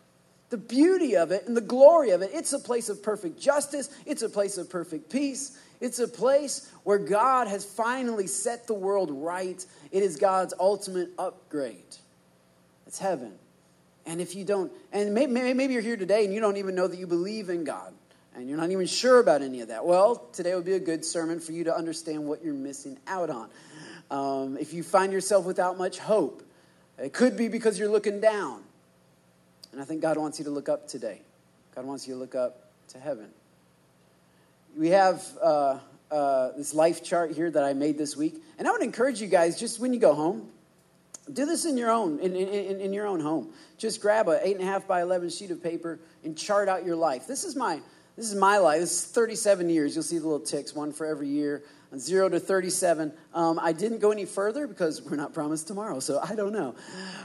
the 0.53 0.59
beauty 0.59 1.17
of 1.17 1.33
it 1.33 1.49
and 1.49 1.57
the 1.57 1.62
glory 1.62 2.11
of 2.11 2.21
it. 2.21 2.31
It's 2.33 2.53
a 2.53 2.59
place 2.59 2.91
of 2.91 3.03
perfect 3.03 3.41
justice, 3.41 3.88
it's 4.07 4.23
a 4.23 4.29
place 4.29 4.59
of 4.59 4.71
perfect 4.71 5.11
peace. 5.11 5.59
It's 5.81 5.99
a 5.99 6.07
place 6.07 6.71
where 6.85 6.99
God 6.99 7.49
has 7.49 7.65
finally 7.65 8.29
set 8.29 8.69
the 8.69 8.75
world 8.75 9.11
right. 9.11 9.67
It 9.91 10.05
is 10.05 10.15
God's 10.15 10.55
ultimate 10.61 11.09
upgrade. 11.19 11.97
It's 12.87 13.01
heaven. 13.01 13.33
And 14.07 14.21
if 14.21 14.37
you 14.37 14.45
don't, 14.45 14.71
and 14.93 15.12
maybe, 15.12 15.33
maybe 15.33 15.73
you're 15.73 15.83
here 15.83 15.97
today 15.97 16.25
and 16.25 16.33
you 16.33 16.38
don't 16.38 16.57
even 16.57 16.77
know 16.77 16.87
that 16.87 17.01
you 17.01 17.09
believe 17.09 17.49
in 17.49 17.65
God 17.65 17.93
and 18.37 18.49
you're 18.49 18.59
not 18.59 18.71
even 18.71 18.87
sure 18.87 19.19
about 19.19 19.43
any 19.43 19.61
of 19.61 19.69
that. 19.69 19.85
Well, 19.85 20.29
today 20.33 20.55
would 20.55 20.65
be 20.65 20.75
a 20.75 20.81
good 20.81 21.05
sermon 21.05 21.41
for 21.41 21.51
you 21.51 21.65
to 21.65 21.77
understand 21.77 22.25
what 22.29 22.45
you're 22.45 22.55
missing 22.55 22.97
out 23.09 23.29
on. 23.29 23.49
Um, 24.09 24.57
if 24.59 24.73
you 24.73 24.85
find 24.85 25.12
yourself 25.12 25.47
without 25.47 25.79
much 25.79 25.99
hope, 25.99 26.45
it 26.97 27.12
could 27.12 27.37
be 27.37 27.49
because 27.49 27.77
you're 27.77 27.91
looking 27.91 28.21
down. 28.21 28.62
And 29.73 29.81
I 29.81 29.85
think 29.85 30.03
God 30.03 30.19
wants 30.19 30.39
you 30.39 30.45
to 30.45 30.51
look 30.51 30.69
up 30.69 30.87
today. 30.87 31.21
God 31.75 31.87
wants 31.87 32.07
you 32.07 32.15
to 32.15 32.21
look 32.21 32.35
up 32.35 32.71
to 32.89 32.99
heaven. 32.99 33.29
We 34.77 34.89
have 34.89 35.25
uh, 35.43 35.79
uh, 36.11 36.51
this 36.57 36.75
life 36.75 37.03
chart 37.03 37.33
here 37.33 37.51
that 37.51 37.65
I 37.65 37.73
made 37.73 37.99
this 37.99 38.17
week. 38.17 38.43
And 38.59 38.69
I 38.69 38.71
would 38.71 38.83
encourage 38.83 39.21
you 39.21 39.29
guys, 39.29 39.59
just 39.59 39.81
when 39.81 39.93
you 39.93 40.01
go 40.01 40.15
home, 40.15 40.49
do 41.33 41.47
this 41.47 41.65
in 41.65 41.79
your 41.79 41.91
own 41.91 42.19
in, 42.19 42.35
in, 42.35 42.81
in 42.81 42.93
your 42.93 43.07
own 43.07 43.21
home. 43.21 43.53
Just 43.79 44.01
grab 44.01 44.29
a 44.29 44.47
eight 44.47 44.57
and 44.57 44.63
a 44.63 44.71
half 44.71 44.87
by 44.89 45.03
eleven 45.03 45.31
sheet 45.31 45.51
of 45.51 45.63
paper 45.63 46.01
and 46.25 46.37
chart 46.37 46.69
out 46.69 46.85
your 46.85 46.97
life. 46.97 47.27
This 47.27 47.45
is 47.45 47.55
my 47.55 47.81
this 48.17 48.31
is 48.31 48.35
my 48.35 48.59
life. 48.59 48.81
This 48.81 48.93
is 48.93 49.05
37 49.07 49.71
years. 49.71 49.95
You'll 49.95 50.03
see 50.03 50.19
the 50.19 50.27
little 50.27 50.45
ticks, 50.45 50.75
one 50.75 50.93
for 50.93 51.07
every 51.07 51.29
year. 51.29 51.63
0 51.98 52.31
to 52.31 52.40
37. 52.40 53.12
Um, 53.35 53.59
I 53.61 53.72
didn't 53.72 53.98
go 53.98 54.11
any 54.11 54.24
further 54.24 54.66
because 54.66 55.02
we're 55.02 55.16
not 55.16 55.35
promised 55.35 55.68
tomorrow, 55.68 56.00
so 56.00 56.20
I 56.22 56.35
don't 56.35 56.52
know. 56.52 56.74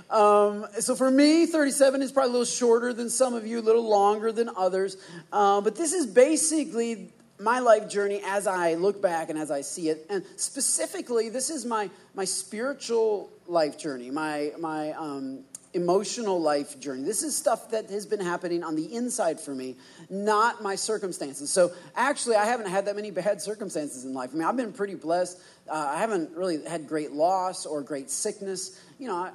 Um, 0.10 0.65
so 0.80 0.95
for 0.95 1.10
me, 1.10 1.45
37 1.45 2.01
is 2.01 2.12
probably 2.12 2.30
a 2.30 2.32
little 2.32 2.45
shorter 2.45 2.93
than 2.93 3.10
some 3.10 3.34
of 3.34 3.45
you, 3.45 3.60
a 3.60 3.62
little 3.62 3.88
longer 3.88 4.32
than 4.32 4.49
others. 4.56 4.97
Um, 5.32 5.63
but 5.63 5.75
this 5.75 5.93
is 5.93 6.06
basically 6.06 7.12
my 7.39 7.60
life 7.60 7.89
journey 7.89 8.21
as 8.25 8.47
I 8.47 8.73
look 8.73 9.01
back 9.01 9.30
and 9.30 9.38
as 9.38 9.51
I 9.51 9.62
see 9.62 9.89
it. 9.89 10.06
And 10.10 10.23
specifically, 10.38 11.30
this 11.30 11.49
is 11.49 11.65
my, 11.65 11.89
my 12.15 12.25
spiritual 12.25 13.30
life 13.47 13.77
journey, 13.77 14.10
my, 14.10 14.53
my 14.60 14.91
um, 14.93 15.43
emotional 15.73 16.41
life 16.41 16.80
journey. 16.80 17.03
This 17.03 17.23
is 17.23 17.36
stuff 17.36 17.71
that 17.71 17.89
has 17.89 18.06
been 18.06 18.19
happening 18.19 18.63
on 18.63 18.75
the 18.75 18.93
inside 18.93 19.39
for 19.39 19.53
me, 19.53 19.75
not 20.10 20.62
my 20.63 20.75
circumstances. 20.75 21.49
So 21.49 21.71
actually, 21.95 22.36
I 22.36 22.45
haven't 22.45 22.69
had 22.69 22.86
that 22.86 22.95
many 22.95 23.12
bad 23.12 23.41
circumstances 23.41 24.06
in 24.06 24.13
life. 24.13 24.32
I 24.34 24.38
mean, 24.38 24.47
I've 24.47 24.58
been 24.58 24.73
pretty 24.73 24.95
blessed. 24.95 25.39
Uh, 25.69 25.91
I 25.95 25.97
haven't 25.97 26.32
really 26.32 26.63
had 26.65 26.88
great 26.88 27.12
loss 27.12 27.65
or 27.65 27.82
great 27.82 28.10
sickness. 28.10 28.80
You 28.99 29.08
know, 29.08 29.15
I, 29.15 29.32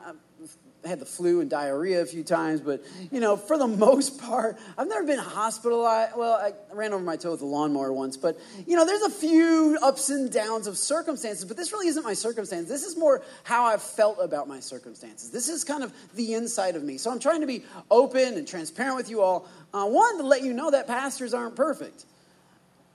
had 0.85 0.99
the 0.99 1.07
flu 1.07 1.41
and 1.41 1.49
diarrhea 1.49 2.03
a 2.03 2.07
few 2.07 2.25
times, 2.25 2.61
but 2.61 2.83
you 3.11 3.21
know, 3.21 3.37
for 3.37 3.57
the 3.57 3.67
most 3.83 4.21
part, 4.21 4.59
I've 4.77 4.89
never 4.89 5.05
been 5.05 5.19
hospitalized. 5.19 6.17
Well, 6.17 6.33
I 6.33 6.53
ran 6.75 6.93
over 6.93 7.03
my 7.03 7.17
toe 7.17 7.33
with 7.33 7.43
a 7.43 7.47
lawnmower 7.47 7.93
once, 7.93 8.17
but 8.17 8.39
you 8.67 8.77
know, 8.77 8.85
there's 8.85 9.03
a 9.03 9.11
few 9.11 9.79
ups 9.83 10.11
and 10.11 10.31
downs 10.33 10.67
of 10.67 10.77
circumstances, 10.77 11.45
but 11.45 11.57
this 11.57 11.73
really 11.73 11.89
isn't 11.89 12.03
my 12.03 12.15
circumstance. 12.15 12.69
This 12.69 12.85
is 12.85 12.97
more 12.97 13.23
how 13.45 13.65
I've 13.65 13.83
felt 13.83 14.19
about 14.21 14.49
my 14.49 14.61
circumstances. 14.61 15.31
This 15.31 15.49
is 15.49 15.65
kind 15.65 15.83
of 15.85 15.93
the 16.15 16.35
inside 16.35 16.77
of 16.77 16.83
me. 16.83 16.99
So 16.99 17.11
I'm 17.11 17.21
trying 17.21 17.41
to 17.41 17.47
be 17.47 17.65
open 17.91 18.35
and 18.35 18.47
transparent 18.47 18.97
with 18.97 19.11
you 19.11 19.23
all. 19.23 19.49
Uh, 19.73 19.87
one, 19.87 20.19
to 20.19 20.25
let 20.25 20.43
you 20.43 20.53
know 20.53 20.71
that 20.71 20.87
pastors 20.87 21.35
aren't 21.35 21.57
perfect. 21.57 22.05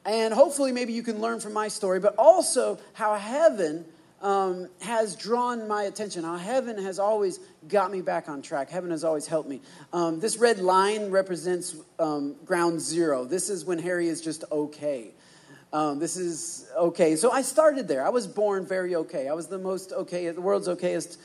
And 0.05 0.33
hopefully, 0.33 0.71
maybe 0.71 0.93
you 0.93 1.03
can 1.03 1.19
learn 1.19 1.41
from 1.41 1.51
my 1.51 1.67
story, 1.67 1.99
but 1.99 2.15
also 2.17 2.79
how 2.93 3.15
heaven 3.15 3.85
um, 4.21 4.67
has 4.81 5.15
drawn 5.15 5.67
my 5.67 5.83
attention. 5.83 6.23
Heaven 6.23 6.81
has 6.81 6.99
always 6.99 7.39
got 7.67 7.91
me 7.91 8.01
back 8.01 8.29
on 8.29 8.41
track. 8.41 8.69
Heaven 8.69 8.91
has 8.91 9.03
always 9.03 9.27
helped 9.27 9.49
me. 9.49 9.61
Um, 9.93 10.19
this 10.19 10.37
red 10.37 10.59
line 10.59 11.11
represents 11.11 11.75
um, 11.99 12.35
ground 12.45 12.81
zero. 12.81 13.25
This 13.25 13.49
is 13.49 13.65
when 13.65 13.79
Harry 13.79 14.07
is 14.07 14.21
just 14.21 14.43
okay. 14.51 15.11
Um, 15.73 15.99
this 15.99 16.17
is 16.17 16.67
okay. 16.77 17.15
So 17.15 17.31
I 17.31 17.41
started 17.41 17.87
there. 17.87 18.05
I 18.05 18.09
was 18.09 18.25
born 18.25 18.65
very 18.65 18.95
okay. 18.95 19.27
I 19.27 19.33
was 19.33 19.47
the 19.47 19.59
most 19.59 19.91
okay, 19.91 20.29
the 20.29 20.41
world's 20.41 20.67
okayest 20.67 21.17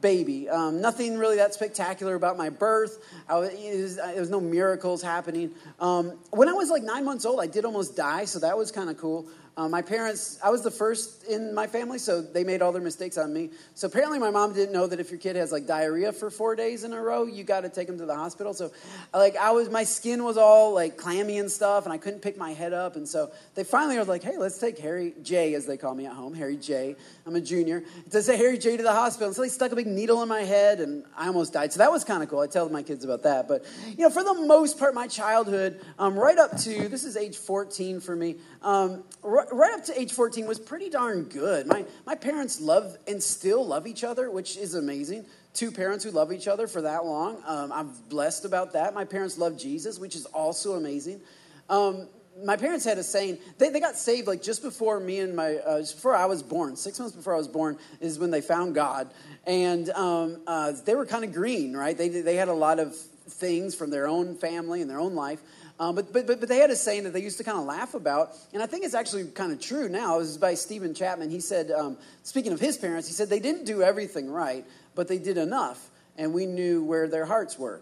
baby. 0.00 0.48
Um, 0.48 0.80
nothing 0.80 1.18
really 1.18 1.36
that 1.36 1.54
spectacular 1.54 2.14
about 2.14 2.38
my 2.38 2.48
birth. 2.48 3.04
Was, 3.28 3.52
was, 3.52 3.96
there 3.96 4.18
was 4.18 4.30
no 4.30 4.40
miracles 4.40 5.02
happening. 5.02 5.50
Um, 5.78 6.18
when 6.30 6.48
I 6.48 6.52
was 6.52 6.70
like 6.70 6.82
nine 6.82 7.04
months 7.04 7.26
old, 7.26 7.40
I 7.40 7.46
did 7.46 7.64
almost 7.64 7.96
die, 7.96 8.24
so 8.24 8.38
that 8.38 8.56
was 8.56 8.72
kind 8.72 8.88
of 8.88 8.96
cool. 8.96 9.26
Uh, 9.56 9.68
my 9.68 9.82
parents, 9.82 10.38
I 10.42 10.50
was 10.50 10.62
the 10.62 10.70
first 10.70 11.24
in 11.24 11.54
my 11.54 11.66
family, 11.66 11.98
so 11.98 12.22
they 12.22 12.44
made 12.44 12.62
all 12.62 12.72
their 12.72 12.82
mistakes 12.82 13.18
on 13.18 13.32
me. 13.32 13.50
So 13.74 13.88
apparently, 13.88 14.18
my 14.18 14.30
mom 14.30 14.52
didn't 14.52 14.72
know 14.72 14.86
that 14.86 15.00
if 15.00 15.10
your 15.10 15.18
kid 15.18 15.36
has 15.36 15.52
like 15.52 15.66
diarrhea 15.66 16.12
for 16.12 16.30
four 16.30 16.54
days 16.54 16.84
in 16.84 16.92
a 16.92 17.00
row, 17.02 17.26
you 17.26 17.44
got 17.44 17.62
to 17.62 17.68
take 17.68 17.86
them 17.86 17.98
to 17.98 18.06
the 18.06 18.14
hospital. 18.14 18.54
So, 18.54 18.70
like, 19.12 19.36
I 19.36 19.50
was, 19.50 19.68
my 19.68 19.84
skin 19.84 20.24
was 20.24 20.36
all 20.36 20.72
like 20.72 20.96
clammy 20.96 21.38
and 21.38 21.50
stuff, 21.50 21.84
and 21.84 21.92
I 21.92 21.98
couldn't 21.98 22.20
pick 22.20 22.38
my 22.38 22.52
head 22.52 22.72
up. 22.72 22.96
And 22.96 23.08
so 23.08 23.30
they 23.54 23.64
finally 23.64 23.98
were 23.98 24.04
like, 24.04 24.22
hey, 24.22 24.38
let's 24.38 24.58
take 24.58 24.78
Harry 24.78 25.14
J, 25.22 25.54
as 25.54 25.66
they 25.66 25.76
call 25.76 25.94
me 25.94 26.06
at 26.06 26.12
home, 26.12 26.32
Harry 26.34 26.56
J. 26.56 26.96
I'm 27.26 27.34
a 27.34 27.40
junior. 27.40 27.82
To 28.10 28.22
say 28.22 28.36
Harry 28.36 28.56
J 28.56 28.76
to 28.76 28.82
the 28.82 28.92
hospital. 28.92 29.28
And 29.28 29.36
so 29.36 29.42
they 29.42 29.48
stuck 29.48 29.72
a 29.72 29.76
big 29.76 29.86
needle 29.86 30.22
in 30.22 30.28
my 30.28 30.42
head, 30.42 30.80
and 30.80 31.04
I 31.16 31.26
almost 31.26 31.52
died. 31.52 31.72
So 31.72 31.78
that 31.78 31.90
was 31.90 32.04
kind 32.04 32.22
of 32.22 32.28
cool. 32.28 32.40
I 32.40 32.46
tell 32.46 32.68
my 32.68 32.82
kids 32.82 33.04
about 33.04 33.24
that. 33.24 33.48
But, 33.48 33.64
you 33.86 34.04
know, 34.04 34.10
for 34.10 34.22
the 34.22 34.34
most 34.34 34.78
part, 34.78 34.94
my 34.94 35.06
childhood, 35.06 35.80
um, 35.98 36.18
right 36.18 36.38
up 36.38 36.56
to, 36.58 36.88
this 36.88 37.04
is 37.04 37.16
age 37.16 37.36
14 37.36 38.00
for 38.00 38.14
me, 38.14 38.36
um, 38.62 39.02
right, 39.22 39.39
right 39.52 39.72
up 39.74 39.84
to 39.84 40.00
age 40.00 40.12
14 40.12 40.46
was 40.46 40.58
pretty 40.58 40.90
darn 40.90 41.24
good. 41.24 41.66
My, 41.66 41.84
my 42.06 42.14
parents 42.14 42.60
love 42.60 42.96
and 43.06 43.22
still 43.22 43.66
love 43.66 43.86
each 43.86 44.04
other, 44.04 44.30
which 44.30 44.56
is 44.56 44.74
amazing. 44.74 45.26
Two 45.52 45.70
parents 45.70 46.04
who 46.04 46.10
love 46.10 46.32
each 46.32 46.48
other 46.48 46.66
for 46.66 46.82
that 46.82 47.04
long. 47.04 47.42
Um, 47.46 47.72
I'm 47.72 47.92
blessed 48.08 48.44
about 48.44 48.72
that. 48.74 48.94
My 48.94 49.04
parents 49.04 49.38
love 49.38 49.58
Jesus, 49.58 49.98
which 49.98 50.14
is 50.14 50.26
also 50.26 50.74
amazing. 50.74 51.20
Um, 51.68 52.08
my 52.44 52.56
parents 52.56 52.84
had 52.84 52.98
a 52.98 53.02
saying 53.02 53.38
they, 53.58 53.70
they 53.70 53.80
got 53.80 53.96
saved 53.96 54.26
like 54.26 54.42
just 54.42 54.62
before 54.62 55.00
me 55.00 55.18
and 55.18 55.34
my 55.34 55.56
uh, 55.56 55.78
before 55.78 56.14
i 56.14 56.24
was 56.24 56.42
born 56.42 56.76
six 56.76 56.98
months 56.98 57.14
before 57.14 57.34
i 57.34 57.36
was 57.36 57.48
born 57.48 57.76
is 58.00 58.18
when 58.18 58.30
they 58.30 58.40
found 58.40 58.74
god 58.74 59.10
and 59.46 59.90
um, 59.90 60.40
uh, 60.46 60.72
they 60.86 60.94
were 60.94 61.04
kind 61.04 61.24
of 61.24 61.32
green 61.32 61.76
right 61.76 61.98
they, 61.98 62.08
they 62.08 62.36
had 62.36 62.48
a 62.48 62.54
lot 62.54 62.78
of 62.78 62.94
things 62.94 63.74
from 63.74 63.90
their 63.90 64.06
own 64.06 64.36
family 64.36 64.80
and 64.80 64.90
their 64.90 65.00
own 65.00 65.14
life 65.14 65.40
um, 65.80 65.94
but, 65.94 66.12
but, 66.12 66.26
but, 66.26 66.46
they 66.46 66.58
had 66.58 66.68
a 66.68 66.76
saying 66.76 67.04
that 67.04 67.14
they 67.14 67.22
used 67.22 67.38
to 67.38 67.44
kind 67.44 67.58
of 67.58 67.64
laugh 67.64 67.94
about, 67.94 68.36
and 68.52 68.62
I 68.62 68.66
think 68.66 68.84
it's 68.84 68.94
actually 68.94 69.24
kind 69.28 69.50
of 69.50 69.60
true 69.60 69.88
now. 69.88 70.16
It 70.16 70.18
was 70.18 70.36
by 70.36 70.52
Stephen 70.52 70.92
Chapman. 70.92 71.30
He 71.30 71.40
said, 71.40 71.70
um, 71.70 71.96
speaking 72.22 72.52
of 72.52 72.60
his 72.60 72.76
parents, 72.76 73.08
he 73.08 73.14
said 73.14 73.30
they 73.30 73.40
didn't 73.40 73.64
do 73.64 73.82
everything 73.82 74.30
right, 74.30 74.66
but 74.94 75.08
they 75.08 75.18
did 75.18 75.38
enough, 75.38 75.88
and 76.18 76.34
we 76.34 76.44
knew 76.44 76.84
where 76.84 77.08
their 77.08 77.24
hearts 77.24 77.58
were. 77.58 77.80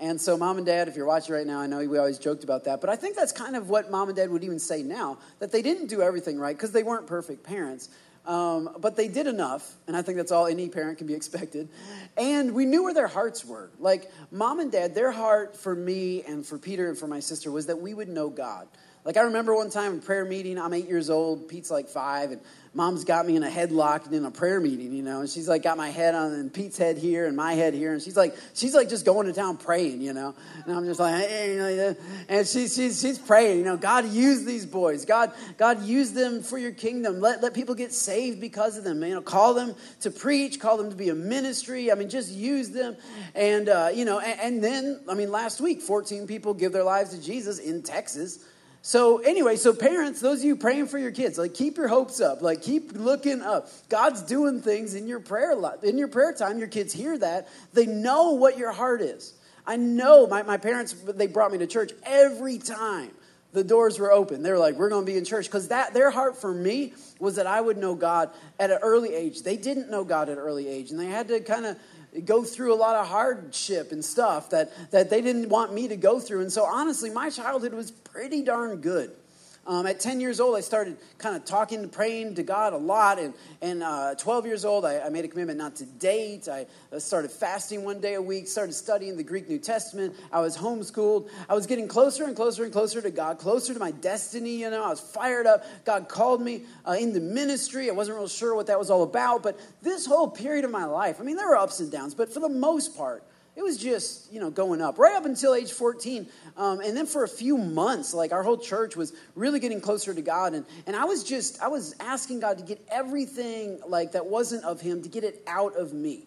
And 0.00 0.18
so, 0.18 0.38
mom 0.38 0.56
and 0.56 0.64
dad, 0.64 0.88
if 0.88 0.96
you're 0.96 1.06
watching 1.06 1.34
right 1.34 1.46
now, 1.46 1.60
I 1.60 1.66
know 1.66 1.86
we 1.86 1.98
always 1.98 2.18
joked 2.18 2.44
about 2.44 2.64
that, 2.64 2.80
but 2.80 2.88
I 2.88 2.96
think 2.96 3.14
that's 3.14 3.30
kind 3.30 3.56
of 3.56 3.68
what 3.68 3.90
mom 3.90 4.08
and 4.08 4.16
dad 4.16 4.30
would 4.30 4.42
even 4.42 4.58
say 4.58 4.82
now 4.82 5.18
that 5.38 5.52
they 5.52 5.60
didn't 5.60 5.88
do 5.88 6.00
everything 6.00 6.38
right 6.38 6.56
because 6.56 6.72
they 6.72 6.82
weren't 6.82 7.06
perfect 7.06 7.44
parents. 7.44 7.90
Um, 8.26 8.70
but 8.78 8.96
they 8.96 9.08
did 9.08 9.26
enough, 9.26 9.70
and 9.86 9.94
I 9.94 10.00
think 10.00 10.16
that's 10.16 10.32
all 10.32 10.46
any 10.46 10.68
parent 10.68 10.96
can 10.98 11.06
be 11.06 11.14
expected. 11.14 11.68
And 12.16 12.54
we 12.54 12.64
knew 12.64 12.82
where 12.82 12.94
their 12.94 13.06
hearts 13.06 13.44
were. 13.44 13.70
Like, 13.78 14.10
mom 14.30 14.60
and 14.60 14.72
dad, 14.72 14.94
their 14.94 15.12
heart 15.12 15.56
for 15.56 15.74
me 15.74 16.22
and 16.22 16.44
for 16.44 16.58
Peter 16.58 16.88
and 16.88 16.96
for 16.96 17.06
my 17.06 17.20
sister 17.20 17.50
was 17.50 17.66
that 17.66 17.80
we 17.80 17.92
would 17.92 18.08
know 18.08 18.30
God. 18.30 18.66
Like, 19.04 19.18
I 19.18 19.22
remember 19.22 19.54
one 19.54 19.68
time 19.68 19.92
in 19.92 20.00
prayer 20.00 20.24
meeting, 20.24 20.58
I'm 20.58 20.72
eight 20.72 20.88
years 20.88 21.10
old, 21.10 21.48
Pete's 21.48 21.70
like 21.70 21.88
five, 21.88 22.30
and 22.30 22.40
mom's 22.74 23.04
got 23.04 23.26
me 23.26 23.36
in 23.36 23.42
a 23.42 23.48
headlock 23.48 24.06
and 24.06 24.14
in 24.14 24.24
a 24.24 24.30
prayer 24.30 24.60
meeting, 24.60 24.92
you 24.92 25.02
know, 25.02 25.20
and 25.20 25.28
she's 25.28 25.48
like 25.48 25.62
got 25.62 25.76
my 25.76 25.90
head 25.90 26.14
on 26.14 26.32
and 26.32 26.52
Pete's 26.52 26.76
head 26.76 26.98
here 26.98 27.26
and 27.26 27.36
my 27.36 27.54
head 27.54 27.72
here, 27.72 27.92
and 27.92 28.02
she's 28.02 28.16
like, 28.16 28.36
she's 28.54 28.74
like 28.74 28.88
just 28.88 29.04
going 29.04 29.26
to 29.26 29.32
town 29.32 29.56
praying, 29.56 30.00
you 30.00 30.12
know, 30.12 30.34
and 30.66 30.76
I'm 30.76 30.84
just 30.84 30.98
like, 30.98 31.14
hey, 31.26 31.94
and 32.28 32.46
she's 32.46 32.74
she's 32.74 33.00
she's 33.00 33.18
praying, 33.18 33.58
you 33.58 33.64
know, 33.64 33.76
God 33.76 34.06
use 34.06 34.44
these 34.44 34.66
boys, 34.66 35.04
God 35.04 35.32
God 35.56 35.82
use 35.82 36.12
them 36.12 36.42
for 36.42 36.58
your 36.58 36.72
kingdom, 36.72 37.20
let 37.20 37.42
let 37.42 37.54
people 37.54 37.74
get 37.74 37.92
saved 37.92 38.40
because 38.40 38.76
of 38.76 38.84
them, 38.84 39.02
you 39.02 39.14
know, 39.14 39.22
call 39.22 39.54
them 39.54 39.74
to 40.00 40.10
preach, 40.10 40.58
call 40.58 40.76
them 40.76 40.90
to 40.90 40.96
be 40.96 41.08
a 41.10 41.14
ministry, 41.14 41.92
I 41.92 41.94
mean, 41.94 42.08
just 42.08 42.32
use 42.32 42.70
them, 42.70 42.96
and 43.34 43.68
uh, 43.68 43.90
you 43.94 44.04
know, 44.04 44.18
and, 44.18 44.40
and 44.40 44.64
then 44.64 45.00
I 45.08 45.14
mean, 45.14 45.30
last 45.30 45.60
week, 45.60 45.80
14 45.80 46.26
people 46.26 46.54
give 46.54 46.72
their 46.72 46.84
lives 46.84 47.10
to 47.10 47.22
Jesus 47.22 47.58
in 47.58 47.82
Texas. 47.82 48.44
So 48.86 49.16
anyway, 49.16 49.56
so 49.56 49.72
parents, 49.72 50.20
those 50.20 50.40
of 50.40 50.44
you 50.44 50.56
praying 50.56 50.88
for 50.88 50.98
your 50.98 51.10
kids, 51.10 51.38
like 51.38 51.54
keep 51.54 51.78
your 51.78 51.88
hopes 51.88 52.20
up, 52.20 52.42
like 52.42 52.60
keep 52.60 52.92
looking 52.92 53.40
up. 53.40 53.70
God's 53.88 54.20
doing 54.20 54.60
things 54.60 54.94
in 54.94 55.08
your 55.08 55.20
prayer 55.20 55.54
life, 55.54 55.82
in 55.84 55.96
your 55.96 56.08
prayer 56.08 56.34
time. 56.34 56.58
Your 56.58 56.68
kids 56.68 56.92
hear 56.92 57.16
that. 57.16 57.48
They 57.72 57.86
know 57.86 58.32
what 58.32 58.58
your 58.58 58.72
heart 58.72 59.00
is. 59.00 59.32
I 59.66 59.76
know 59.76 60.26
my, 60.26 60.42
my 60.42 60.58
parents, 60.58 60.92
they 60.92 61.26
brought 61.26 61.50
me 61.50 61.56
to 61.58 61.66
church 61.66 61.92
every 62.04 62.58
time 62.58 63.10
the 63.54 63.64
doors 63.64 63.98
were 63.98 64.12
open. 64.12 64.42
They 64.42 64.50
were 64.50 64.58
like, 64.58 64.74
we're 64.74 64.90
going 64.90 65.06
to 65.06 65.10
be 65.10 65.16
in 65.16 65.24
church. 65.24 65.46
Because 65.46 65.68
that 65.68 65.94
their 65.94 66.10
heart 66.10 66.36
for 66.36 66.52
me 66.52 66.92
was 67.18 67.36
that 67.36 67.46
I 67.46 67.62
would 67.62 67.78
know 67.78 67.94
God 67.94 68.28
at 68.60 68.70
an 68.70 68.80
early 68.82 69.14
age. 69.14 69.44
They 69.44 69.56
didn't 69.56 69.90
know 69.90 70.04
God 70.04 70.28
at 70.28 70.36
an 70.36 70.44
early 70.44 70.68
age, 70.68 70.90
and 70.90 71.00
they 71.00 71.06
had 71.06 71.28
to 71.28 71.40
kind 71.40 71.64
of 71.64 71.78
go 72.24 72.44
through 72.44 72.72
a 72.72 72.76
lot 72.76 72.96
of 72.96 73.08
hardship 73.08 73.92
and 73.92 74.04
stuff 74.04 74.50
that, 74.50 74.72
that 74.90 75.10
they 75.10 75.20
didn't 75.20 75.48
want 75.48 75.72
me 75.72 75.88
to 75.88 75.96
go 75.96 76.20
through. 76.20 76.42
And 76.42 76.52
so, 76.52 76.64
honestly, 76.64 77.10
my 77.10 77.30
childhood 77.30 77.74
was 77.74 77.90
pretty 77.90 78.42
darn 78.42 78.80
good. 78.80 79.12
Um, 79.66 79.86
at 79.86 79.98
10 79.98 80.20
years 80.20 80.40
old, 80.40 80.56
I 80.56 80.60
started 80.60 80.98
kind 81.16 81.34
of 81.34 81.44
talking 81.44 81.80
and 81.80 81.90
praying 81.90 82.34
to 82.34 82.42
God 82.42 82.74
a 82.74 82.76
lot. 82.76 83.18
And, 83.18 83.32
and 83.62 83.82
uh, 83.82 84.14
12 84.16 84.46
years 84.46 84.64
old, 84.64 84.84
I, 84.84 85.00
I, 85.00 85.08
made 85.08 85.24
a 85.24 85.28
commitment 85.28 85.58
not 85.58 85.76
to 85.76 85.86
date. 85.86 86.48
I 86.48 86.66
started 86.98 87.30
fasting 87.30 87.82
one 87.84 88.00
day 88.00 88.14
a 88.14 88.22
week, 88.22 88.46
started 88.46 88.74
studying 88.74 89.16
the 89.16 89.22
Greek 89.22 89.48
New 89.48 89.58
Testament. 89.58 90.14
I 90.30 90.40
was 90.40 90.56
homeschooled. 90.56 91.30
I 91.48 91.54
was 91.54 91.66
getting 91.66 91.88
closer 91.88 92.24
and 92.24 92.36
closer 92.36 92.64
and 92.64 92.72
closer 92.72 93.00
to 93.00 93.10
God, 93.10 93.38
closer 93.38 93.72
to 93.72 93.80
my 93.80 93.90
destiny. 93.90 94.56
You 94.56 94.70
know, 94.70 94.84
I 94.84 94.90
was 94.90 95.00
fired 95.00 95.46
up. 95.46 95.64
God 95.86 96.08
called 96.08 96.42
me 96.42 96.64
uh, 96.86 96.92
into 96.92 97.20
ministry. 97.20 97.88
I 97.88 97.94
wasn't 97.94 98.18
real 98.18 98.28
sure 98.28 98.54
what 98.54 98.66
that 98.66 98.78
was 98.78 98.90
all 98.90 99.02
about. 99.02 99.42
But 99.42 99.58
this 99.82 100.04
whole 100.04 100.28
period 100.28 100.64
of 100.64 100.70
my 100.70 100.84
life, 100.84 101.20
I 101.20 101.24
mean, 101.24 101.36
there 101.36 101.48
were 101.48 101.56
ups 101.56 101.80
and 101.80 101.90
downs, 101.90 102.14
but 102.14 102.32
for 102.32 102.40
the 102.40 102.48
most 102.50 102.96
part, 102.96 103.24
it 103.56 103.62
was 103.62 103.76
just 103.78 104.32
you 104.32 104.40
know 104.40 104.50
going 104.50 104.80
up. 104.80 104.98
Right 104.98 105.14
up 105.14 105.24
until 105.24 105.54
age 105.54 105.72
14 105.72 106.26
um, 106.56 106.80
and 106.80 106.96
then 106.96 107.06
for 107.06 107.24
a 107.24 107.28
few 107.28 107.56
months 107.56 108.14
like 108.14 108.32
our 108.32 108.42
whole 108.42 108.58
church 108.58 108.96
was 108.96 109.12
really 109.34 109.60
getting 109.60 109.80
closer 109.80 110.14
to 110.14 110.22
god 110.22 110.54
and, 110.54 110.64
and 110.86 110.96
i 110.96 111.04
was 111.04 111.24
just 111.24 111.60
i 111.60 111.68
was 111.68 111.94
asking 112.00 112.40
god 112.40 112.58
to 112.58 112.64
get 112.64 112.80
everything 112.90 113.80
like 113.86 114.12
that 114.12 114.26
wasn't 114.26 114.64
of 114.64 114.80
him 114.80 115.02
to 115.02 115.08
get 115.08 115.24
it 115.24 115.42
out 115.46 115.76
of 115.76 115.92
me. 115.92 116.26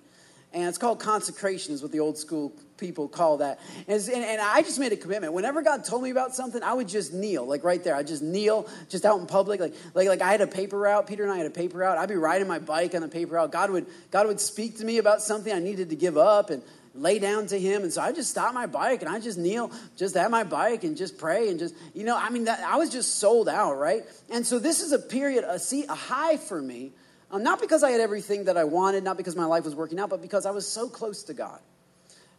And 0.53 0.63
it's 0.63 0.77
called 0.77 0.99
consecration 0.99 1.73
is 1.73 1.81
what 1.81 1.91
the 1.91 1.99
old 1.99 2.17
school 2.17 2.53
people 2.77 3.09
call 3.09 3.37
that. 3.37 3.59
And, 3.87 4.01
and, 4.01 4.23
and, 4.23 4.41
i 4.41 4.61
just 4.61 4.79
made 4.79 4.93
a 4.93 4.95
commitment. 4.95 5.33
Whenever 5.33 5.61
god 5.61 5.83
told 5.83 6.03
me 6.03 6.09
about 6.09 6.33
something 6.33 6.63
i 6.63 6.73
would 6.73 6.87
just 6.87 7.13
kneel 7.13 7.45
like 7.45 7.63
right 7.63 7.83
there. 7.83 7.95
I 7.95 8.03
just 8.03 8.23
kneel 8.23 8.67
just 8.89 9.05
out 9.05 9.19
in 9.19 9.27
public 9.27 9.59
like, 9.59 9.75
like 9.93 10.07
like 10.07 10.21
i 10.21 10.31
had 10.31 10.41
a 10.41 10.47
paper 10.47 10.79
route. 10.79 11.05
Peter 11.07 11.23
and 11.23 11.31
i 11.31 11.37
had 11.37 11.47
a 11.47 11.51
paper 11.51 11.79
route. 11.79 11.97
I'd 11.97 12.09
be 12.09 12.15
riding 12.15 12.47
my 12.47 12.59
bike 12.59 12.95
on 12.95 13.01
the 13.01 13.07
paper 13.07 13.35
route. 13.35 13.51
God 13.51 13.71
would 13.71 13.87
god 14.09 14.27
would 14.27 14.39
speak 14.39 14.77
to 14.77 14.85
me 14.85 14.99
about 14.99 15.21
something 15.21 15.51
i 15.51 15.59
needed 15.59 15.89
to 15.89 15.95
give 15.95 16.17
up 16.17 16.49
and 16.49 16.63
lay 16.97 17.19
down 17.19 17.47
to 17.47 17.60
him. 17.60 17.83
And 17.83 17.91
so 17.91 18.01
I 18.01 18.12
just 18.12 18.29
stopped 18.29 18.53
my 18.53 18.65
bike 18.65 19.01
and 19.01 19.10
I 19.10 19.19
just 19.19 19.38
kneel, 19.38 19.71
just 19.95 20.15
at 20.15 20.29
my 20.31 20.43
bike 20.43 20.83
and 20.83 20.97
just 20.97 21.17
pray 21.17 21.49
and 21.49 21.60
just, 21.60 21.75
you 21.93 22.03
know, 22.03 22.17
I 22.17 22.29
mean, 22.29 22.45
that, 22.45 22.60
I 22.60 22.77
was 22.77 22.89
just 22.89 23.15
sold 23.15 23.47
out, 23.49 23.77
right? 23.77 24.03
And 24.29 24.45
so 24.45 24.60
this 24.60 24.81
is 24.81 24.91
a 24.91 24.99
period, 24.99 25.43
a, 25.47 25.60
see, 25.60 25.86
a 25.86 25.95
high 25.95 26.38
for 26.38 26.62
me, 26.62 26.91
um, 27.31 27.43
not 27.43 27.60
because 27.60 27.83
I 27.83 27.91
had 27.91 28.01
everything 28.01 28.45
that 28.45 28.57
I 28.57 28.63
wanted, 28.63 29.03
not 29.03 29.17
because 29.17 29.36
my 29.36 29.45
life 29.45 29.65
was 29.65 29.75
working 29.75 29.99
out, 29.99 30.10
but 30.10 30.21
because 30.21 30.45
I 30.45 30.51
was 30.51 30.67
so 30.67 30.88
close 30.88 31.23
to 31.23 31.33
God. 31.33 31.60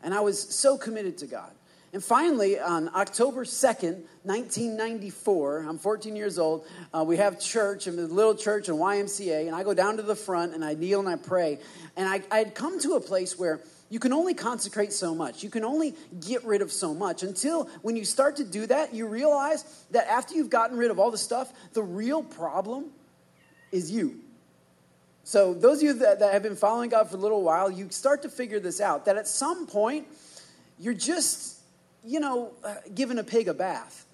And 0.03 0.15
I 0.15 0.21
was 0.21 0.41
so 0.41 0.79
committed 0.79 1.19
to 1.19 1.27
God. 1.27 1.51
And 1.93 2.05
finally, 2.05 2.61
on 2.61 2.91
October 2.95 3.45
2nd, 3.45 4.03
1994, 4.25 5.65
I'm 5.67 5.79
14 5.79 6.17
years 6.17 6.39
old. 6.39 6.67
Uh, 6.93 7.03
we 7.07 7.17
have 7.17 7.41
church, 7.41 7.87
a 7.87 7.91
little 7.91 8.35
church 8.35 8.69
in 8.69 8.75
YMCA, 8.75 9.47
and 9.47 9.57
I 9.57 9.63
go 9.63 9.73
down 9.73 9.97
to 9.97 10.03
the 10.03 10.15
front 10.15 10.55
and 10.55 10.63
I 10.63 10.75
kneel 10.75 11.01
and 11.01 11.09
I 11.09 11.17
pray. 11.17 11.59
And 11.97 12.07
I 12.07 12.37
had 12.37 12.55
come 12.55 12.79
to 12.81 12.95
a 12.95 13.01
place 13.01 13.39
where 13.39 13.61
you 13.91 13.99
can 13.99 14.13
only 14.13 14.35
consecrate 14.35 14.93
so 14.93 15.15
much. 15.15 15.43
You 15.43 15.51
can 15.51 15.65
only 15.65 15.95
get 16.27 16.45
rid 16.45 16.61
of 16.61 16.71
so 16.71 16.93
much 16.93 17.23
until 17.23 17.65
when 17.83 17.97
you 17.97 18.05
start 18.05 18.37
to 18.37 18.45
do 18.45 18.67
that, 18.67 18.95
you 18.95 19.07
realize 19.07 19.65
that 19.93 20.07
after 20.09 20.35
you've 20.35 20.51
gotten 20.51 20.77
rid 20.77 20.91
of 20.91 20.99
all 20.99 21.11
the 21.11 21.19
stuff, 21.19 21.53
the 21.73 21.83
real 21.83 22.23
problem 22.23 22.87
is 23.73 23.91
you. 23.91 24.21
So, 25.25 25.53
those 25.53 25.79
of 25.79 25.83
you 25.83 25.93
that, 25.95 26.21
that 26.21 26.33
have 26.33 26.43
been 26.43 26.57
following 26.57 26.89
God 26.89 27.11
for 27.11 27.17
a 27.17 27.21
little 27.21 27.43
while, 27.43 27.71
you 27.71 27.91
start 27.91 28.23
to 28.23 28.31
figure 28.31 28.61
this 28.61 28.81
out 28.81 29.05
that 29.05 29.17
at 29.17 29.29
some 29.29 29.67
point, 29.67 30.07
you're 30.79 30.95
just, 30.95 31.59
you 32.05 32.21
know, 32.21 32.53
uh, 32.65 32.77
giving 32.95 33.19
a 33.19 33.25
pig 33.25 33.49
a 33.49 33.55
bath. 33.55 34.07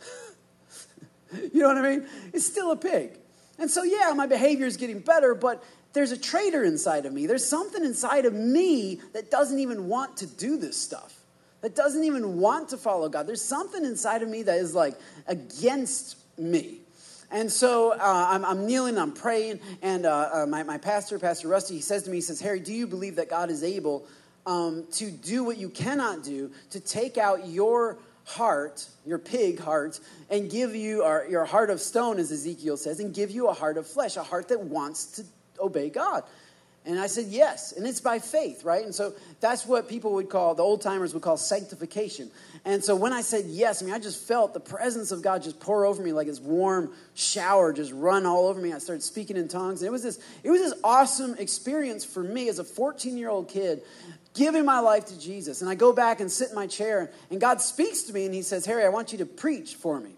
you 1.53 1.61
know 1.61 1.69
what 1.69 1.79
I 1.79 1.83
mean? 1.83 2.09
It's 2.33 2.47
still 2.47 2.73
a 2.73 2.77
pig. 2.77 3.13
And 3.59 3.71
so, 3.71 3.85
yeah, 3.85 4.13
my 4.17 4.27
behavior 4.27 4.67
is 4.67 4.77
getting 4.77 4.99
better, 4.99 5.35
but 5.35 5.63
there's 5.95 6.13
a 6.13 6.19
traitor 6.19 6.65
inside 6.65 7.07
of 7.07 7.13
me. 7.13 7.27
There's 7.27 7.47
something 7.47 7.85
inside 7.85 8.27
of 8.27 8.35
me 8.35 9.01
that 9.13 9.31
doesn't 9.31 9.59
even 9.61 9.89
want 9.89 10.19
to 10.19 10.27
do 10.27 10.59
this 10.59 10.77
stuff, 10.77 11.15
that 11.63 11.75
doesn't 11.75 12.05
even 12.05 12.39
want 12.39 12.69
to 12.71 12.77
follow 12.77 13.09
God. 13.09 13.27
There's 13.27 13.43
something 13.43 13.85
inside 13.85 14.23
of 14.23 14.29
me 14.29 14.43
that 14.43 14.59
is 14.59 14.75
like 14.75 14.95
against 15.27 16.19
me. 16.37 16.81
And 17.31 17.51
so 17.51 17.93
uh, 17.93 17.97
I'm, 18.31 18.45
I'm, 18.45 18.67
kneeling, 18.67 18.99
I'm 18.99 19.13
praying, 19.13 19.61
and 19.83 20.05
uh, 20.05 20.31
uh, 20.33 20.47
my, 20.47 20.63
my 20.63 20.79
pastor, 20.79 21.19
Pastor 21.19 21.49
Rusty, 21.49 21.75
he 21.75 21.81
says 21.81 22.03
to 22.05 22.11
me, 22.11 22.19
he 22.19 22.21
says, 22.21 22.41
Harry, 22.41 22.61
do 22.61 22.73
you 22.73 22.87
believe 22.87 23.17
that 23.17 23.31
God 23.31 23.51
is 23.51 23.65
able 23.65 24.07
um, 24.47 24.85
to 24.93 25.11
do 25.11 25.43
what 25.43 25.57
you 25.57 25.69
cannot 25.69 26.23
do, 26.23 26.53
to 26.71 26.81
take 26.81 27.19
out 27.19 27.49
your 27.49 27.99
heart, 28.25 28.87
your 29.07 29.19
pig 29.19 29.59
heart, 29.59 30.01
and 30.31 30.51
give 30.51 30.75
you 30.75 31.03
our, 31.03 31.27
your 31.29 31.45
heart 31.45 31.71
of 31.71 31.81
stone, 31.81 32.19
as 32.19 32.31
Ezekiel 32.31 32.77
says, 32.77 33.01
and 33.01 33.15
give 33.15 33.31
you 33.31 33.49
a 33.49 33.53
heart 33.53 33.79
of 33.79 33.87
flesh, 33.87 34.17
a 34.17 34.23
heart 34.23 34.49
that 34.49 34.61
wants 34.61 35.07
to 35.17 35.25
obey 35.59 35.91
God. 35.91 36.25
And 36.87 37.01
I 37.01 37.07
said, 37.07 37.27
Yes. 37.29 37.73
And 37.73 37.87
it's 37.87 38.01
by 38.01 38.19
faith, 38.19 38.63
right? 38.63 38.85
And 38.85 38.95
so 38.95 39.15
that's 39.41 39.65
what 39.65 39.89
people 39.89 40.13
would 40.15 40.29
call, 40.29 40.55
the 40.55 40.63
old 40.63 40.83
timers 40.83 41.15
would 41.15 41.23
call 41.23 41.37
sanctification. 41.37 42.31
And 42.65 42.85
so 42.85 42.95
when 42.95 43.13
I 43.13 43.23
said 43.23 43.47
yes, 43.47 43.83
I 43.83 43.87
mean, 43.87 43.95
I 43.95 43.99
just 43.99 44.27
felt 44.27 44.53
the 44.53 44.61
presence 44.61 45.11
of 45.11 45.23
God 45.23 45.43
just 45.43 45.61
pour 45.61 45.87
over 45.87 46.03
me 46.03 46.13
like 46.13 46.27
this 46.27 46.41
warm 46.41 46.93
shower 47.15 47.73
just 47.73 47.93
run 47.93 48.27
all 48.27 48.49
over 48.49 48.61
me. 48.61 48.73
I 48.73 48.79
started 48.79 49.03
speaking 49.03 49.37
in 49.37 49.49
tongues. 49.49 49.81
And 49.81 49.89
it 49.89 49.93
was 49.93 50.03
this, 50.03 50.19
it 50.43 50.51
was 50.51 50.61
this 50.61 50.75
awesome 50.85 51.37
experience 51.39 52.05
for 52.05 52.23
me 52.23 52.49
as 52.49 52.59
a 52.59 52.65
14 52.65 53.17
year 53.17 53.31
old 53.31 53.49
kid 53.49 53.83
giving 54.35 54.65
my 54.65 54.81
life 54.81 55.07
to 55.07 55.19
Jesus. 55.19 55.63
And 55.63 55.71
I 55.71 55.75
go 55.75 55.93
back 55.93 56.21
and 56.21 56.31
sit 56.31 56.51
in 56.51 56.55
my 56.55 56.67
chair, 56.67 57.11
and 57.31 57.41
God 57.41 57.61
speaks 57.61 58.03
to 58.03 58.13
me 58.13 58.27
and 58.27 58.35
He 58.35 58.43
says, 58.43 58.67
Harry, 58.67 58.85
I 58.85 58.89
want 58.89 59.13
you 59.13 59.19
to 59.19 59.27
preach 59.27 59.77
for 59.77 59.99
me. 59.99 60.11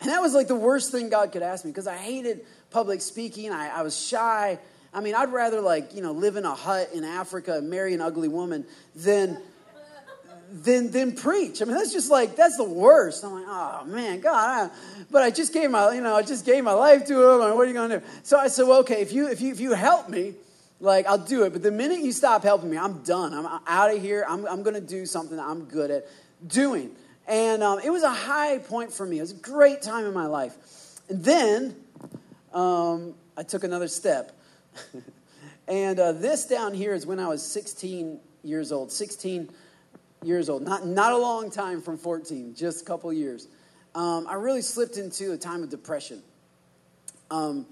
And 0.00 0.10
that 0.10 0.20
was 0.20 0.34
like 0.34 0.46
the 0.46 0.54
worst 0.54 0.92
thing 0.92 1.08
God 1.08 1.32
could 1.32 1.42
ask 1.42 1.64
me 1.64 1.70
because 1.70 1.86
I 1.86 1.96
hated 1.96 2.44
public 2.76 3.00
speaking. 3.00 3.52
I, 3.52 3.78
I 3.78 3.80
was 3.80 3.98
shy. 3.98 4.58
I 4.92 5.00
mean, 5.00 5.14
I'd 5.14 5.32
rather 5.32 5.62
like, 5.62 5.94
you 5.94 6.02
know, 6.02 6.12
live 6.12 6.36
in 6.36 6.44
a 6.44 6.54
hut 6.54 6.90
in 6.92 7.04
Africa 7.04 7.54
and 7.54 7.70
marry 7.70 7.94
an 7.94 8.02
ugly 8.02 8.28
woman 8.28 8.66
than 8.94 9.38
than 10.52 10.90
than 10.90 11.12
preach. 11.12 11.62
I 11.62 11.64
mean, 11.64 11.74
that's 11.74 11.90
just 11.90 12.10
like 12.10 12.36
that's 12.36 12.58
the 12.58 12.68
worst. 12.68 13.24
I'm 13.24 13.32
like, 13.32 13.46
oh 13.48 13.84
man, 13.86 14.20
God. 14.20 14.70
but 15.10 15.22
I 15.22 15.30
just 15.30 15.54
gave 15.54 15.70
my, 15.70 15.94
you 15.94 16.02
know, 16.02 16.14
I 16.14 16.20
just 16.20 16.44
gave 16.44 16.62
my 16.64 16.74
life 16.74 17.06
to 17.06 17.14
him. 17.14 17.38
what 17.56 17.60
are 17.60 17.64
you 17.64 17.72
going 17.72 17.88
to 17.88 18.00
do? 18.00 18.06
So 18.24 18.36
I 18.36 18.48
said, 18.48 18.66
well, 18.66 18.80
okay, 18.80 19.00
if 19.00 19.10
you 19.10 19.26
if 19.28 19.40
you 19.40 19.52
if 19.52 19.58
you 19.58 19.72
help 19.72 20.10
me, 20.10 20.34
like 20.78 21.06
I'll 21.06 21.16
do 21.16 21.44
it. 21.44 21.54
But 21.54 21.62
the 21.62 21.72
minute 21.72 22.00
you 22.00 22.12
stop 22.12 22.42
helping 22.42 22.68
me, 22.68 22.76
I'm 22.76 23.02
done. 23.04 23.32
I'm 23.32 23.46
out 23.66 23.94
of 23.94 24.02
here. 24.02 24.26
I'm 24.28 24.46
I'm 24.46 24.62
going 24.62 24.74
to 24.74 24.86
do 24.86 25.06
something 25.06 25.38
that 25.38 25.46
I'm 25.46 25.64
good 25.64 25.90
at 25.90 26.06
doing. 26.46 26.90
And 27.26 27.62
um, 27.62 27.78
it 27.82 27.88
was 27.88 28.02
a 28.02 28.12
high 28.12 28.58
point 28.58 28.92
for 28.92 29.06
me. 29.06 29.16
It 29.16 29.22
was 29.22 29.32
a 29.32 29.36
great 29.36 29.80
time 29.80 30.04
in 30.04 30.12
my 30.12 30.26
life. 30.26 30.54
And 31.08 31.24
then 31.24 31.74
um, 32.56 33.14
I 33.36 33.42
took 33.42 33.64
another 33.64 33.86
step. 33.86 34.32
and 35.68 36.00
uh, 36.00 36.12
this 36.12 36.46
down 36.46 36.72
here 36.72 36.94
is 36.94 37.06
when 37.06 37.20
I 37.20 37.28
was 37.28 37.42
16 37.42 38.18
years 38.42 38.72
old. 38.72 38.90
16 38.90 39.50
years 40.24 40.48
old. 40.48 40.62
Not, 40.62 40.86
not 40.86 41.12
a 41.12 41.18
long 41.18 41.50
time 41.50 41.82
from 41.82 41.98
14, 41.98 42.54
just 42.54 42.82
a 42.82 42.84
couple 42.84 43.12
years. 43.12 43.46
Um, 43.94 44.26
I 44.26 44.34
really 44.34 44.62
slipped 44.62 44.96
into 44.96 45.32
a 45.32 45.36
time 45.36 45.62
of 45.62 45.68
depression. 45.68 46.22
Um, 47.30 47.66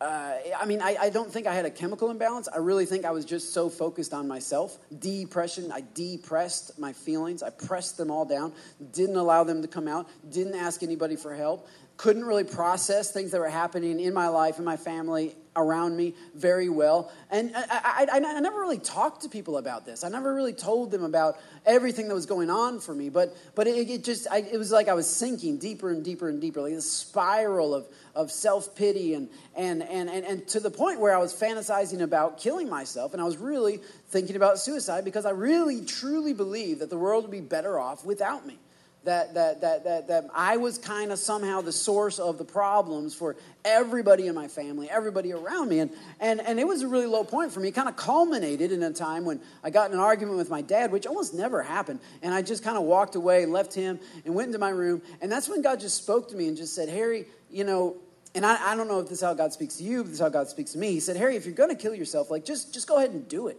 uh, 0.00 0.34
I 0.60 0.66
mean, 0.66 0.82
I, 0.82 0.96
I, 1.00 1.10
don't 1.10 1.32
think 1.32 1.46
I 1.46 1.54
had 1.54 1.64
a 1.64 1.70
chemical 1.70 2.10
imbalance. 2.10 2.48
I 2.52 2.58
really 2.58 2.84
think 2.84 3.04
I 3.04 3.10
was 3.12 3.24
just 3.24 3.54
so 3.54 3.70
focused 3.70 4.12
on 4.12 4.26
myself. 4.26 4.76
Depression, 4.98 5.70
I 5.72 5.82
depressed 5.94 6.78
my 6.78 6.92
feelings. 6.92 7.42
I 7.42 7.50
pressed 7.50 7.96
them 7.96 8.10
all 8.10 8.24
down, 8.24 8.52
didn't 8.92 9.16
allow 9.16 9.44
them 9.44 9.62
to 9.62 9.68
come 9.68 9.86
out, 9.86 10.08
didn't 10.30 10.56
ask 10.56 10.82
anybody 10.82 11.16
for 11.16 11.34
help, 11.34 11.68
couldn't 11.96 12.24
really 12.24 12.44
process 12.44 13.12
things 13.12 13.30
that 13.30 13.40
were 13.40 13.48
happening 13.48 14.00
in 14.00 14.12
my 14.14 14.28
life, 14.28 14.58
in 14.58 14.64
my 14.64 14.76
family, 14.76 15.34
around 15.56 15.96
me 15.96 16.14
very 16.34 16.68
well. 16.68 17.12
And 17.30 17.52
I, 17.54 18.08
I, 18.12 18.16
I, 18.16 18.40
never 18.40 18.58
really 18.58 18.78
talked 18.78 19.22
to 19.22 19.28
people 19.28 19.56
about 19.56 19.86
this. 19.86 20.02
I 20.02 20.08
never 20.08 20.34
really 20.34 20.52
told 20.52 20.90
them 20.90 21.04
about 21.04 21.38
everything 21.64 22.08
that 22.08 22.14
was 22.14 22.26
going 22.26 22.50
on 22.50 22.80
for 22.80 22.92
me. 22.92 23.08
But, 23.08 23.36
but 23.54 23.68
it, 23.68 23.88
it 23.88 24.04
just, 24.04 24.26
I, 24.30 24.38
it 24.38 24.58
was 24.58 24.72
like 24.72 24.88
I 24.88 24.94
was 24.94 25.06
sinking 25.06 25.58
deeper 25.58 25.90
and 25.90 26.04
deeper 26.04 26.28
and 26.28 26.40
deeper, 26.40 26.62
like 26.62 26.72
this 26.72 26.90
spiral 26.90 27.74
of, 27.74 27.86
of 28.14 28.32
self 28.32 28.74
pity 28.74 29.14
and, 29.14 29.28
and, 29.54 29.82
and, 29.82 30.10
and, 30.10 30.24
and 30.24 30.48
to 30.48 30.60
the 30.60 30.70
point 30.70 31.00
where 31.00 31.14
I 31.14 31.18
was 31.18 31.32
fantasizing 31.32 32.00
about 32.00 32.38
killing 32.38 32.68
myself. 32.68 33.12
And 33.12 33.22
I 33.22 33.24
was 33.24 33.36
really 33.36 33.80
thinking 34.08 34.34
about 34.34 34.58
suicide 34.58 35.04
because 35.04 35.26
I 35.26 35.30
really, 35.30 35.84
truly 35.84 36.32
believed 36.32 36.80
that 36.80 36.90
the 36.90 36.98
world 36.98 37.24
would 37.24 37.30
be 37.30 37.40
better 37.40 37.78
off 37.78 38.04
without 38.04 38.44
me 38.46 38.58
that, 39.04 39.34
that, 39.34 39.60
that, 39.60 39.84
that, 39.84 40.08
that 40.08 40.26
I 40.34 40.56
was 40.56 40.78
kind 40.78 41.12
of 41.12 41.18
somehow 41.18 41.60
the 41.60 41.72
source 41.72 42.18
of 42.18 42.38
the 42.38 42.44
problems 42.44 43.14
for 43.14 43.36
everybody 43.64 44.26
in 44.26 44.34
my 44.34 44.48
family, 44.48 44.88
everybody 44.90 45.32
around 45.32 45.68
me. 45.68 45.80
And, 45.80 45.90
and, 46.20 46.40
and 46.40 46.58
it 46.58 46.66
was 46.66 46.82
a 46.82 46.88
really 46.88 47.06
low 47.06 47.24
point 47.24 47.52
for 47.52 47.60
me. 47.60 47.68
It 47.68 47.74
kind 47.74 47.88
of 47.88 47.96
culminated 47.96 48.72
in 48.72 48.82
a 48.82 48.92
time 48.92 49.24
when 49.24 49.40
I 49.62 49.70
got 49.70 49.90
in 49.90 49.94
an 49.94 50.02
argument 50.02 50.38
with 50.38 50.50
my 50.50 50.62
dad, 50.62 50.90
which 50.90 51.06
almost 51.06 51.34
never 51.34 51.62
happened. 51.62 52.00
And 52.22 52.32
I 52.32 52.42
just 52.42 52.64
kind 52.64 52.76
of 52.76 52.84
walked 52.84 53.14
away 53.14 53.44
left 53.46 53.74
him 53.74 54.00
and 54.24 54.34
went 54.34 54.48
into 54.48 54.58
my 54.58 54.70
room. 54.70 55.02
And 55.20 55.30
that's 55.30 55.48
when 55.48 55.62
God 55.62 55.80
just 55.80 55.98
spoke 55.98 56.30
to 56.30 56.36
me 56.36 56.48
and 56.48 56.56
just 56.56 56.74
said, 56.74 56.88
Harry, 56.88 57.26
you 57.50 57.64
know, 57.64 57.96
and 58.34 58.44
I, 58.44 58.72
I 58.72 58.74
don't 58.74 58.88
know 58.88 58.98
if 59.00 59.08
this 59.08 59.18
is 59.18 59.24
how 59.24 59.34
God 59.34 59.52
speaks 59.52 59.76
to 59.76 59.84
you, 59.84 59.98
but 59.98 60.06
this 60.06 60.14
is 60.14 60.20
how 60.20 60.28
God 60.28 60.48
speaks 60.48 60.72
to 60.72 60.78
me. 60.78 60.92
He 60.92 61.00
said, 61.00 61.16
Harry, 61.16 61.36
if 61.36 61.44
you're 61.44 61.54
going 61.54 61.70
to 61.70 61.76
kill 61.76 61.94
yourself, 61.94 62.30
like 62.30 62.44
just, 62.44 62.74
just 62.74 62.88
go 62.88 62.96
ahead 62.96 63.10
and 63.10 63.28
do 63.28 63.48
it. 63.48 63.58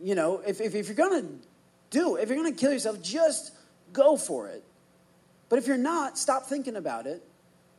You 0.00 0.14
know, 0.14 0.42
if, 0.46 0.60
if, 0.60 0.74
if 0.74 0.86
you're 0.88 1.10
to 1.22 1.28
do. 1.94 2.16
If 2.16 2.28
you're 2.28 2.36
going 2.36 2.52
to 2.52 2.60
kill 2.60 2.72
yourself, 2.72 3.00
just 3.00 3.52
go 3.92 4.16
for 4.16 4.48
it. 4.48 4.64
But 5.48 5.58
if 5.58 5.66
you're 5.66 5.78
not, 5.78 6.18
stop 6.18 6.46
thinking 6.46 6.76
about 6.76 7.06
it. 7.06 7.22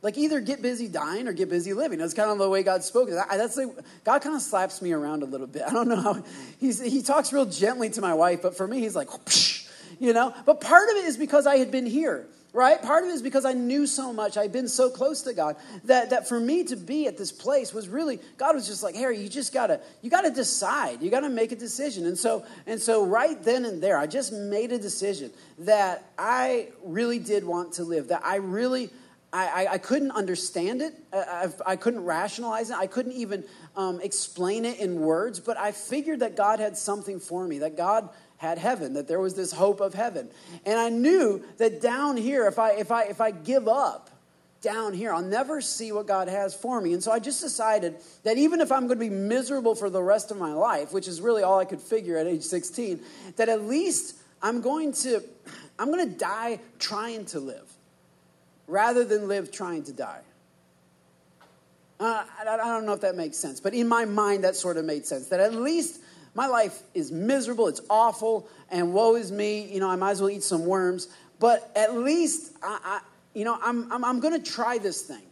Like 0.02 0.18
either 0.18 0.40
get 0.40 0.62
busy 0.62 0.88
dying 0.88 1.26
or 1.26 1.32
get 1.32 1.48
busy 1.48 1.72
living. 1.72 1.98
That's 1.98 2.14
kind 2.14 2.30
of 2.30 2.38
the 2.38 2.48
way 2.48 2.62
God 2.62 2.84
spoke. 2.84 3.08
That's 3.08 3.56
like, 3.56 3.68
God 4.04 4.22
kind 4.22 4.36
of 4.36 4.42
slaps 4.42 4.80
me 4.82 4.92
around 4.92 5.22
a 5.22 5.26
little 5.26 5.46
bit. 5.46 5.62
I 5.66 5.72
don't 5.72 5.88
know 5.88 6.00
how 6.00 6.22
he's, 6.58 6.80
he 6.80 7.02
talks 7.02 7.32
real 7.32 7.46
gently 7.46 7.90
to 7.90 8.00
my 8.00 8.14
wife, 8.14 8.42
but 8.42 8.56
for 8.56 8.66
me, 8.66 8.80
he's 8.80 8.94
like, 8.94 9.08
you 9.98 10.12
know. 10.12 10.34
But 10.44 10.60
part 10.60 10.88
of 10.90 10.96
it 10.96 11.04
is 11.06 11.16
because 11.16 11.46
I 11.46 11.56
had 11.56 11.70
been 11.70 11.86
here 11.86 12.26
right? 12.56 12.80
Part 12.80 13.04
of 13.04 13.10
it 13.10 13.12
is 13.12 13.20
because 13.20 13.44
I 13.44 13.52
knew 13.52 13.86
so 13.86 14.14
much. 14.14 14.38
I'd 14.38 14.50
been 14.50 14.66
so 14.66 14.88
close 14.88 15.20
to 15.22 15.34
God 15.34 15.56
that, 15.84 16.08
that 16.08 16.26
for 16.26 16.40
me 16.40 16.64
to 16.64 16.76
be 16.76 17.06
at 17.06 17.18
this 17.18 17.30
place 17.30 17.74
was 17.74 17.86
really, 17.86 18.18
God 18.38 18.54
was 18.54 18.66
just 18.66 18.82
like, 18.82 18.94
Harry, 18.94 19.20
you 19.20 19.28
just 19.28 19.52
gotta, 19.52 19.78
you 20.00 20.08
gotta 20.08 20.30
decide. 20.30 21.02
You 21.02 21.10
gotta 21.10 21.28
make 21.28 21.52
a 21.52 21.56
decision. 21.56 22.06
And 22.06 22.16
so, 22.16 22.46
and 22.66 22.80
so 22.80 23.04
right 23.04 23.40
then 23.42 23.66
and 23.66 23.82
there, 23.82 23.98
I 23.98 24.06
just 24.06 24.32
made 24.32 24.72
a 24.72 24.78
decision 24.78 25.32
that 25.58 26.10
I 26.18 26.68
really 26.82 27.18
did 27.18 27.44
want 27.44 27.74
to 27.74 27.84
live, 27.84 28.08
that 28.08 28.24
I 28.24 28.36
really, 28.36 28.88
I, 29.34 29.66
I, 29.66 29.72
I 29.72 29.78
couldn't 29.78 30.12
understand 30.12 30.80
it. 30.80 30.94
I, 31.12 31.48
I, 31.66 31.76
couldn't 31.76 32.04
rationalize 32.04 32.70
it. 32.70 32.76
I 32.76 32.86
couldn't 32.86 33.12
even 33.12 33.44
um, 33.76 34.00
explain 34.00 34.64
it 34.64 34.78
in 34.78 35.00
words, 35.00 35.40
but 35.40 35.58
I 35.58 35.72
figured 35.72 36.20
that 36.20 36.36
God 36.36 36.58
had 36.58 36.78
something 36.78 37.20
for 37.20 37.46
me, 37.46 37.58
that 37.58 37.76
God 37.76 38.08
had 38.38 38.58
heaven, 38.58 38.94
that 38.94 39.08
there 39.08 39.20
was 39.20 39.34
this 39.34 39.52
hope 39.52 39.80
of 39.80 39.94
heaven. 39.94 40.28
And 40.64 40.78
I 40.78 40.88
knew 40.88 41.42
that 41.58 41.80
down 41.80 42.16
here, 42.16 42.46
if 42.46 42.58
I, 42.58 42.72
if 42.72 42.90
I, 42.92 43.04
if 43.04 43.20
I 43.20 43.30
give 43.30 43.66
up 43.66 44.10
down 44.60 44.92
here, 44.92 45.12
I'll 45.12 45.22
never 45.22 45.60
see 45.60 45.92
what 45.92 46.06
God 46.06 46.28
has 46.28 46.54
for 46.54 46.80
me. 46.80 46.92
And 46.92 47.02
so 47.02 47.12
I 47.12 47.18
just 47.18 47.40
decided 47.40 47.96
that 48.24 48.36
even 48.36 48.60
if 48.60 48.72
I'm 48.72 48.86
going 48.86 48.98
to 48.98 49.04
be 49.04 49.10
miserable 49.10 49.74
for 49.74 49.88
the 49.88 50.02
rest 50.02 50.30
of 50.30 50.38
my 50.38 50.52
life, 50.52 50.92
which 50.92 51.08
is 51.08 51.20
really 51.20 51.42
all 51.42 51.58
I 51.58 51.64
could 51.64 51.80
figure 51.80 52.18
at 52.18 52.26
age 52.26 52.42
16, 52.42 53.00
that 53.36 53.48
at 53.48 53.62
least 53.62 54.16
I'm 54.42 54.60
going 54.60 54.92
to, 54.94 55.22
I'm 55.78 55.90
going 55.90 56.08
to 56.08 56.18
die 56.18 56.60
trying 56.78 57.24
to 57.26 57.40
live 57.40 57.70
rather 58.66 59.04
than 59.04 59.28
live 59.28 59.50
trying 59.50 59.84
to 59.84 59.92
die. 59.92 60.20
Uh, 61.98 62.24
I, 62.38 62.54
I 62.54 62.56
don't 62.56 62.84
know 62.84 62.92
if 62.92 63.00
that 63.00 63.16
makes 63.16 63.38
sense, 63.38 63.60
but 63.60 63.72
in 63.72 63.88
my 63.88 64.04
mind, 64.04 64.44
that 64.44 64.56
sort 64.56 64.76
of 64.76 64.84
made 64.84 65.06
sense. 65.06 65.28
That 65.28 65.40
at 65.40 65.54
least 65.54 66.00
my 66.36 66.46
life 66.46 66.82
is 66.92 67.10
miserable, 67.10 67.66
it's 67.66 67.80
awful, 67.88 68.46
and 68.70 68.92
woe 68.92 69.16
is 69.16 69.32
me. 69.32 69.72
You 69.72 69.80
know, 69.80 69.88
I 69.88 69.96
might 69.96 70.12
as 70.12 70.20
well 70.20 70.30
eat 70.30 70.42
some 70.42 70.66
worms. 70.66 71.08
But 71.38 71.70
at 71.74 71.96
least, 71.96 72.54
I, 72.62 72.78
I 72.84 73.00
you 73.34 73.44
know, 73.44 73.58
I'm, 73.62 73.90
I'm, 73.90 74.04
I'm 74.04 74.20
going 74.20 74.40
to 74.40 74.50
try 74.50 74.76
this 74.76 75.02
thing. 75.02 75.22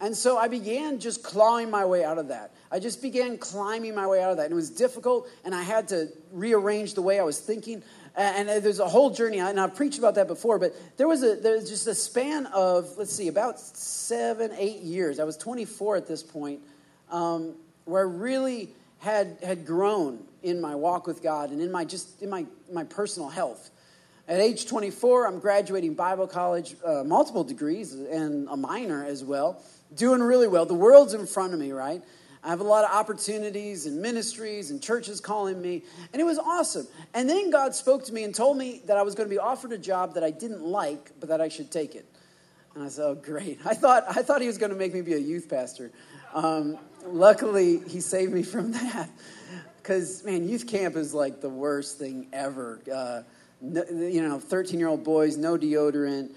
And 0.00 0.16
so 0.16 0.38
I 0.38 0.48
began 0.48 0.98
just 0.98 1.22
clawing 1.22 1.70
my 1.70 1.84
way 1.84 2.04
out 2.04 2.16
of 2.16 2.28
that. 2.28 2.52
I 2.72 2.78
just 2.78 3.02
began 3.02 3.36
climbing 3.36 3.94
my 3.94 4.06
way 4.06 4.22
out 4.22 4.30
of 4.30 4.38
that. 4.38 4.44
And 4.44 4.52
it 4.52 4.56
was 4.56 4.70
difficult, 4.70 5.28
and 5.44 5.54
I 5.54 5.62
had 5.62 5.88
to 5.88 6.08
rearrange 6.32 6.94
the 6.94 7.02
way 7.02 7.20
I 7.20 7.22
was 7.22 7.38
thinking. 7.38 7.82
And 8.16 8.48
there's 8.48 8.80
a 8.80 8.88
whole 8.88 9.10
journey, 9.10 9.40
and 9.40 9.60
I've 9.60 9.76
preached 9.76 9.98
about 9.98 10.14
that 10.14 10.26
before, 10.26 10.58
but 10.58 10.74
there 10.96 11.06
was, 11.06 11.22
a, 11.22 11.36
there 11.36 11.54
was 11.54 11.68
just 11.68 11.86
a 11.86 11.94
span 11.94 12.46
of, 12.46 12.96
let's 12.96 13.12
see, 13.12 13.28
about 13.28 13.60
seven, 13.60 14.52
eight 14.56 14.80
years. 14.80 15.20
I 15.20 15.24
was 15.24 15.36
24 15.36 15.96
at 15.96 16.08
this 16.08 16.22
point, 16.22 16.60
um, 17.10 17.54
where 17.84 18.00
I 18.00 18.10
really 18.10 18.70
had, 19.00 19.38
had 19.42 19.66
grown 19.66 20.22
in 20.42 20.60
my 20.60 20.74
walk 20.74 21.06
with 21.06 21.22
God 21.22 21.50
and 21.50 21.60
in 21.60 21.72
my 21.72 21.84
just 21.84 22.22
in 22.22 22.30
my, 22.30 22.46
my 22.72 22.84
personal 22.84 23.28
health. 23.28 23.70
At 24.28 24.40
age 24.40 24.66
24, 24.66 25.26
I'm 25.26 25.40
graduating 25.40 25.94
Bible 25.94 26.28
college, 26.28 26.76
uh, 26.84 27.02
multiple 27.04 27.42
degrees 27.42 27.94
and 27.94 28.46
a 28.48 28.56
minor 28.56 29.04
as 29.04 29.24
well, 29.24 29.60
doing 29.96 30.22
really 30.22 30.46
well. 30.46 30.66
The 30.66 30.74
world's 30.74 31.14
in 31.14 31.26
front 31.26 31.52
of 31.52 31.58
me, 31.58 31.72
right? 31.72 32.02
I 32.42 32.48
have 32.48 32.60
a 32.60 32.64
lot 32.64 32.84
of 32.84 32.90
opportunities 32.90 33.86
and 33.86 34.00
ministries 34.00 34.70
and 34.70 34.82
churches 34.82 35.20
calling 35.20 35.60
me, 35.60 35.82
and 36.12 36.22
it 36.22 36.24
was 36.24 36.38
awesome. 36.38 36.86
And 37.12 37.28
then 37.28 37.50
God 37.50 37.74
spoke 37.74 38.04
to 38.04 38.12
me 38.14 38.24
and 38.24 38.34
told 38.34 38.56
me 38.56 38.82
that 38.86 38.96
I 38.96 39.02
was 39.02 39.14
going 39.14 39.28
to 39.28 39.34
be 39.34 39.38
offered 39.38 39.72
a 39.72 39.78
job 39.78 40.14
that 40.14 40.22
I 40.22 40.30
didn't 40.30 40.62
like, 40.62 41.10
but 41.20 41.28
that 41.28 41.40
I 41.40 41.48
should 41.48 41.70
take 41.70 41.94
it. 41.94 42.06
And 42.74 42.84
I 42.84 42.88
said, 42.88 43.04
"Oh, 43.04 43.14
great!" 43.14 43.58
I 43.64 43.74
thought 43.74 44.04
I 44.08 44.22
thought 44.22 44.40
He 44.40 44.46
was 44.46 44.58
going 44.58 44.70
to 44.70 44.78
make 44.78 44.94
me 44.94 45.02
be 45.02 45.14
a 45.14 45.18
youth 45.18 45.50
pastor. 45.50 45.90
Um, 46.32 46.78
luckily, 47.06 47.80
He 47.86 48.00
saved 48.00 48.32
me 48.32 48.42
from 48.42 48.72
that 48.72 49.10
because 49.82 50.24
man, 50.24 50.48
youth 50.48 50.66
camp 50.66 50.96
is 50.96 51.14
like 51.14 51.40
the 51.40 51.48
worst 51.48 51.98
thing 51.98 52.28
ever. 52.32 52.80
Uh, 52.92 53.22
no, 53.60 53.84
you 53.90 54.26
know, 54.26 54.38
thirteen-year-old 54.38 55.04
boys, 55.04 55.36
no 55.36 55.56
deodorant, 55.56 56.30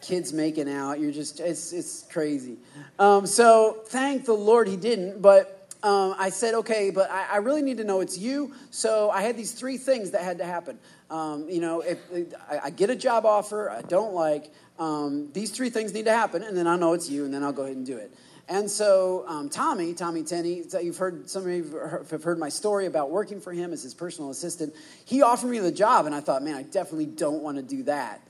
kids 0.00 0.32
making 0.32 0.68
out. 0.68 1.00
You're 1.00 1.12
just 1.12 1.40
it's 1.40 1.72
it's 1.72 2.02
crazy. 2.10 2.58
Um, 2.98 3.26
so 3.26 3.82
thank 3.86 4.24
the 4.24 4.34
Lord 4.34 4.68
he 4.68 4.76
didn't, 4.76 5.22
but. 5.22 5.52
Um, 5.82 6.16
I 6.18 6.30
said, 6.30 6.54
okay, 6.54 6.90
but 6.90 7.10
I, 7.10 7.34
I, 7.34 7.36
really 7.36 7.62
need 7.62 7.76
to 7.76 7.84
know 7.84 8.00
it's 8.00 8.18
you. 8.18 8.54
So 8.70 9.10
I 9.10 9.20
had 9.20 9.36
these 9.36 9.52
three 9.52 9.76
things 9.76 10.12
that 10.12 10.22
had 10.22 10.38
to 10.38 10.44
happen. 10.44 10.78
Um, 11.10 11.48
you 11.48 11.60
know, 11.60 11.80
if, 11.82 11.98
if 12.10 12.34
I, 12.50 12.58
I, 12.64 12.70
get 12.70 12.90
a 12.90 12.96
job 12.96 13.24
offer 13.24 13.70
I 13.70 13.82
don't 13.82 14.12
like, 14.12 14.50
um, 14.80 15.30
these 15.32 15.50
three 15.50 15.70
things 15.70 15.92
need 15.92 16.06
to 16.06 16.12
happen, 16.12 16.42
and 16.42 16.56
then 16.56 16.66
I 16.66 16.76
know 16.76 16.94
it's 16.94 17.08
you, 17.08 17.24
and 17.24 17.32
then 17.32 17.44
I'll 17.44 17.52
go 17.52 17.64
ahead 17.64 17.76
and 17.76 17.86
do 17.86 17.98
it. 17.98 18.12
And 18.48 18.70
so 18.70 19.24
um, 19.26 19.48
Tommy, 19.48 19.92
Tommy 19.92 20.22
Tenney, 20.22 20.62
you've 20.80 20.96
heard 20.96 21.28
some 21.28 21.42
of 21.42 21.48
you 21.48 22.04
have 22.10 22.22
heard 22.22 22.38
my 22.38 22.48
story 22.48 22.86
about 22.86 23.10
working 23.10 23.40
for 23.40 23.52
him 23.52 23.72
as 23.72 23.82
his 23.82 23.92
personal 23.92 24.30
assistant. 24.30 24.74
He 25.04 25.22
offered 25.22 25.48
me 25.48 25.58
the 25.58 25.72
job, 25.72 26.06
and 26.06 26.14
I 26.14 26.20
thought, 26.20 26.44
man, 26.44 26.54
I 26.54 26.62
definitely 26.62 27.06
don't 27.06 27.42
want 27.42 27.56
to 27.56 27.62
do 27.62 27.82
that. 27.84 28.20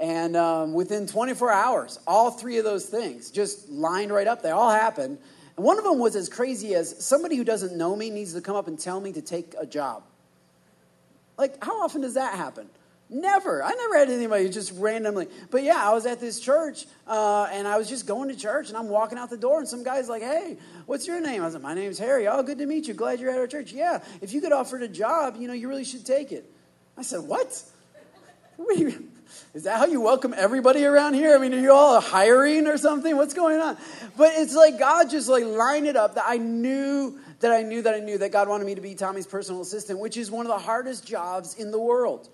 And 0.00 0.36
um, 0.36 0.72
within 0.72 1.06
24 1.06 1.52
hours, 1.52 2.00
all 2.08 2.32
three 2.32 2.58
of 2.58 2.64
those 2.64 2.86
things 2.86 3.30
just 3.30 3.68
lined 3.68 4.12
right 4.12 4.26
up. 4.26 4.42
They 4.42 4.50
all 4.50 4.70
happened. 4.70 5.18
And 5.56 5.64
one 5.64 5.78
of 5.78 5.84
them 5.84 6.00
was 6.00 6.16
as 6.16 6.28
crazy 6.28 6.74
as 6.74 7.04
somebody 7.04 7.36
who 7.36 7.44
doesn't 7.44 7.76
know 7.76 7.94
me 7.94 8.10
needs 8.10 8.34
to 8.34 8.40
come 8.40 8.56
up 8.56 8.66
and 8.66 8.76
tell 8.76 9.00
me 9.00 9.12
to 9.12 9.22
take 9.22 9.54
a 9.60 9.66
job. 9.66 10.02
Like, 11.38 11.62
how 11.62 11.82
often 11.82 12.00
does 12.00 12.14
that 12.14 12.34
happen? 12.34 12.68
Never. 13.12 13.62
I 13.62 13.74
never 13.74 13.98
had 13.98 14.08
anybody 14.08 14.48
just 14.48 14.72
randomly. 14.78 15.28
But 15.50 15.64
yeah, 15.64 15.76
I 15.76 15.92
was 15.92 16.06
at 16.06 16.18
this 16.18 16.40
church 16.40 16.86
uh, 17.06 17.46
and 17.52 17.68
I 17.68 17.76
was 17.76 17.86
just 17.86 18.06
going 18.06 18.30
to 18.30 18.34
church 18.34 18.68
and 18.68 18.76
I'm 18.76 18.88
walking 18.88 19.18
out 19.18 19.28
the 19.28 19.36
door 19.36 19.58
and 19.58 19.68
some 19.68 19.84
guy's 19.84 20.08
like, 20.08 20.22
hey, 20.22 20.56
what's 20.86 21.06
your 21.06 21.20
name? 21.20 21.42
I 21.42 21.44
was 21.44 21.52
like, 21.52 21.62
my 21.62 21.74
name's 21.74 21.98
Harry. 21.98 22.26
Oh, 22.26 22.42
good 22.42 22.56
to 22.56 22.64
meet 22.64 22.88
you. 22.88 22.94
Glad 22.94 23.20
you're 23.20 23.30
at 23.30 23.38
our 23.38 23.46
church. 23.46 23.70
Yeah, 23.72 24.02
if 24.22 24.32
you 24.32 24.40
get 24.40 24.52
offered 24.52 24.82
a 24.82 24.88
job, 24.88 25.36
you 25.38 25.46
know, 25.46 25.52
you 25.52 25.68
really 25.68 25.84
should 25.84 26.06
take 26.06 26.32
it. 26.32 26.50
I 26.96 27.02
said, 27.02 27.20
what? 27.20 27.62
Is 29.54 29.64
that 29.64 29.78
how 29.78 29.84
you 29.84 30.00
welcome 30.00 30.32
everybody 30.34 30.86
around 30.86 31.12
here? 31.12 31.34
I 31.34 31.38
mean, 31.38 31.52
are 31.52 31.60
you 31.60 31.72
all 31.72 32.00
hiring 32.00 32.66
or 32.66 32.78
something? 32.78 33.14
What's 33.16 33.34
going 33.34 33.60
on? 33.60 33.76
But 34.16 34.32
it's 34.36 34.54
like 34.54 34.78
God 34.78 35.10
just 35.10 35.28
like 35.28 35.44
lined 35.44 35.86
it 35.86 35.96
up 35.96 36.14
that 36.14 36.24
I 36.26 36.38
knew 36.38 37.18
that 37.40 37.52
I 37.52 37.62
knew 37.62 37.82
that 37.82 37.94
I 37.94 37.98
knew 37.98 38.16
that 38.18 38.32
God 38.32 38.48
wanted 38.48 38.66
me 38.66 38.74
to 38.74 38.80
be 38.80 38.94
Tommy's 38.94 39.26
personal 39.26 39.60
assistant, 39.60 39.98
which 39.98 40.16
is 40.16 40.30
one 40.30 40.46
of 40.46 40.52
the 40.52 40.58
hardest 40.58 41.06
jobs 41.06 41.54
in 41.54 41.70
the 41.70 41.78
world. 41.78 42.30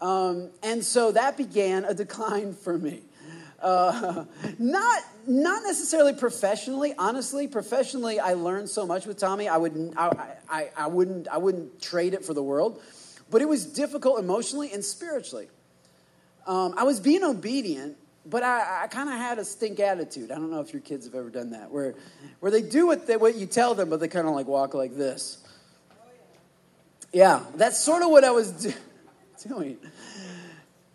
Um, 0.00 0.50
and 0.62 0.82
so 0.82 1.12
that 1.12 1.36
began 1.36 1.84
a 1.84 1.94
decline 1.94 2.54
for 2.54 2.78
me. 2.78 3.02
Uh, 3.60 4.24
not 4.58 5.02
not 5.26 5.62
necessarily 5.62 6.14
professionally. 6.14 6.94
Honestly, 6.96 7.46
professionally, 7.46 8.18
I 8.18 8.32
learned 8.32 8.70
so 8.70 8.86
much 8.86 9.04
with 9.04 9.18
Tommy. 9.18 9.48
I 9.48 9.58
would 9.58 9.92
I, 9.96 10.36
I, 10.48 10.70
I 10.76 10.86
wouldn't 10.86 11.28
I 11.28 11.36
wouldn't 11.36 11.82
trade 11.82 12.14
it 12.14 12.24
for 12.24 12.32
the 12.32 12.42
world. 12.42 12.80
But 13.30 13.42
it 13.42 13.48
was 13.48 13.66
difficult 13.66 14.18
emotionally 14.18 14.72
and 14.72 14.84
spiritually. 14.84 15.48
Um, 16.46 16.74
I 16.76 16.84
was 16.84 16.98
being 16.98 17.22
obedient, 17.22 17.96
but 18.24 18.42
I, 18.42 18.84
I 18.84 18.86
kind 18.86 19.08
of 19.08 19.16
had 19.16 19.38
a 19.38 19.44
stink 19.44 19.78
attitude. 19.78 20.32
I 20.32 20.36
don't 20.36 20.50
know 20.50 20.60
if 20.60 20.72
your 20.72 20.82
kids 20.82 21.04
have 21.04 21.14
ever 21.14 21.28
done 21.28 21.50
that, 21.50 21.70
where 21.70 21.94
where 22.40 22.50
they 22.50 22.62
do 22.62 22.86
what 22.86 23.06
they, 23.06 23.18
what 23.18 23.34
you 23.36 23.46
tell 23.46 23.74
them, 23.74 23.90
but 23.90 24.00
they 24.00 24.08
kind 24.08 24.26
of 24.26 24.34
like 24.34 24.46
walk 24.46 24.72
like 24.72 24.96
this. 24.96 25.36
Yeah, 27.12 27.44
that's 27.56 27.78
sort 27.78 28.02
of 28.02 28.08
what 28.08 28.24
I 28.24 28.30
was 28.30 28.52
doing 28.52 28.74
doing? 29.44 29.78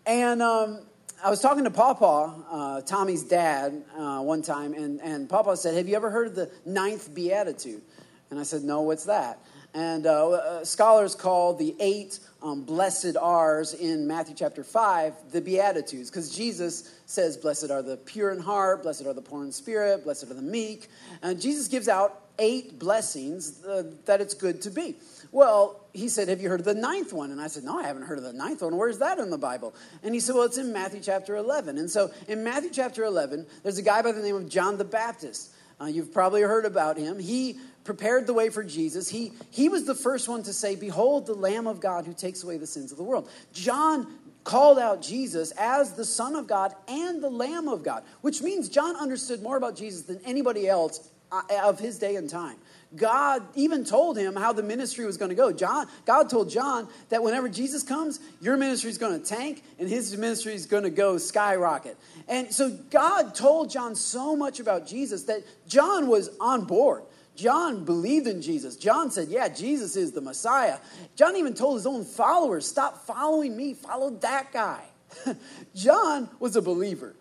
And 0.06 0.40
um, 0.42 0.80
I 1.22 1.30
was 1.30 1.40
talking 1.40 1.64
to 1.64 1.70
Papa, 1.70 2.34
uh, 2.50 2.80
Tommy's 2.82 3.24
dad, 3.24 3.82
uh, 3.96 4.20
one 4.20 4.42
time, 4.42 4.74
and, 4.74 5.00
and 5.00 5.28
Papa 5.28 5.56
said, 5.56 5.74
Have 5.74 5.88
you 5.88 5.96
ever 5.96 6.10
heard 6.10 6.28
of 6.28 6.34
the 6.36 6.50
ninth 6.64 7.14
beatitude? 7.14 7.82
And 8.30 8.38
I 8.38 8.42
said, 8.42 8.62
No, 8.62 8.82
what's 8.82 9.04
that? 9.04 9.38
And 9.74 10.06
uh, 10.06 10.30
uh 10.30 10.64
scholars 10.64 11.14
call 11.14 11.54
the 11.54 11.74
eight 11.80 12.18
um, 12.42 12.62
blessed 12.62 13.16
R's 13.20 13.74
in 13.74 14.06
Matthew 14.06 14.34
chapter 14.36 14.62
5 14.62 15.32
the 15.32 15.40
Beatitudes, 15.40 16.10
because 16.10 16.34
Jesus 16.34 16.94
says, 17.06 17.36
Blessed 17.36 17.70
are 17.70 17.82
the 17.82 17.96
pure 17.96 18.30
in 18.30 18.38
heart, 18.38 18.82
blessed 18.82 19.06
are 19.06 19.14
the 19.14 19.22
poor 19.22 19.44
in 19.44 19.52
spirit, 19.52 20.04
blessed 20.04 20.24
are 20.24 20.34
the 20.34 20.42
meek. 20.42 20.88
And 21.22 21.40
Jesus 21.40 21.68
gives 21.68 21.88
out 21.88 22.22
eight 22.38 22.78
blessings 22.78 23.64
uh, 23.64 23.84
that 24.04 24.20
it's 24.20 24.34
good 24.34 24.62
to 24.62 24.70
be. 24.70 24.94
Well, 25.32 25.80
he 25.92 26.08
said, 26.08 26.28
Have 26.28 26.40
you 26.40 26.48
heard 26.48 26.60
of 26.60 26.66
the 26.66 26.74
ninth 26.74 27.12
one? 27.12 27.30
And 27.30 27.40
I 27.40 27.48
said, 27.48 27.64
No, 27.64 27.78
I 27.78 27.84
haven't 27.84 28.02
heard 28.02 28.18
of 28.18 28.24
the 28.24 28.32
ninth 28.32 28.62
one. 28.62 28.76
Where's 28.76 28.98
that 28.98 29.18
in 29.18 29.30
the 29.30 29.38
Bible? 29.38 29.74
And 30.02 30.14
he 30.14 30.20
said, 30.20 30.34
Well, 30.34 30.44
it's 30.44 30.58
in 30.58 30.72
Matthew 30.72 31.00
chapter 31.00 31.36
11. 31.36 31.78
And 31.78 31.90
so 31.90 32.10
in 32.28 32.44
Matthew 32.44 32.70
chapter 32.72 33.04
11, 33.04 33.46
there's 33.62 33.78
a 33.78 33.82
guy 33.82 34.02
by 34.02 34.12
the 34.12 34.22
name 34.22 34.36
of 34.36 34.48
John 34.48 34.78
the 34.78 34.84
Baptist. 34.84 35.52
Uh, 35.80 35.86
you've 35.86 36.12
probably 36.12 36.42
heard 36.42 36.64
about 36.64 36.96
him. 36.96 37.18
He 37.18 37.58
prepared 37.84 38.26
the 38.26 38.32
way 38.32 38.48
for 38.48 38.64
Jesus. 38.64 39.08
He, 39.08 39.32
he 39.50 39.68
was 39.68 39.84
the 39.84 39.94
first 39.94 40.28
one 40.28 40.42
to 40.44 40.52
say, 40.52 40.74
Behold, 40.74 41.26
the 41.26 41.34
Lamb 41.34 41.66
of 41.66 41.80
God 41.80 42.06
who 42.06 42.14
takes 42.14 42.42
away 42.42 42.56
the 42.56 42.66
sins 42.66 42.92
of 42.92 42.98
the 42.98 43.04
world. 43.04 43.28
John 43.52 44.06
called 44.46 44.78
out 44.78 45.02
Jesus 45.02 45.52
as 45.58 45.92
the 45.94 46.04
Son 46.04 46.36
of 46.36 46.46
God 46.46 46.72
and 46.88 47.22
the 47.22 47.28
Lamb 47.28 47.68
of 47.68 47.82
God, 47.82 48.04
which 48.20 48.42
means 48.42 48.68
John 48.68 48.96
understood 48.96 49.42
more 49.42 49.56
about 49.56 49.76
Jesus 49.76 50.02
than 50.02 50.20
anybody 50.24 50.68
else 50.68 51.10
uh, 51.32 51.42
of 51.64 51.78
his 51.78 51.98
day 51.98 52.16
and 52.16 52.30
time. 52.30 52.56
God 52.96 53.42
even 53.54 53.84
told 53.84 54.16
him 54.16 54.34
how 54.34 54.52
the 54.52 54.62
ministry 54.62 55.04
was 55.04 55.16
going 55.16 55.28
to 55.28 55.34
go. 55.34 55.52
John, 55.52 55.86
God 56.04 56.30
told 56.30 56.50
John 56.50 56.88
that 57.10 57.22
whenever 57.22 57.48
Jesus 57.48 57.82
comes, 57.82 58.20
your 58.40 58.56
ministry 58.56 58.90
is 58.90 58.98
going 58.98 59.20
to 59.20 59.26
tank 59.26 59.62
and 59.78 59.88
his 59.88 60.16
ministry 60.16 60.54
is 60.54 60.66
going 60.66 60.84
to 60.84 60.90
go 60.90 61.18
skyrocket. 61.18 61.96
And 62.28 62.52
so 62.52 62.70
God 62.90 63.34
told 63.34 63.70
John 63.70 63.94
so 63.94 64.34
much 64.36 64.60
about 64.60 64.86
Jesus 64.86 65.24
that 65.24 65.42
John 65.68 66.06
was 66.06 66.30
on 66.40 66.64
board. 66.64 67.02
John 67.36 67.84
believed 67.84 68.26
in 68.26 68.40
Jesus. 68.40 68.76
John 68.76 69.10
said, 69.10 69.28
Yeah, 69.28 69.48
Jesus 69.48 69.94
is 69.94 70.12
the 70.12 70.22
Messiah. 70.22 70.78
John 71.16 71.36
even 71.36 71.54
told 71.54 71.76
his 71.76 71.86
own 71.86 72.04
followers, 72.04 72.66
Stop 72.66 73.06
following 73.06 73.56
me, 73.56 73.74
follow 73.74 74.10
that 74.10 74.52
guy. 74.52 74.82
John 75.74 76.28
was 76.40 76.56
a 76.56 76.62
believer 76.62 77.14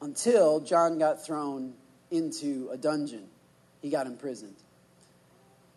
until 0.00 0.60
John 0.60 0.98
got 0.98 1.24
thrown 1.24 1.74
into 2.10 2.68
a 2.72 2.76
dungeon. 2.76 3.26
He 3.82 3.90
got 3.90 4.06
imprisoned. 4.06 4.56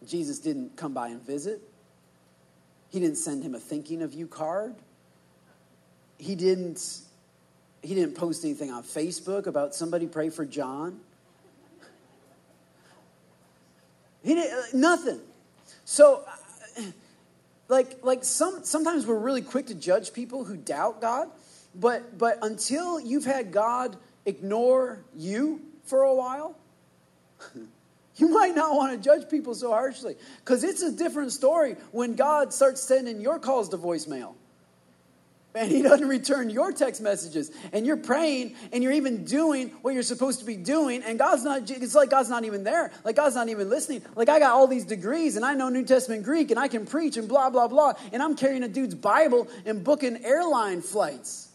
Jesus 0.06 0.40
didn't 0.40 0.76
come 0.78 0.94
by 0.94 1.08
and 1.10 1.22
visit. 1.22 1.62
He 2.90 3.00
didn't 3.00 3.18
send 3.18 3.44
him 3.44 3.56
a 3.56 3.60
thinking 3.60 4.02
of 4.02 4.14
you 4.14 4.28
card. 4.28 4.76
He 6.18 6.36
didn't 6.36 7.02
he 7.82 7.94
didn't 7.94 8.16
post 8.16 8.44
anything 8.44 8.72
on 8.72 8.84
Facebook 8.84 9.48
about 9.48 9.76
somebody 9.76 10.08
pray 10.08 10.30
for 10.30 10.46
John. 10.46 11.00
He 14.24 14.36
did 14.36 14.52
uh, 14.52 14.62
nothing. 14.74 15.22
So 15.86 16.24
like 17.70 18.04
like 18.04 18.24
some 18.24 18.64
sometimes 18.64 19.06
we're 19.06 19.18
really 19.18 19.42
quick 19.42 19.68
to 19.68 19.76
judge 19.76 20.14
people 20.14 20.44
who 20.44 20.58
doubt 20.58 21.02
God, 21.02 21.30
but 21.76 22.18
but 22.18 22.40
until 22.42 23.00
you've 23.00 23.26
had 23.26 23.52
God 23.52 23.98
ignore 24.26 25.04
you 25.16 25.62
for 25.86 26.04
a 26.04 26.14
while, 26.14 26.58
you 28.20 28.30
might 28.30 28.56
not 28.56 28.76
want 28.76 28.92
to 28.92 28.98
judge 28.98 29.30
people 29.30 29.54
so 29.54 29.72
harshly 29.72 30.16
because 30.40 30.64
it's 30.64 30.82
a 30.82 30.92
different 30.92 31.32
story 31.32 31.76
when 31.92 32.16
God 32.16 32.54
starts 32.54 32.82
sending 32.82 33.22
your 33.22 33.40
calls 33.40 33.70
to 33.70 33.78
voicemail. 33.78 34.34
And 35.56 35.72
he 35.72 35.82
doesn't 35.82 36.08
return 36.08 36.52
your 36.52 36.72
text 36.72 37.02
messages 37.02 37.50
and 37.74 37.84
you're 37.84 37.98
praying 37.98 38.54
and 38.72 38.84
you're 38.84 38.94
even 38.94 39.26
doing 39.26 39.70
what 39.82 39.96
you're 39.96 40.04
supposed 40.04 40.40
to 40.40 40.46
be 40.46 40.56
doing 40.56 41.02
and 41.02 41.18
god's 41.18 41.44
not 41.44 41.68
it's 41.72 41.96
like 41.96 42.12
god's 42.12 42.30
not 42.30 42.44
even 42.44 42.64
there. 42.64 42.92
Like 43.04 43.16
god's 43.16 43.34
not 43.34 43.50
even 43.50 43.68
listening. 43.68 44.04
Like 44.16 44.30
i 44.30 44.38
got 44.38 44.52
all 44.52 44.68
these 44.68 44.86
degrees 44.86 45.36
and 45.36 45.44
i 45.44 45.56
know 45.56 45.70
new 45.70 45.84
testament 45.84 46.24
greek 46.24 46.52
and 46.52 46.60
i 46.60 46.68
can 46.68 46.86
preach 46.86 47.18
and 47.18 47.28
blah 47.28 47.50
blah 47.50 47.68
blah 47.68 47.94
and 48.14 48.22
i'm 48.22 48.36
carrying 48.36 48.62
a 48.62 48.68
dude's 48.68 48.94
bible 48.94 49.48
and 49.66 49.84
booking 49.84 50.24
airline 50.24 50.84
flights 50.84 51.47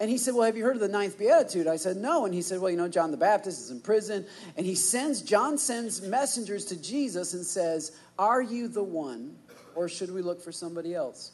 and 0.00 0.10
he 0.10 0.18
said, 0.18 0.34
Well, 0.34 0.44
have 0.44 0.56
you 0.56 0.64
heard 0.64 0.76
of 0.76 0.80
the 0.80 0.88
ninth 0.88 1.18
beatitude? 1.18 1.66
I 1.66 1.76
said, 1.76 1.96
No. 1.96 2.24
And 2.24 2.34
he 2.34 2.42
said, 2.42 2.60
Well, 2.60 2.70
you 2.70 2.76
know, 2.76 2.88
John 2.88 3.10
the 3.10 3.16
Baptist 3.16 3.60
is 3.60 3.70
in 3.70 3.80
prison. 3.80 4.26
And 4.56 4.66
he 4.66 4.74
sends, 4.74 5.22
John 5.22 5.56
sends 5.56 6.02
messengers 6.02 6.64
to 6.66 6.76
Jesus 6.76 7.34
and 7.34 7.44
says, 7.44 7.92
Are 8.18 8.42
you 8.42 8.68
the 8.68 8.82
one, 8.82 9.36
or 9.74 9.88
should 9.88 10.12
we 10.12 10.22
look 10.22 10.42
for 10.42 10.52
somebody 10.52 10.94
else? 10.94 11.32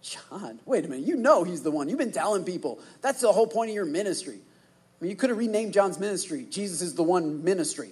John, 0.00 0.58
wait 0.66 0.84
a 0.84 0.88
minute, 0.88 1.06
you 1.06 1.16
know 1.16 1.44
he's 1.44 1.62
the 1.62 1.70
one. 1.70 1.88
You've 1.88 1.98
been 1.98 2.12
telling 2.12 2.44
people. 2.44 2.80
That's 3.02 3.20
the 3.20 3.30
whole 3.30 3.46
point 3.46 3.70
of 3.70 3.74
your 3.74 3.84
ministry. 3.84 4.34
I 4.34 5.04
mean, 5.04 5.10
you 5.10 5.16
could 5.16 5.30
have 5.30 5.38
renamed 5.38 5.72
John's 5.72 6.00
ministry. 6.00 6.46
Jesus 6.50 6.82
is 6.82 6.94
the 6.94 7.02
one 7.02 7.44
ministry. 7.44 7.90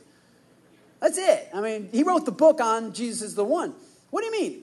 That's 1.01 1.19
it. 1.19 1.49
I 1.55 1.61
mean, 1.61 1.89
he 1.93 2.03
wrote 2.03 2.25
the 2.25 2.33
book 2.33 2.61
on 2.61 2.93
Jesus 2.93 3.23
is 3.23 3.35
the 3.35 3.45
one. 3.45 3.75
What 4.11 4.23
do 4.23 4.27
you 4.27 4.33
mean? 4.33 4.63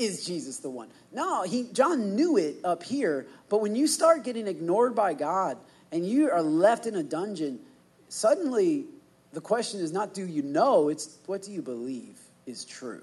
Is 0.00 0.24
Jesus 0.24 0.60
the 0.60 0.70
one? 0.70 0.88
No, 1.12 1.42
he, 1.42 1.68
John 1.74 2.16
knew 2.16 2.38
it 2.38 2.56
up 2.64 2.82
here, 2.82 3.26
but 3.50 3.60
when 3.60 3.76
you 3.76 3.86
start 3.86 4.24
getting 4.24 4.46
ignored 4.46 4.94
by 4.94 5.12
God 5.12 5.58
and 5.92 6.06
you 6.06 6.30
are 6.30 6.40
left 6.40 6.86
in 6.86 6.94
a 6.94 7.02
dungeon, 7.02 7.60
suddenly 8.08 8.86
the 9.34 9.42
question 9.42 9.78
is 9.78 9.92
not 9.92 10.14
do 10.14 10.26
you 10.26 10.42
know, 10.42 10.88
it's 10.88 11.18
what 11.26 11.42
do 11.42 11.52
you 11.52 11.60
believe 11.60 12.18
is 12.46 12.64
true? 12.64 13.02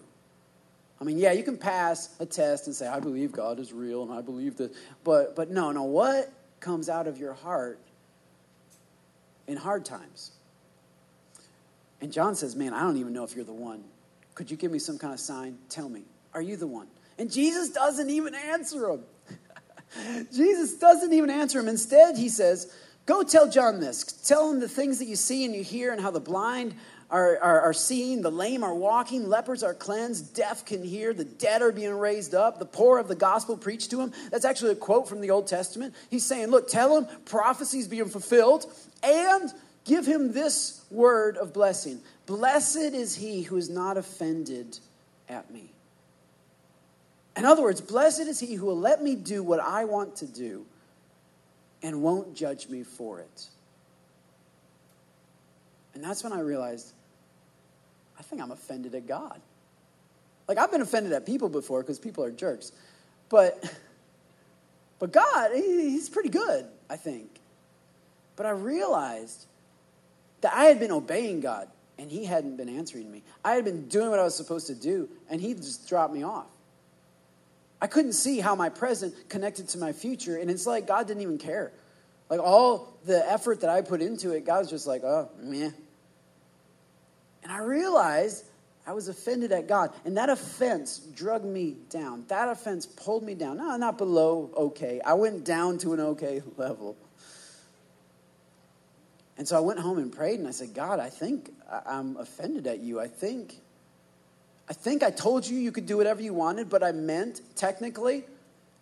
I 0.99 1.03
mean, 1.03 1.19
yeah, 1.19 1.33
you 1.33 1.43
can 1.43 1.55
pass 1.55 2.15
a 2.19 2.25
test 2.25 2.65
and 2.65 2.75
say, 2.75 2.87
I 2.87 2.99
believe 2.99 3.31
God 3.31 3.59
is 3.59 3.71
real 3.71 4.01
and 4.01 4.11
I 4.11 4.21
believe 4.21 4.57
this, 4.57 4.75
But, 5.03 5.35
but 5.35 5.51
no, 5.51 5.71
no, 5.71 5.83
what 5.83 6.33
comes 6.59 6.89
out 6.89 7.05
of 7.05 7.19
your 7.19 7.33
heart 7.33 7.79
in 9.45 9.55
hard 9.55 9.85
times? 9.85 10.31
And 12.01 12.11
John 12.11 12.33
says, 12.33 12.55
Man, 12.55 12.73
I 12.73 12.81
don't 12.81 12.97
even 12.97 13.13
know 13.13 13.23
if 13.23 13.35
you're 13.35 13.45
the 13.45 13.53
one. 13.53 13.83
Could 14.33 14.49
you 14.49 14.57
give 14.57 14.71
me 14.71 14.79
some 14.79 14.97
kind 14.97 15.13
of 15.13 15.19
sign? 15.19 15.59
Tell 15.69 15.89
me, 15.89 16.01
are 16.37 16.41
you 16.41 16.55
the 16.55 16.67
one? 16.67 16.87
And 17.17 17.31
Jesus 17.31 17.69
doesn't 17.69 18.11
even 18.11 18.35
answer 18.35 18.91
him. 18.91 19.03
Jesus 20.31 20.75
doesn't 20.75 21.11
even 21.11 21.31
answer 21.31 21.59
him. 21.59 21.67
Instead, 21.67 22.15
he 22.15 22.29
says, 22.29 22.71
Go 23.07 23.23
tell 23.23 23.49
John 23.49 23.79
this. 23.79 24.03
Tell 24.03 24.51
him 24.51 24.59
the 24.59 24.69
things 24.69 24.99
that 24.99 25.05
you 25.05 25.15
see 25.15 25.45
and 25.45 25.55
you 25.55 25.63
hear 25.63 25.91
and 25.91 25.99
how 25.99 26.11
the 26.11 26.19
blind 26.19 26.75
are, 27.09 27.39
are, 27.39 27.61
are 27.61 27.73
seeing, 27.73 28.21
the 28.21 28.29
lame 28.29 28.63
are 28.63 28.75
walking, 28.75 29.27
lepers 29.27 29.63
are 29.63 29.73
cleansed, 29.73 30.35
deaf 30.35 30.63
can 30.63 30.83
hear, 30.83 31.11
the 31.11 31.25
dead 31.25 31.63
are 31.63 31.71
being 31.71 31.97
raised 31.97 32.35
up, 32.35 32.59
the 32.59 32.65
poor 32.65 32.99
of 32.99 33.07
the 33.07 33.15
gospel 33.15 33.57
preached 33.57 33.89
to 33.91 33.97
them. 33.97 34.11
That's 34.29 34.45
actually 34.45 34.73
a 34.73 34.75
quote 34.75 35.09
from 35.09 35.21
the 35.21 35.31
Old 35.31 35.47
Testament. 35.47 35.95
He's 36.11 36.25
saying, 36.25 36.49
Look, 36.49 36.69
tell 36.69 36.95
him 36.95 37.07
prophecies 37.25 37.87
being 37.87 38.09
fulfilled 38.09 38.71
and 39.01 39.51
give 39.85 40.05
him 40.05 40.33
this 40.33 40.85
word 40.91 41.37
of 41.37 41.51
blessing 41.51 41.99
Blessed 42.27 42.93
is 42.93 43.15
he 43.15 43.41
who 43.41 43.57
is 43.57 43.69
not 43.69 43.97
offended 43.97 44.77
at 45.29 45.49
me. 45.49 45.71
In 47.37 47.45
other 47.45 47.61
words, 47.61 47.79
blessed 47.81 48.21
is 48.21 48.39
he 48.39 48.55
who 48.55 48.65
will 48.65 48.79
let 48.79 49.03
me 49.03 49.15
do 49.15 49.43
what 49.43 49.59
I 49.59 49.85
want 49.85 50.15
to 50.17 50.25
do 50.25 50.65
and 51.83 52.01
won't 52.01 52.35
judge 52.35 52.67
me 52.67 52.81
for 52.81 53.19
it. 53.19 53.47
And 55.93 56.03
that's 56.03 56.23
when 56.23 56.33
I 56.33 56.39
realized 56.39 56.93
I 58.19 58.23
think 58.23 58.41
I'm 58.41 58.49
offended 58.49 58.95
at 58.95 59.07
God. 59.07 59.39
Like 60.47 60.57
I've 60.57 60.71
been 60.71 60.81
offended 60.81 61.13
at 61.13 61.27
people 61.27 61.47
before 61.47 61.81
because 61.81 61.99
people 61.99 62.23
are 62.23 62.31
jerks. 62.31 62.71
But 63.29 63.71
but 64.99 65.11
God, 65.11 65.51
he's 65.53 66.09
pretty 66.09 66.29
good, 66.29 66.65
I 66.89 66.95
think. 66.95 67.29
But 68.35 68.47
I 68.47 68.51
realized 68.51 69.45
that 70.41 70.53
I 70.55 70.65
had 70.65 70.79
been 70.79 70.91
obeying 70.91 71.41
God 71.41 71.67
and 71.99 72.09
he 72.09 72.25
hadn't 72.25 72.57
been 72.57 72.69
answering 72.69 73.11
me. 73.11 73.21
I 73.45 73.53
had 73.53 73.63
been 73.63 73.87
doing 73.87 74.09
what 74.09 74.17
I 74.17 74.23
was 74.23 74.35
supposed 74.35 74.65
to 74.67 74.75
do 74.75 75.07
and 75.29 75.39
he 75.39 75.53
just 75.53 75.87
dropped 75.87 76.13
me 76.13 76.23
off. 76.23 76.47
I 77.81 77.87
couldn't 77.87 78.13
see 78.13 78.39
how 78.39 78.55
my 78.55 78.69
present 78.69 79.29
connected 79.29 79.69
to 79.69 79.77
my 79.77 79.93
future 79.93 80.37
and 80.37 80.49
it's 80.49 80.65
like 80.65 80.87
God 80.87 81.07
didn't 81.07 81.21
even 81.21 81.37
care. 81.37 81.71
Like 82.29 82.39
all 82.39 82.97
the 83.05 83.29
effort 83.31 83.61
that 83.61 83.69
I 83.69 83.81
put 83.81 84.01
into 84.01 84.31
it, 84.31 84.45
God 84.45 84.59
was 84.59 84.69
just 84.69 84.85
like, 84.85 85.03
"Oh, 85.03 85.29
meh." 85.39 85.71
And 87.43 87.51
I 87.51 87.59
realized 87.59 88.43
I 88.87 88.93
was 88.93 89.09
offended 89.09 89.51
at 89.51 89.67
God. 89.67 89.91
And 90.05 90.15
that 90.15 90.29
offense 90.29 90.99
drug 90.99 91.43
me 91.43 91.75
down. 91.89 92.23
That 92.29 92.47
offense 92.47 92.85
pulled 92.85 93.21
me 93.21 93.35
down. 93.35 93.57
No, 93.57 93.75
not 93.75 93.97
below 93.97 94.49
okay. 94.55 95.01
I 95.05 95.13
went 95.13 95.43
down 95.43 95.77
to 95.79 95.93
an 95.93 95.99
okay 95.99 96.41
level. 96.57 96.95
And 99.37 99.47
so 99.47 99.57
I 99.57 99.59
went 99.59 99.79
home 99.79 99.97
and 99.97 100.11
prayed 100.11 100.39
and 100.39 100.47
I 100.47 100.51
said, 100.51 100.73
God, 100.73 100.99
I 100.99 101.09
think 101.09 101.51
I'm 101.85 102.15
offended 102.15 102.65
at 102.65 102.79
you. 102.79 102.99
I 102.99 103.07
think 103.07 103.59
I 104.69 104.73
think 104.73 105.01
I 105.03 105.11
told 105.11 105.47
you 105.47 105.57
you 105.57 105.71
could 105.71 105.85
do 105.85 105.97
whatever 105.97 106.21
you 106.21 106.33
wanted, 106.33 106.69
but 106.69 106.83
I 106.83 106.91
meant 106.91 107.41
technically 107.55 108.25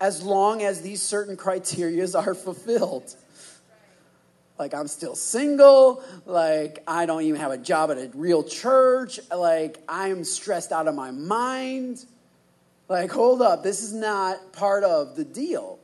as 0.02 0.24
long 0.24 0.64
as 0.64 0.82
these 0.82 1.02
certain 1.02 1.38
criterias 1.38 2.20
are 2.20 2.34
fulfilled. 2.46 3.16
Like, 4.58 4.74
I'm 4.74 4.88
still 4.88 5.16
single. 5.16 6.02
Like, 6.26 6.82
I 6.88 7.06
don't 7.06 7.24
even 7.24 7.42
have 7.42 7.52
a 7.52 7.58
job 7.58 7.92
at 7.92 7.98
a 7.98 8.10
real 8.14 8.42
church. 8.42 9.20
Like, 9.30 9.80
I'm 9.88 10.24
stressed 10.24 10.72
out 10.72 10.88
of 10.88 10.96
my 10.96 11.12
mind. 11.12 12.06
Like, 12.88 13.12
hold 13.12 13.42
up. 13.42 13.64
This 13.64 13.84
is 13.84 13.94
not 13.94 14.54
part 14.54 14.84
of 14.84 15.16
the 15.18 15.26
deal. 15.26 15.78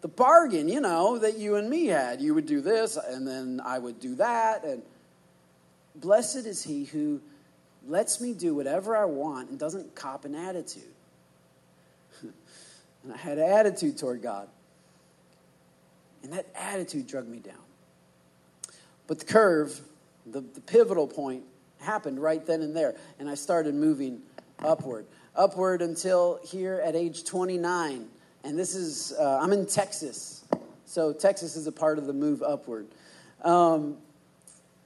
The 0.00 0.08
bargain, 0.08 0.68
you 0.68 0.80
know, 0.80 1.18
that 1.18 1.36
you 1.36 1.56
and 1.56 1.68
me 1.68 1.86
had. 1.86 2.22
You 2.22 2.34
would 2.34 2.46
do 2.46 2.62
this, 2.62 2.96
and 2.96 3.28
then 3.28 3.60
I 3.62 3.78
would 3.78 4.00
do 4.00 4.14
that. 4.14 4.64
And 4.64 4.82
blessed 5.94 6.46
is 6.46 6.62
he 6.62 6.84
who 6.84 7.20
lets 7.86 8.20
me 8.20 8.32
do 8.32 8.54
whatever 8.54 8.96
I 8.96 9.04
want 9.04 9.50
and 9.50 9.58
doesn't 9.58 9.94
cop 9.94 10.24
an 10.24 10.34
attitude. 10.34 10.82
and 12.22 13.12
I 13.12 13.16
had 13.16 13.38
an 13.38 13.48
attitude 13.50 13.98
toward 13.98 14.22
God. 14.22 14.48
And 16.22 16.32
that 16.32 16.46
attitude 16.54 17.06
drug 17.06 17.26
me 17.26 17.38
down. 17.38 17.54
But 19.06 19.20
the 19.20 19.24
curve, 19.24 19.80
the, 20.26 20.40
the 20.40 20.60
pivotal 20.60 21.06
point, 21.06 21.44
happened 21.80 22.20
right 22.20 22.44
then 22.44 22.60
and 22.62 22.76
there. 22.76 22.94
And 23.18 23.28
I 23.28 23.34
started 23.34 23.74
moving 23.74 24.20
upward. 24.58 25.06
Upward 25.34 25.82
until 25.82 26.38
here 26.44 26.82
at 26.84 26.94
age 26.94 27.24
29. 27.24 28.06
And 28.44 28.58
this 28.58 28.74
is, 28.74 29.12
uh, 29.18 29.38
I'm 29.40 29.52
in 29.52 29.66
Texas. 29.66 30.44
So 30.84 31.12
Texas 31.12 31.56
is 31.56 31.66
a 31.66 31.72
part 31.72 31.98
of 31.98 32.06
the 32.06 32.12
move 32.12 32.42
upward. 32.42 32.88
Um, 33.42 33.96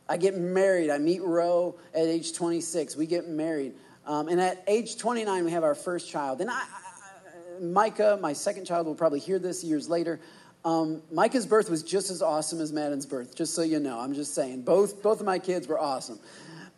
I 0.08 0.16
get 0.16 0.36
married. 0.36 0.90
I 0.90 0.98
meet 0.98 1.22
Roe 1.22 1.76
at 1.94 2.02
age 2.02 2.34
26. 2.34 2.96
We 2.96 3.06
get 3.06 3.28
married. 3.28 3.74
Um, 4.06 4.28
and 4.28 4.40
at 4.40 4.62
age 4.66 4.98
29, 4.98 5.44
we 5.44 5.50
have 5.52 5.64
our 5.64 5.74
first 5.74 6.10
child. 6.10 6.40
And 6.40 6.50
I, 6.50 6.54
I, 6.54 7.60
Micah, 7.60 8.18
my 8.20 8.34
second 8.34 8.66
child, 8.66 8.86
will 8.86 8.94
probably 8.94 9.20
hear 9.20 9.38
this 9.38 9.64
years 9.64 9.88
later. 9.88 10.20
Um, 10.64 11.02
Micah's 11.10 11.46
birth 11.46 11.70
was 11.70 11.82
just 11.82 12.10
as 12.10 12.22
awesome 12.22 12.60
as 12.60 12.72
Madden's 12.72 13.06
birth, 13.06 13.34
just 13.34 13.54
so 13.54 13.62
you 13.62 13.78
know. 13.80 13.98
I'm 13.98 14.14
just 14.14 14.34
saying. 14.34 14.62
Both, 14.62 15.02
both 15.02 15.20
of 15.20 15.26
my 15.26 15.38
kids 15.38 15.66
were 15.66 15.78
awesome. 15.78 16.18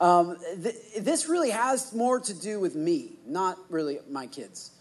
Um, 0.01 0.37
th- 0.63 0.75
this 1.01 1.29
really 1.29 1.51
has 1.51 1.93
more 1.95 2.21
to 2.21 2.35
do 2.35 2.61
with 2.61 2.75
me, 2.75 3.13
not 3.27 3.59
really 3.71 3.99
my 4.11 4.27
kids. 4.27 4.73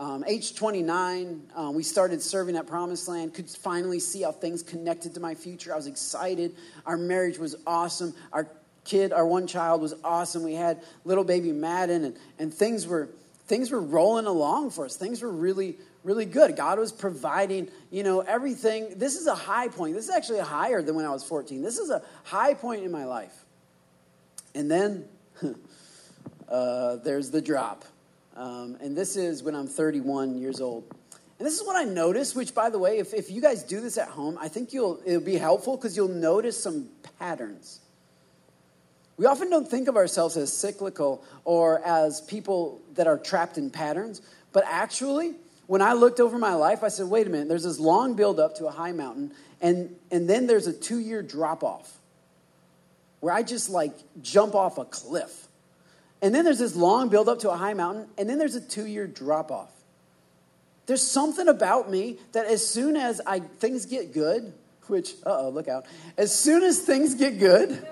Um, 0.00 0.24
age 0.26 0.54
29, 0.54 1.42
um, 1.54 1.74
we 1.74 1.82
started 1.82 2.22
serving 2.22 2.56
at 2.56 2.66
Promised 2.66 3.06
Land, 3.06 3.34
could 3.34 3.50
finally 3.50 4.00
see 4.00 4.22
how 4.22 4.32
things 4.32 4.62
connected 4.62 5.12
to 5.12 5.20
my 5.20 5.34
future. 5.34 5.74
I 5.74 5.76
was 5.76 5.86
excited. 5.86 6.56
Our 6.86 6.96
marriage 6.96 7.36
was 7.36 7.54
awesome. 7.66 8.14
Our 8.32 8.48
kid, 8.84 9.12
our 9.12 9.26
one 9.26 9.46
child, 9.46 9.82
was 9.82 9.94
awesome. 10.02 10.42
We 10.42 10.54
had 10.54 10.82
little 11.04 11.22
baby 11.22 11.52
Madden, 11.52 12.04
and, 12.04 12.16
and 12.38 12.52
things, 12.52 12.86
were, 12.86 13.10
things 13.44 13.70
were 13.70 13.82
rolling 13.82 14.24
along 14.24 14.70
for 14.70 14.86
us. 14.86 14.96
Things 14.96 15.20
were 15.20 15.30
really, 15.30 15.76
really 16.02 16.24
good. 16.24 16.56
God 16.56 16.78
was 16.78 16.92
providing, 16.92 17.68
you 17.90 18.02
know, 18.02 18.20
everything. 18.20 18.94
This 18.96 19.16
is 19.16 19.26
a 19.26 19.34
high 19.34 19.68
point. 19.68 19.94
This 19.96 20.04
is 20.04 20.14
actually 20.14 20.40
higher 20.40 20.80
than 20.80 20.94
when 20.94 21.04
I 21.04 21.10
was 21.10 21.24
14. 21.24 21.60
This 21.60 21.76
is 21.76 21.90
a 21.90 22.00
high 22.24 22.54
point 22.54 22.84
in 22.84 22.90
my 22.90 23.04
life. 23.04 23.34
And 24.54 24.70
then 24.70 25.04
uh, 26.48 26.96
there's 26.96 27.30
the 27.30 27.42
drop. 27.42 27.84
Um, 28.36 28.76
and 28.80 28.96
this 28.96 29.16
is 29.16 29.42
when 29.42 29.54
I'm 29.54 29.66
31 29.66 30.38
years 30.38 30.60
old. 30.60 30.84
And 31.38 31.46
this 31.46 31.58
is 31.58 31.66
what 31.66 31.76
I 31.76 31.84
noticed, 31.84 32.36
which, 32.36 32.54
by 32.54 32.70
the 32.70 32.78
way, 32.78 32.98
if, 32.98 33.14
if 33.14 33.30
you 33.30 33.40
guys 33.40 33.62
do 33.62 33.80
this 33.80 33.96
at 33.96 34.08
home, 34.08 34.36
I 34.40 34.48
think 34.48 34.72
you'll, 34.72 35.00
it'll 35.06 35.20
be 35.20 35.38
helpful 35.38 35.76
because 35.76 35.96
you'll 35.96 36.08
notice 36.08 36.62
some 36.62 36.88
patterns. 37.18 37.80
We 39.16 39.26
often 39.26 39.50
don't 39.50 39.68
think 39.68 39.88
of 39.88 39.96
ourselves 39.96 40.36
as 40.36 40.52
cyclical 40.52 41.24
or 41.44 41.84
as 41.84 42.20
people 42.20 42.80
that 42.94 43.06
are 43.06 43.18
trapped 43.18 43.58
in 43.58 43.70
patterns, 43.70 44.22
but 44.52 44.64
actually, 44.66 45.34
when 45.66 45.82
I 45.82 45.92
looked 45.92 46.20
over 46.20 46.38
my 46.38 46.54
life, 46.54 46.82
I 46.82 46.88
said, 46.88 47.06
wait 47.06 47.26
a 47.26 47.30
minute, 47.30 47.48
there's 47.48 47.64
this 47.64 47.78
long 47.78 48.14
build 48.14 48.40
up 48.40 48.56
to 48.56 48.66
a 48.66 48.70
high 48.70 48.92
mountain, 48.92 49.32
and, 49.60 49.94
and 50.10 50.28
then 50.28 50.46
there's 50.46 50.66
a 50.66 50.72
two 50.72 50.98
year 50.98 51.22
drop 51.22 51.62
off 51.62 51.96
where 53.20 53.32
I 53.32 53.42
just 53.42 53.70
like 53.70 53.92
jump 54.22 54.54
off 54.54 54.78
a 54.78 54.84
cliff. 54.84 55.46
And 56.22 56.34
then 56.34 56.44
there's 56.44 56.58
this 56.58 56.76
long 56.76 57.08
build 57.08 57.28
up 57.28 57.40
to 57.40 57.50
a 57.50 57.56
high 57.56 57.74
mountain, 57.74 58.06
and 58.18 58.28
then 58.28 58.38
there's 58.38 58.54
a 58.54 58.60
two 58.60 58.86
year 58.86 59.06
drop 59.06 59.50
off. 59.50 59.72
There's 60.86 61.02
something 61.02 61.48
about 61.48 61.90
me 61.90 62.18
that 62.32 62.46
as 62.46 62.66
soon 62.66 62.96
as 62.96 63.20
I 63.26 63.40
things 63.40 63.86
get 63.86 64.12
good, 64.12 64.52
which, 64.88 65.12
uh 65.24 65.42
oh, 65.42 65.50
look 65.50 65.68
out. 65.68 65.86
As 66.18 66.36
soon 66.36 66.62
as 66.62 66.80
things 66.80 67.14
get 67.14 67.38
good, 67.38 67.86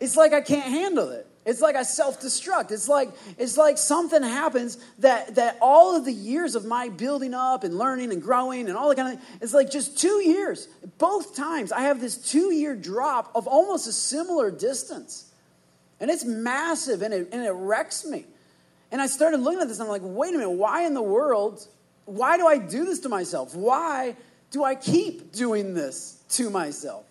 it's 0.00 0.16
like 0.16 0.32
I 0.32 0.40
can't 0.40 0.66
handle 0.66 1.08
it. 1.10 1.26
It's 1.46 1.62
like 1.62 1.76
I 1.76 1.82
self-destruct. 1.82 2.70
It's 2.72 2.88
like 2.88 3.08
it's 3.38 3.56
like 3.56 3.78
something 3.78 4.22
happens 4.22 4.76
that 4.98 5.36
that 5.36 5.56
all 5.62 5.96
of 5.96 6.04
the 6.04 6.12
years 6.12 6.54
of 6.54 6.66
my 6.66 6.90
building 6.90 7.32
up 7.32 7.64
and 7.64 7.78
learning 7.78 8.12
and 8.12 8.20
growing 8.20 8.68
and 8.68 8.76
all 8.76 8.90
that 8.90 8.96
kind 8.96 9.16
of 9.16 9.24
it's 9.40 9.54
like 9.54 9.70
just 9.70 9.98
two 9.98 10.22
years. 10.22 10.68
Both 10.98 11.34
times 11.34 11.72
I 11.72 11.80
have 11.80 12.02
this 12.02 12.18
two-year 12.18 12.76
drop 12.76 13.32
of 13.34 13.46
almost 13.46 13.88
a 13.88 13.92
similar 13.92 14.50
distance. 14.50 15.27
And 16.00 16.10
it's 16.10 16.24
massive 16.24 17.02
and 17.02 17.12
it, 17.12 17.28
and 17.32 17.44
it 17.44 17.50
wrecks 17.50 18.04
me. 18.04 18.24
And 18.90 19.00
I 19.00 19.06
started 19.06 19.40
looking 19.40 19.60
at 19.60 19.68
this 19.68 19.78
and 19.78 19.86
I'm 19.86 19.92
like, 19.92 20.02
wait 20.04 20.34
a 20.34 20.38
minute, 20.38 20.50
why 20.50 20.84
in 20.84 20.94
the 20.94 21.02
world, 21.02 21.66
why 22.04 22.36
do 22.36 22.46
I 22.46 22.58
do 22.58 22.84
this 22.84 23.00
to 23.00 23.08
myself? 23.08 23.54
Why 23.54 24.16
do 24.50 24.64
I 24.64 24.74
keep 24.74 25.32
doing 25.32 25.74
this 25.74 26.22
to 26.30 26.50
myself? 26.50 27.04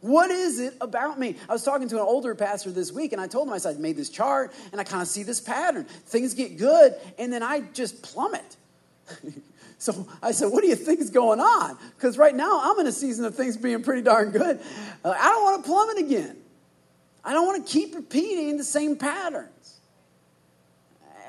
What 0.00 0.30
is 0.30 0.60
it 0.60 0.74
about 0.82 1.18
me? 1.18 1.34
I 1.48 1.52
was 1.52 1.64
talking 1.64 1.88
to 1.88 1.96
an 1.96 2.02
older 2.02 2.34
pastor 2.34 2.70
this 2.70 2.92
week, 2.92 3.12
and 3.14 3.22
I 3.22 3.26
told 3.26 3.48
him, 3.48 3.54
I 3.54 3.58
said, 3.58 3.76
I 3.76 3.78
made 3.78 3.96
this 3.96 4.10
chart, 4.10 4.52
and 4.70 4.78
I 4.78 4.84
kind 4.84 5.00
of 5.00 5.08
see 5.08 5.22
this 5.22 5.40
pattern. 5.40 5.84
Things 5.84 6.34
get 6.34 6.58
good, 6.58 6.94
and 7.18 7.32
then 7.32 7.42
I 7.42 7.62
just 7.72 8.02
plummet. 8.02 8.56
so 9.78 10.06
I 10.22 10.32
said, 10.32 10.52
What 10.52 10.60
do 10.60 10.68
you 10.68 10.76
think 10.76 11.00
is 11.00 11.08
going 11.08 11.40
on? 11.40 11.78
Because 11.96 12.18
right 12.18 12.34
now 12.34 12.60
I'm 12.62 12.78
in 12.80 12.86
a 12.86 12.92
season 12.92 13.24
of 13.24 13.34
things 13.34 13.56
being 13.56 13.82
pretty 13.82 14.02
darn 14.02 14.30
good. 14.30 14.60
Uh, 15.02 15.14
I 15.18 15.30
don't 15.30 15.42
want 15.42 15.64
to 15.64 15.70
plummet 15.70 15.96
again. 15.96 16.36
I 17.24 17.32
don't 17.32 17.46
want 17.46 17.66
to 17.66 17.72
keep 17.72 17.94
repeating 17.94 18.56
the 18.56 18.64
same 18.64 18.96
patterns. 18.96 19.80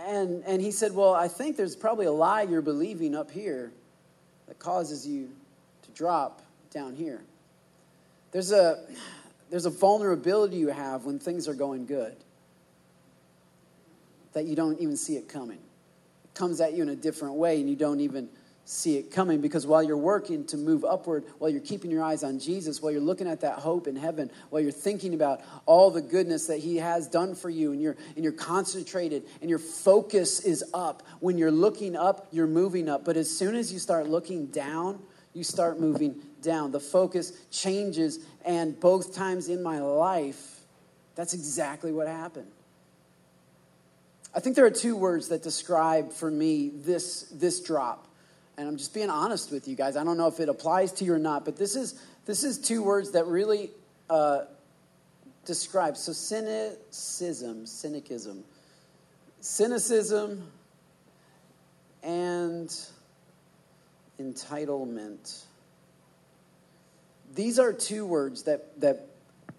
And, 0.05 0.43
and 0.45 0.61
he 0.61 0.71
said, 0.71 0.93
Well, 0.93 1.13
I 1.13 1.27
think 1.27 1.57
there's 1.57 1.75
probably 1.75 2.05
a 2.05 2.11
lie 2.11 2.43
you're 2.43 2.61
believing 2.61 3.15
up 3.15 3.31
here 3.31 3.71
that 4.47 4.59
causes 4.59 5.07
you 5.07 5.29
to 5.83 5.91
drop 5.91 6.41
down 6.71 6.95
here. 6.95 7.21
There's 8.31 8.51
a, 8.51 8.85
there's 9.49 9.65
a 9.65 9.69
vulnerability 9.69 10.57
you 10.57 10.67
have 10.67 11.05
when 11.05 11.17
things 11.19 11.47
are 11.47 11.53
going 11.53 11.85
good 11.85 12.15
that 14.33 14.45
you 14.45 14.55
don't 14.55 14.79
even 14.79 14.97
see 14.97 15.15
it 15.15 15.29
coming. 15.29 15.57
It 15.57 16.33
comes 16.33 16.59
at 16.59 16.73
you 16.73 16.83
in 16.83 16.89
a 16.89 16.95
different 16.95 17.35
way 17.35 17.61
and 17.61 17.69
you 17.69 17.77
don't 17.77 18.01
even 18.01 18.27
see 18.65 18.97
it 18.97 19.11
coming 19.11 19.41
because 19.41 19.67
while 19.67 19.83
you're 19.83 19.95
working 19.95 20.43
to 20.47 20.57
move 20.57 20.83
upward, 20.83 21.23
while 21.37 21.49
you're 21.49 21.61
keeping 21.61 21.91
your 21.91 22.03
eyes 22.03 22.23
on 22.23 22.39
Jesus, 22.39 22.81
while 22.81 22.91
you're 22.91 22.99
looking 22.99 23.27
at 23.27 23.41
that 23.41 23.59
hope 23.59 23.87
in 23.87 23.95
heaven, 23.95 24.31
while 24.49 24.61
you're 24.61 24.71
thinking 24.71 25.13
about 25.13 25.41
all 25.67 25.91
the 25.91 26.01
goodness 26.01 26.47
that 26.47 26.57
He 26.57 26.77
has 26.77 27.07
done 27.07 27.35
for 27.35 27.49
you, 27.49 27.71
and 27.71 27.81
you're, 27.81 27.95
and 28.15 28.23
you're 28.23 28.33
concentrated 28.33 29.23
and 29.39 29.49
your 29.49 29.59
focus 29.59 30.39
is 30.39 30.63
up. 30.73 31.03
When 31.19 31.37
you're 31.37 31.51
looking 31.51 31.95
up, 31.95 32.27
you're 32.31 32.47
moving 32.47 32.89
up. 32.89 33.05
But 33.05 33.17
as 33.17 33.29
soon 33.29 33.55
as 33.55 33.71
you 33.71 33.77
start 33.77 34.09
looking 34.09 34.47
down, 34.47 34.99
you 35.33 35.43
start 35.43 35.79
moving 35.79 36.15
down. 36.41 36.71
The 36.71 36.79
focus 36.79 37.33
changes, 37.51 38.19
and 38.43 38.79
both 38.79 39.13
times 39.13 39.47
in 39.47 39.61
my 39.61 39.79
life, 39.79 40.59
that's 41.13 41.35
exactly 41.35 41.91
what 41.91 42.07
happened. 42.07 42.51
I 44.33 44.39
think 44.39 44.55
there 44.55 44.65
are 44.65 44.71
two 44.71 44.95
words 44.95 45.29
that 45.29 45.43
describe 45.43 46.11
for 46.11 46.31
me 46.31 46.69
this, 46.69 47.23
this 47.31 47.61
drop 47.61 48.04
and 48.57 48.67
I'm 48.67 48.77
just 48.77 48.93
being 48.93 49.09
honest 49.09 49.51
with 49.51 49.67
you 49.67 49.75
guys. 49.75 49.97
I 49.97 50.03
don't 50.03 50.17
know 50.17 50.27
if 50.27 50.39
it 50.39 50.49
applies 50.49 50.91
to 50.93 51.05
you 51.05 51.13
or 51.13 51.19
not, 51.19 51.45
but 51.45 51.57
this 51.57 51.75
is 51.75 51.99
this 52.25 52.43
is 52.43 52.57
two 52.57 52.83
words 52.83 53.11
that 53.11 53.27
really 53.27 53.71
uh, 54.09 54.45
describe. 55.45 55.97
So 55.97 56.13
cynicism, 56.13 57.65
cynicism, 57.65 58.43
cynicism, 59.41 60.51
and 62.03 62.73
entitlement. 64.19 65.43
These 67.33 67.59
are 67.59 67.73
two 67.73 68.05
words 68.05 68.43
that 68.43 68.79
that 68.79 69.07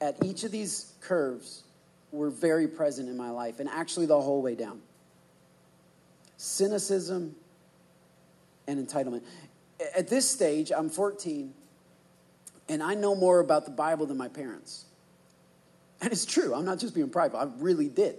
at 0.00 0.24
each 0.24 0.44
of 0.44 0.52
these 0.52 0.92
curves 1.00 1.64
were 2.12 2.30
very 2.30 2.66
present 2.66 3.08
in 3.08 3.16
my 3.16 3.30
life, 3.30 3.60
and 3.60 3.68
actually 3.68 4.06
the 4.06 4.20
whole 4.20 4.40
way 4.40 4.54
down. 4.54 4.80
Cynicism 6.38 7.34
and 8.66 8.86
entitlement. 8.86 9.22
At 9.96 10.08
this 10.08 10.28
stage, 10.28 10.72
I'm 10.74 10.88
14, 10.88 11.52
and 12.68 12.82
I 12.82 12.94
know 12.94 13.14
more 13.14 13.40
about 13.40 13.64
the 13.64 13.70
Bible 13.70 14.06
than 14.06 14.16
my 14.16 14.28
parents. 14.28 14.84
And 16.00 16.12
it's 16.12 16.26
true, 16.26 16.54
I'm 16.54 16.64
not 16.64 16.78
just 16.78 16.94
being 16.94 17.10
prideful, 17.10 17.40
I 17.40 17.48
really 17.58 17.88
did. 17.88 18.16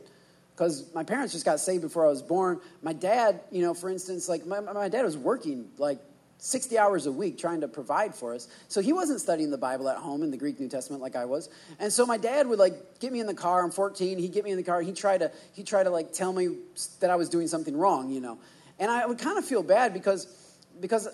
Because 0.56 0.92
my 0.96 1.04
parents 1.04 1.34
just 1.34 1.46
got 1.46 1.60
saved 1.60 1.84
before 1.84 2.06
I 2.06 2.10
was 2.10 2.24
born. 2.24 2.60
My 2.82 2.94
dad, 2.94 3.42
you 3.52 3.62
know, 3.62 3.76
for 3.76 3.92
instance, 3.92 4.28
like 4.28 4.48
my, 4.48 4.60
my 4.60 4.90
dad 4.90 5.04
was 5.04 5.16
working 5.16 5.70
like 5.78 6.00
60 6.40 6.78
hours 6.78 7.06
a 7.06 7.12
week 7.12 7.38
trying 7.38 7.62
to 7.62 7.68
provide 7.68 8.14
for 8.14 8.34
us. 8.34 8.48
So 8.68 8.82
he 8.82 8.94
wasn't 8.94 9.22
studying 9.22 9.50
the 9.50 9.58
Bible 9.58 9.90
at 9.90 9.98
home 9.98 10.24
in 10.24 10.32
the 10.32 10.38
Greek 10.38 10.60
New 10.60 10.70
Testament 10.70 11.02
like 11.02 11.16
I 11.16 11.26
was. 11.26 11.50
And 11.80 11.92
so 11.92 12.06
my 12.06 12.18
dad 12.18 12.48
would 12.48 12.60
like 12.60 13.00
get 13.00 13.12
me 13.12 13.20
in 13.20 13.28
the 13.28 13.34
car. 13.34 13.64
I'm 13.64 13.72
14. 13.72 14.18
He'd 14.18 14.34
get 14.34 14.44
me 14.44 14.52
in 14.52 14.58
the 14.58 14.64
car. 14.64 14.82
He 14.82 14.92
tried 14.92 15.20
to 15.20 15.32
he 15.54 15.64
tried 15.64 15.84
to 15.84 15.90
like 15.90 16.14
tell 16.14 16.32
me 16.32 16.50
that 17.00 17.10
I 17.10 17.16
was 17.16 17.30
doing 17.30 17.48
something 17.48 17.76
wrong, 17.76 18.12
you 18.12 18.22
know. 18.22 18.38
And 18.80 18.92
I 18.92 19.06
would 19.06 19.20
kind 19.20 19.38
of 19.38 19.46
feel 19.46 19.64
bad 19.64 19.94
because 19.94 20.28
because 20.80 21.08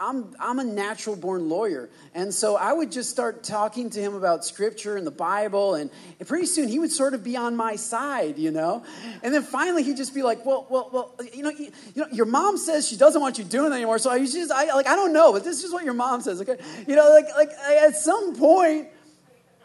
I'm, 0.00 0.34
I'm 0.40 0.58
a 0.58 0.64
natural 0.64 1.14
born 1.14 1.48
lawyer. 1.48 1.88
And 2.14 2.34
so 2.34 2.56
I 2.56 2.72
would 2.72 2.90
just 2.90 3.10
start 3.10 3.44
talking 3.44 3.90
to 3.90 4.00
him 4.00 4.14
about 4.14 4.44
scripture 4.44 4.96
and 4.96 5.06
the 5.06 5.12
Bible. 5.12 5.74
And 5.74 5.90
pretty 6.26 6.46
soon 6.46 6.68
he 6.68 6.78
would 6.80 6.90
sort 6.90 7.14
of 7.14 7.22
be 7.22 7.36
on 7.36 7.54
my 7.54 7.76
side, 7.76 8.36
you 8.36 8.50
know? 8.50 8.84
And 9.22 9.32
then 9.32 9.42
finally 9.42 9.84
he'd 9.84 9.96
just 9.96 10.12
be 10.12 10.22
like, 10.22 10.44
well, 10.44 10.66
well, 10.68 10.90
well, 10.92 11.14
you 11.32 11.42
know, 11.42 11.50
you, 11.50 11.72
you 11.94 12.02
know 12.02 12.08
your 12.10 12.26
mom 12.26 12.58
says 12.58 12.88
she 12.88 12.96
doesn't 12.96 13.20
want 13.20 13.38
you 13.38 13.44
doing 13.44 13.70
that 13.70 13.76
anymore. 13.76 13.98
So 13.98 14.10
I 14.10 14.18
just, 14.18 14.50
I, 14.50 14.74
like, 14.74 14.88
I 14.88 14.96
don't 14.96 15.12
know, 15.12 15.32
but 15.32 15.44
this 15.44 15.62
is 15.62 15.72
what 15.72 15.84
your 15.84 15.94
mom 15.94 16.20
says, 16.22 16.40
okay? 16.40 16.56
You 16.88 16.96
know, 16.96 17.08
like, 17.10 17.26
like 17.36 17.50
at 17.50 17.96
some 17.96 18.34
point, 18.34 18.88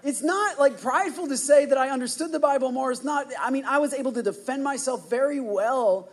it's 0.03 0.21
not 0.21 0.59
like 0.59 0.79
prideful 0.79 1.27
to 1.27 1.37
say 1.37 1.65
that 1.65 1.77
I 1.77 1.89
understood 1.89 2.31
the 2.31 2.39
Bible 2.39 2.71
more. 2.71 2.91
It's 2.91 3.03
not, 3.03 3.27
I 3.41 3.49
mean, 3.49 3.65
I 3.65 3.79
was 3.79 3.93
able 3.93 4.11
to 4.13 4.23
defend 4.23 4.63
myself 4.63 5.09
very 5.09 5.39
well, 5.39 6.07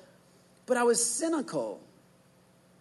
but 0.67 0.77
I 0.77 0.83
was 0.83 1.05
cynical 1.05 1.81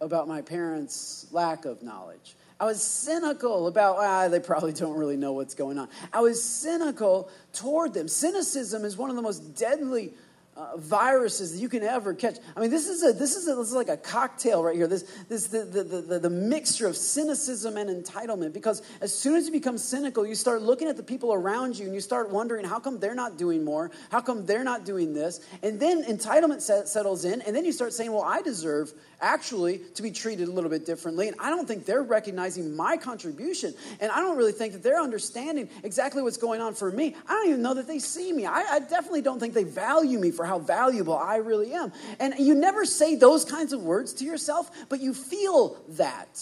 about 0.01 0.27
my 0.27 0.41
parents' 0.41 1.27
lack 1.31 1.65
of 1.65 1.81
knowledge. 1.81 2.35
I 2.59 2.65
was 2.65 2.81
cynical 2.81 3.67
about, 3.67 3.97
ah, 3.99 4.27
they 4.27 4.39
probably 4.39 4.71
don't 4.73 4.97
really 4.97 5.17
know 5.17 5.33
what's 5.33 5.55
going 5.55 5.77
on. 5.77 5.89
I 6.13 6.21
was 6.21 6.41
cynical 6.41 7.29
toward 7.53 7.93
them. 7.93 8.07
Cynicism 8.07 8.85
is 8.85 8.97
one 8.97 9.09
of 9.09 9.15
the 9.15 9.21
most 9.21 9.55
deadly 9.55 10.13
uh, 10.57 10.77
viruses 10.77 11.53
that 11.53 11.59
you 11.59 11.67
can 11.67 11.83
ever 11.83 12.13
catch. 12.13 12.37
I 12.55 12.61
mean, 12.61 12.69
this 12.69 12.87
is 12.87 13.03
a 13.03 13.11
this 13.11 13.35
is, 13.35 13.47
a, 13.47 13.55
this 13.55 13.67
is 13.67 13.73
like 13.73 13.89
a 13.89 13.97
cocktail 13.97 14.63
right 14.63 14.75
here. 14.75 14.87
This 14.87 15.03
this 15.27 15.47
the, 15.47 15.65
the, 15.65 15.83
the, 15.83 16.19
the 16.19 16.29
mixture 16.29 16.87
of 16.87 16.95
cynicism 16.95 17.77
and 17.77 17.89
entitlement. 17.89 18.53
Because 18.53 18.81
as 19.01 19.13
soon 19.13 19.35
as 19.35 19.45
you 19.45 19.51
become 19.51 19.77
cynical, 19.77 20.25
you 20.25 20.35
start 20.35 20.61
looking 20.61 20.87
at 20.87 20.97
the 20.97 21.03
people 21.03 21.33
around 21.33 21.77
you 21.77 21.85
and 21.85 21.93
you 21.93 22.01
start 22.01 22.29
wondering 22.29 22.65
how 22.65 22.79
come 22.79 22.99
they're 22.99 23.15
not 23.15 23.37
doing 23.37 23.65
more? 23.65 23.91
How 24.09 24.21
come 24.21 24.45
they're 24.45 24.63
not 24.63 24.85
doing 24.85 25.13
this? 25.13 25.41
And 25.61 25.79
then 25.79 26.03
entitlement 26.03 26.61
set, 26.61 26.87
settles 26.87 27.25
in, 27.25 27.41
and 27.41 27.55
then 27.55 27.65
you 27.65 27.71
start 27.71 27.93
saying, 27.93 28.11
well, 28.11 28.23
I 28.23 28.41
deserve 28.41 28.93
actually 29.21 29.79
to 29.95 30.01
be 30.01 30.11
treated 30.11 30.47
a 30.47 30.51
little 30.51 30.69
bit 30.69 30.85
differently. 30.85 31.27
And 31.27 31.37
I 31.39 31.49
don't 31.49 31.67
think 31.67 31.85
they're 31.85 32.03
recognizing 32.03 32.75
my 32.75 32.97
contribution. 32.97 33.73
And 33.99 34.11
I 34.11 34.19
don't 34.19 34.37
really 34.37 34.51
think 34.51 34.73
that 34.73 34.83
they're 34.83 35.01
understanding 35.01 35.69
exactly 35.83 36.21
what's 36.21 36.37
going 36.37 36.61
on 36.61 36.73
for 36.73 36.91
me. 36.91 37.15
I 37.27 37.31
don't 37.31 37.49
even 37.49 37.61
know 37.61 37.73
that 37.73 37.87
they 37.87 37.99
see 37.99 38.31
me. 38.31 38.45
I, 38.45 38.61
I 38.61 38.79
definitely 38.79 39.21
don't 39.21 39.39
think 39.39 39.53
they 39.53 39.63
value 39.63 40.19
me 40.19 40.31
for 40.31 40.45
how 40.45 40.59
valuable 40.59 41.17
I 41.17 41.37
really 41.37 41.73
am. 41.73 41.91
And 42.19 42.33
you 42.37 42.55
never 42.55 42.85
say 42.85 43.15
those 43.15 43.45
kinds 43.45 43.73
of 43.73 43.83
words 43.83 44.13
to 44.15 44.25
yourself, 44.25 44.69
but 44.89 45.01
you 45.01 45.13
feel 45.13 45.77
that. 45.89 46.39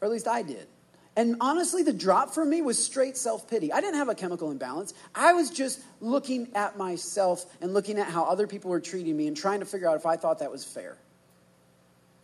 Or 0.00 0.06
at 0.06 0.10
least 0.10 0.26
I 0.28 0.42
did. 0.42 0.66
And 1.14 1.36
honestly, 1.40 1.82
the 1.82 1.92
drop 1.92 2.30
for 2.30 2.44
me 2.44 2.62
was 2.62 2.82
straight 2.82 3.16
self 3.16 3.48
pity. 3.48 3.72
I 3.72 3.80
didn't 3.80 3.96
have 3.96 4.08
a 4.08 4.14
chemical 4.14 4.50
imbalance. 4.50 4.94
I 5.14 5.34
was 5.34 5.50
just 5.50 5.80
looking 6.00 6.48
at 6.54 6.78
myself 6.78 7.44
and 7.60 7.74
looking 7.74 7.98
at 7.98 8.08
how 8.08 8.24
other 8.24 8.46
people 8.46 8.70
were 8.70 8.80
treating 8.80 9.16
me 9.16 9.26
and 9.26 9.36
trying 9.36 9.60
to 9.60 9.66
figure 9.66 9.88
out 9.88 9.96
if 9.96 10.06
I 10.06 10.16
thought 10.16 10.38
that 10.38 10.50
was 10.50 10.64
fair. 10.64 10.96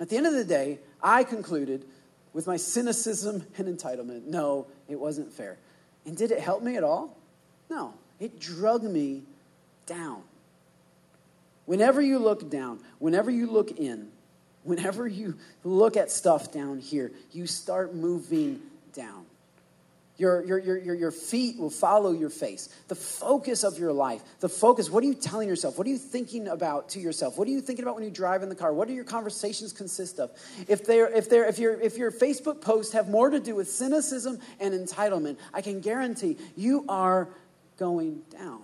At 0.01 0.09
the 0.09 0.17
end 0.17 0.27
of 0.27 0.33
the 0.33 0.45
day, 0.45 0.79
I 1.03 1.25
concluded 1.25 1.85
with 2.33 2.47
my 2.47 2.57
cynicism 2.57 3.45
and 3.59 3.79
entitlement 3.79 4.25
no, 4.25 4.67
it 4.89 4.99
wasn't 4.99 5.33
fair. 5.33 5.59
And 6.07 6.17
did 6.17 6.31
it 6.31 6.41
help 6.41 6.63
me 6.63 6.77
at 6.77 6.85
all? 6.85 7.15
No, 7.69 7.93
it 8.19 8.41
drug 8.41 8.83
me 8.83 9.23
down. 9.85 10.23
Whenever 11.67 12.01
you 12.01 12.19
look 12.19 12.49
down, 12.49 12.81
whenever 12.99 13.31
you 13.31 13.47
look 13.47 13.73
in, 13.73 14.09
whenever 14.63 15.07
you 15.07 15.35
look 15.65 15.99
at 15.99 16.11
stuff 16.11 16.51
down 16.51 16.79
here, 16.79 17.13
you 17.33 17.47
start 17.47 17.95
moving 17.95 18.63
down. 18.99 19.25
Your, 20.19 20.45
your, 20.45 20.59
your, 20.59 20.95
your 20.97 21.11
feet 21.13 21.61
will 21.61 21.71
follow 21.71 22.11
your 22.11 22.29
face. 22.29 22.69
The 22.89 22.97
focus 22.97 23.63
of 23.63 23.79
your 23.79 23.93
life, 23.93 24.21
the 24.41 24.49
focus, 24.49 24.91
what 24.91 25.05
are 25.05 25.07
you 25.07 25.15
telling 25.15 25.49
yourself? 25.49 25.79
What 25.79 25.87
are 25.87 25.91
you 25.91 25.97
thinking 25.97 26.49
about 26.49 26.89
to 26.91 27.01
yourself? 27.01 27.39
What 27.39 27.47
are 27.47 27.53
you 27.53 27.61
thinking 27.61 27.85
about 27.85 27.95
when 27.95 28.03
you 28.03 28.11
drive 28.11 28.43
in 28.43 28.49
the 28.49 28.57
car? 28.57 28.73
What 28.73 28.89
do 28.89 28.95
your 28.95 29.05
conversations 29.05 29.73
consist 29.73 30.19
of? 30.19 30.33
If, 30.67 30.85
they're, 30.85 31.09
if, 31.09 31.31
they're, 31.31 31.47
if, 31.47 31.61
your, 31.61 31.81
if 31.81 31.97
your 31.97 32.11
Facebook 32.11 32.61
posts 32.61 32.95
have 32.95 33.09
more 33.09 33.31
to 33.31 33.39
do 33.39 33.55
with 33.55 33.71
cynicism 33.71 34.41
and 34.59 34.75
entitlement, 34.75 35.37
I 35.55 35.61
can 35.63 35.81
guarantee 35.81 36.37
you 36.57 36.85
are 36.89 37.29
going 37.79 38.23
down. 38.33 38.63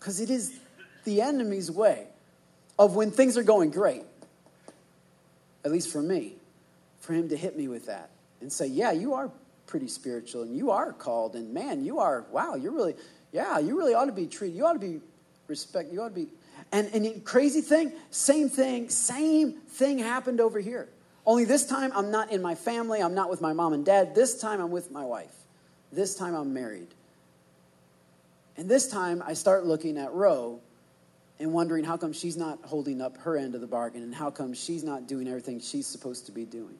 Because 0.00 0.20
it 0.20 0.28
is 0.28 0.58
the 1.04 1.22
enemy's 1.22 1.70
way 1.70 2.08
of 2.80 2.96
when 2.96 3.12
things 3.12 3.38
are 3.38 3.44
going 3.44 3.70
great, 3.70 4.02
at 5.64 5.70
least 5.70 5.92
for 5.92 6.02
me, 6.02 6.34
for 6.98 7.12
him 7.12 7.28
to 7.28 7.36
hit 7.36 7.56
me 7.56 7.68
with 7.68 7.86
that 7.86 8.10
and 8.40 8.52
say, 8.52 8.66
yeah, 8.66 8.92
you 8.92 9.14
are 9.14 9.30
pretty 9.66 9.88
spiritual 9.88 10.42
and 10.42 10.56
you 10.56 10.70
are 10.70 10.92
called 10.92 11.34
and 11.34 11.52
man, 11.52 11.84
you 11.84 11.98
are, 11.98 12.26
wow, 12.30 12.54
you're 12.54 12.72
really, 12.72 12.94
yeah, 13.32 13.58
you 13.58 13.76
really 13.76 13.94
ought 13.94 14.06
to 14.06 14.12
be 14.12 14.26
treated. 14.26 14.56
You 14.56 14.66
ought 14.66 14.74
to 14.74 14.78
be 14.78 15.00
respect. 15.48 15.92
You 15.92 16.02
ought 16.02 16.08
to 16.08 16.14
be. 16.14 16.28
And, 16.72 16.88
and 16.92 17.24
crazy 17.24 17.60
thing, 17.60 17.92
same 18.10 18.48
thing, 18.48 18.90
same 18.90 19.52
thing 19.52 19.98
happened 19.98 20.40
over 20.40 20.60
here. 20.60 20.88
Only 21.24 21.44
this 21.44 21.66
time 21.66 21.92
I'm 21.94 22.10
not 22.10 22.32
in 22.32 22.40
my 22.40 22.54
family. 22.54 23.00
I'm 23.00 23.14
not 23.14 23.30
with 23.30 23.40
my 23.40 23.52
mom 23.52 23.72
and 23.72 23.84
dad. 23.84 24.14
This 24.14 24.40
time 24.40 24.60
I'm 24.60 24.70
with 24.70 24.90
my 24.90 25.04
wife. 25.04 25.34
This 25.92 26.14
time 26.14 26.34
I'm 26.34 26.52
married. 26.52 26.88
And 28.56 28.68
this 28.68 28.88
time 28.88 29.22
I 29.24 29.34
start 29.34 29.64
looking 29.64 29.98
at 29.98 30.12
Ro 30.12 30.60
and 31.38 31.52
wondering 31.52 31.84
how 31.84 31.96
come 31.96 32.12
she's 32.12 32.36
not 32.36 32.58
holding 32.64 33.00
up 33.00 33.16
her 33.18 33.36
end 33.36 33.54
of 33.54 33.60
the 33.60 33.66
bargain 33.66 34.02
and 34.02 34.14
how 34.14 34.30
come 34.30 34.52
she's 34.52 34.82
not 34.82 35.06
doing 35.06 35.28
everything 35.28 35.60
she's 35.60 35.86
supposed 35.86 36.26
to 36.26 36.32
be 36.32 36.44
doing. 36.44 36.76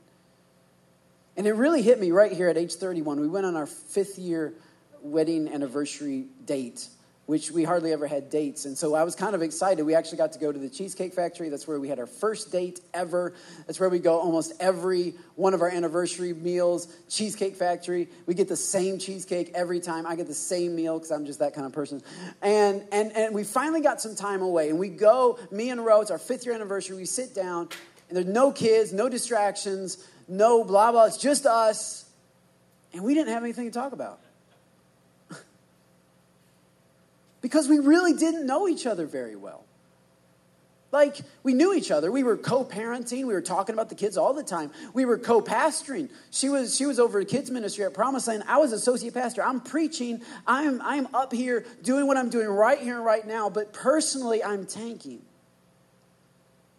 And 1.39 1.47
it 1.47 1.53
really 1.53 1.83
hit 1.83 2.01
me 2.01 2.11
right 2.11 2.33
here 2.33 2.49
at 2.49 2.59
age 2.59 2.75
31. 2.75 3.21
We 3.21 3.29
went 3.29 3.47
on 3.47 3.55
our 3.55 3.67
fifth 3.67 4.19
year 4.19 4.55
wedding 5.03 5.47
anniversary 5.47 6.27
date, 6.45 6.89
which 7.27 7.53
we 7.53 7.63
hardly 7.63 7.93
ever 7.93 8.09
had 8.09 8.29
dates. 8.29 8.65
And 8.65 8.77
so 8.77 8.97
I 8.97 9.05
was 9.05 9.15
kind 9.15 9.37
of 9.37 9.43
excited. 9.43 9.85
We 9.85 9.95
actually 9.95 10.19
got 10.19 10.33
to 10.33 10.41
go 10.41 10.51
to 10.51 10.59
the 10.59 10.69
Cheesecake 10.69 11.15
Factory. 11.15 11.49
That's 11.49 11.69
where 11.69 11.79
we 11.79 11.87
had 11.87 12.01
our 12.01 12.09
first 12.09 12.51
date 12.51 12.81
ever. 12.93 13.35
That's 13.69 13.79
where 13.79 13.89
we 13.89 14.01
go 14.01 14.19
almost 14.19 14.53
every 14.59 15.15
one 15.37 15.55
of 15.55 15.63
our 15.63 15.69
anniversary 15.69 16.35
meals. 16.35 16.89
Cheesecake 17.09 17.55
Factory. 17.55 18.09
We 18.27 18.35
get 18.35 18.49
the 18.49 18.57
same 18.57 18.99
cheesecake 18.99 19.53
every 19.55 19.79
time. 19.79 20.09
I 20.09 20.17
get 20.17 20.27
the 20.27 20.35
same 20.35 20.75
meal 20.75 20.99
because 20.99 21.13
I'm 21.13 21.25
just 21.25 21.39
that 21.39 21.55
kind 21.55 21.69
of 21.69 21.73
person. 21.73 22.03
And, 22.43 22.83
and, 22.91 23.13
and 23.13 23.33
we 23.33 23.45
finally 23.45 23.81
got 23.81 24.01
some 24.01 24.17
time 24.17 24.43
away. 24.43 24.71
And 24.71 24.79
we 24.81 24.89
go, 24.89 25.39
me 25.53 25.71
and 25.71 25.85
Ro, 25.85 26.01
it's 26.01 26.11
our 26.11 26.19
fifth 26.19 26.47
year 26.47 26.57
anniversary. 26.57 26.97
We 26.97 27.05
sit 27.05 27.33
down, 27.33 27.69
and 28.09 28.17
there's 28.17 28.27
no 28.27 28.51
kids, 28.51 28.93
no 28.93 29.09
distractions 29.09 30.05
no 30.29 30.63
blah, 30.65 30.93
blah. 30.93 31.07
It's 31.07 31.17
just 31.17 31.47
us. 31.47 32.05
And 32.93 33.03
we 33.03 33.15
didn't 33.15 33.33
have 33.33 33.43
anything 33.43 33.67
to 33.67 33.71
talk 33.71 33.93
about. 33.93 34.21
because 37.41 37.69
we 37.69 37.79
really 37.79 38.15
didn't 38.15 38.47
know 38.47 38.69
each 38.69 38.87
other 38.87 39.07
very 39.07 39.37
well. 39.37 39.65
Like, 40.91 41.19
we 41.43 41.53
knew 41.53 41.75
each 41.75 41.91
other. 41.91 42.11
We 42.11 42.23
were 42.23 42.39
co 42.39 42.65
parenting. 42.65 43.27
We 43.27 43.35
were 43.35 43.43
talking 43.43 43.75
about 43.75 43.91
the 43.91 43.95
kids 43.95 44.17
all 44.17 44.33
the 44.33 44.43
time. 44.43 44.71
We 44.95 45.05
were 45.05 45.19
co 45.19 45.43
pastoring. 45.43 46.09
She 46.31 46.49
was, 46.49 46.75
she 46.75 46.87
was 46.87 46.99
over 46.99 47.21
at 47.21 47.29
kids' 47.29 47.51
ministry 47.51 47.85
at 47.85 47.93
Promise 47.93 48.27
Land. 48.27 48.45
I 48.49 48.57
was 48.57 48.73
associate 48.73 49.13
pastor. 49.13 49.43
I'm 49.43 49.61
preaching. 49.61 50.23
I'm, 50.47 50.81
I'm 50.81 51.15
up 51.15 51.33
here 51.33 51.67
doing 51.83 52.07
what 52.07 52.17
I'm 52.17 52.31
doing 52.31 52.49
right 52.49 52.79
here 52.79 52.97
and 52.97 53.05
right 53.05 53.27
now. 53.27 53.51
But 53.51 53.75
personally, 53.75 54.43
I'm 54.43 54.65
tanking. 54.65 55.21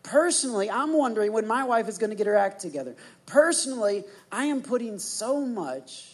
Personally, 0.10 0.70
I'm 0.72 0.94
wondering 0.94 1.32
when 1.34 1.46
my 1.48 1.64
wife 1.64 1.88
is 1.88 1.98
going 1.98 2.10
to 2.10 2.16
get 2.16 2.28
her 2.28 2.36
act 2.36 2.62
together. 2.62 2.96
Personally, 3.26 4.04
I 4.32 4.46
am 4.46 4.62
putting 4.62 4.98
so 4.98 5.42
much 5.46 6.12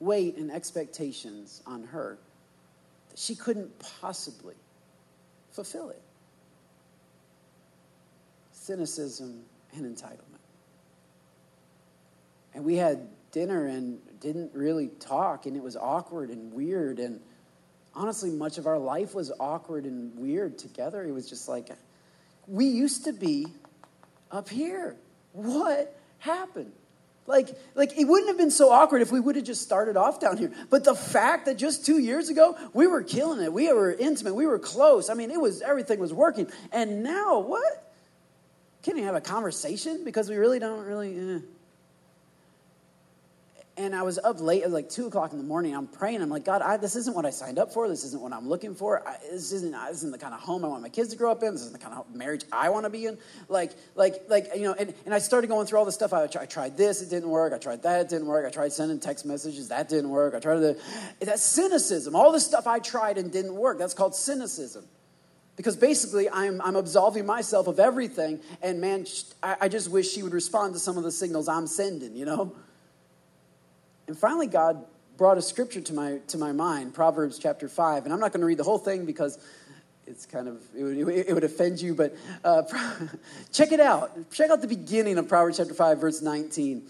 weight 0.00 0.36
and 0.36 0.50
expectations 0.50 1.62
on 1.66 1.84
her 1.84 2.18
that 3.10 3.18
she 3.18 3.34
couldn't 3.34 3.70
possibly 4.00 4.54
fulfill 5.52 5.90
it 5.90 6.02
cynicism, 8.64 9.44
and 9.76 9.84
entitlement. 9.84 10.40
And 12.54 12.64
we 12.64 12.76
had 12.76 13.08
dinner 13.30 13.66
and 13.66 13.98
didn't 14.20 14.52
really 14.54 14.88
talk, 15.00 15.44
and 15.44 15.56
it 15.56 15.62
was 15.62 15.76
awkward 15.76 16.30
and 16.30 16.52
weird. 16.52 16.98
And 16.98 17.20
honestly, 17.94 18.30
much 18.30 18.56
of 18.56 18.66
our 18.66 18.78
life 18.78 19.14
was 19.14 19.30
awkward 19.38 19.84
and 19.84 20.18
weird 20.18 20.56
together. 20.56 21.04
It 21.04 21.12
was 21.12 21.28
just 21.28 21.46
like, 21.46 21.68
we 22.46 22.66
used 22.66 23.04
to 23.04 23.12
be 23.12 23.46
up 24.30 24.48
here. 24.48 24.96
What 25.32 25.96
happened? 26.18 26.72
Like, 27.26 27.48
like 27.74 27.98
it 27.98 28.04
wouldn't 28.04 28.28
have 28.28 28.36
been 28.36 28.50
so 28.50 28.70
awkward 28.70 29.00
if 29.00 29.10
we 29.10 29.18
would 29.18 29.36
have 29.36 29.44
just 29.46 29.62
started 29.62 29.96
off 29.96 30.20
down 30.20 30.36
here. 30.36 30.52
But 30.68 30.84
the 30.84 30.94
fact 30.94 31.46
that 31.46 31.56
just 31.56 31.86
two 31.86 31.98
years 31.98 32.28
ago 32.28 32.56
we 32.74 32.86
were 32.86 33.02
killing 33.02 33.40
it, 33.42 33.52
we 33.52 33.72
were 33.72 33.92
intimate, 33.92 34.34
we 34.34 34.46
were 34.46 34.58
close. 34.58 35.08
I 35.08 35.14
mean, 35.14 35.30
it 35.30 35.40
was 35.40 35.62
everything 35.62 35.98
was 35.98 36.12
working. 36.12 36.50
And 36.72 37.02
now 37.02 37.38
what? 37.38 37.84
can't 38.84 38.98
even 38.98 39.06
have 39.06 39.16
a 39.16 39.20
conversation 39.20 40.04
because 40.04 40.28
we 40.28 40.36
really 40.36 40.58
don't 40.58 40.84
really. 40.84 41.36
Eh. 41.36 41.38
And 43.76 43.92
I 43.92 44.02
was 44.02 44.18
up 44.18 44.40
late, 44.40 44.68
like 44.70 44.88
two 44.88 45.08
o'clock 45.08 45.32
in 45.32 45.38
the 45.38 45.44
morning. 45.44 45.74
I'm 45.74 45.88
praying. 45.88 46.22
I'm 46.22 46.28
like, 46.28 46.44
God, 46.44 46.62
I, 46.62 46.76
this 46.76 46.94
isn't 46.94 47.16
what 47.16 47.26
I 47.26 47.30
signed 47.30 47.58
up 47.58 47.72
for. 47.72 47.88
This 47.88 48.04
isn't 48.04 48.22
what 48.22 48.32
I'm 48.32 48.48
looking 48.48 48.76
for. 48.76 49.06
I, 49.06 49.16
this 49.32 49.50
isn't 49.50 49.72
this 49.72 49.96
isn't 49.96 50.12
the 50.12 50.18
kind 50.18 50.32
of 50.32 50.38
home 50.38 50.64
I 50.64 50.68
want 50.68 50.82
my 50.82 50.88
kids 50.88 51.08
to 51.08 51.16
grow 51.16 51.32
up 51.32 51.42
in. 51.42 51.54
This 51.54 51.62
isn't 51.62 51.72
the 51.72 51.84
kind 51.84 51.98
of 51.98 52.14
marriage 52.14 52.44
I 52.52 52.68
want 52.68 52.84
to 52.84 52.90
be 52.90 53.06
in. 53.06 53.18
Like, 53.48 53.72
like, 53.96 54.14
like, 54.28 54.50
you 54.54 54.62
know. 54.62 54.74
And, 54.78 54.94
and 55.04 55.12
I 55.12 55.18
started 55.18 55.48
going 55.48 55.66
through 55.66 55.80
all 55.80 55.84
the 55.84 55.90
stuff. 55.90 56.12
I, 56.12 56.22
I 56.22 56.46
tried 56.46 56.76
this, 56.76 57.02
it 57.02 57.10
didn't 57.10 57.30
work. 57.30 57.52
I 57.52 57.58
tried 57.58 57.82
that, 57.82 58.02
it 58.02 58.08
didn't 58.10 58.28
work. 58.28 58.46
I 58.46 58.50
tried 58.50 58.72
sending 58.72 59.00
text 59.00 59.26
messages, 59.26 59.68
that 59.68 59.88
didn't 59.88 60.10
work. 60.10 60.34
I 60.34 60.38
tried 60.38 60.58
the 60.58 60.80
that 61.22 61.40
cynicism. 61.40 62.14
All 62.14 62.30
the 62.30 62.40
stuff 62.40 62.68
I 62.68 62.78
tried 62.78 63.18
and 63.18 63.32
didn't 63.32 63.56
work. 63.56 63.78
That's 63.78 63.94
called 63.94 64.14
cynicism. 64.14 64.84
Because 65.56 65.76
basically, 65.76 66.28
I'm, 66.28 66.60
I'm 66.60 66.76
absolving 66.76 67.26
myself 67.26 67.68
of 67.68 67.78
everything, 67.78 68.40
and 68.60 68.80
man, 68.80 69.06
I, 69.40 69.56
I 69.62 69.68
just 69.68 69.88
wish 69.88 70.10
she 70.10 70.22
would 70.22 70.32
respond 70.32 70.74
to 70.74 70.80
some 70.80 70.98
of 70.98 71.04
the 71.04 71.12
signals 71.12 71.48
I'm 71.48 71.68
sending, 71.68 72.16
you 72.16 72.24
know? 72.24 72.56
And 74.06 74.16
finally, 74.16 74.46
God 74.46 74.84
brought 75.16 75.38
a 75.38 75.42
scripture 75.42 75.80
to 75.80 75.92
my, 75.94 76.18
to 76.28 76.38
my 76.38 76.52
mind, 76.52 76.94
Proverbs 76.94 77.38
chapter 77.38 77.68
5. 77.68 78.04
And 78.04 78.12
I'm 78.12 78.20
not 78.20 78.32
going 78.32 78.40
to 78.40 78.46
read 78.46 78.58
the 78.58 78.64
whole 78.64 78.78
thing 78.78 79.06
because 79.06 79.38
it's 80.06 80.26
kind 80.26 80.48
of, 80.48 80.60
it 80.76 80.82
would, 80.82 80.98
it 80.98 81.32
would 81.32 81.44
offend 81.44 81.80
you, 81.80 81.94
but 81.94 82.14
uh, 82.44 82.62
check 83.52 83.72
it 83.72 83.80
out. 83.80 84.30
Check 84.32 84.50
out 84.50 84.60
the 84.60 84.68
beginning 84.68 85.18
of 85.18 85.28
Proverbs 85.28 85.58
chapter 85.58 85.74
5, 85.74 86.00
verse 86.00 86.20
19. 86.20 86.82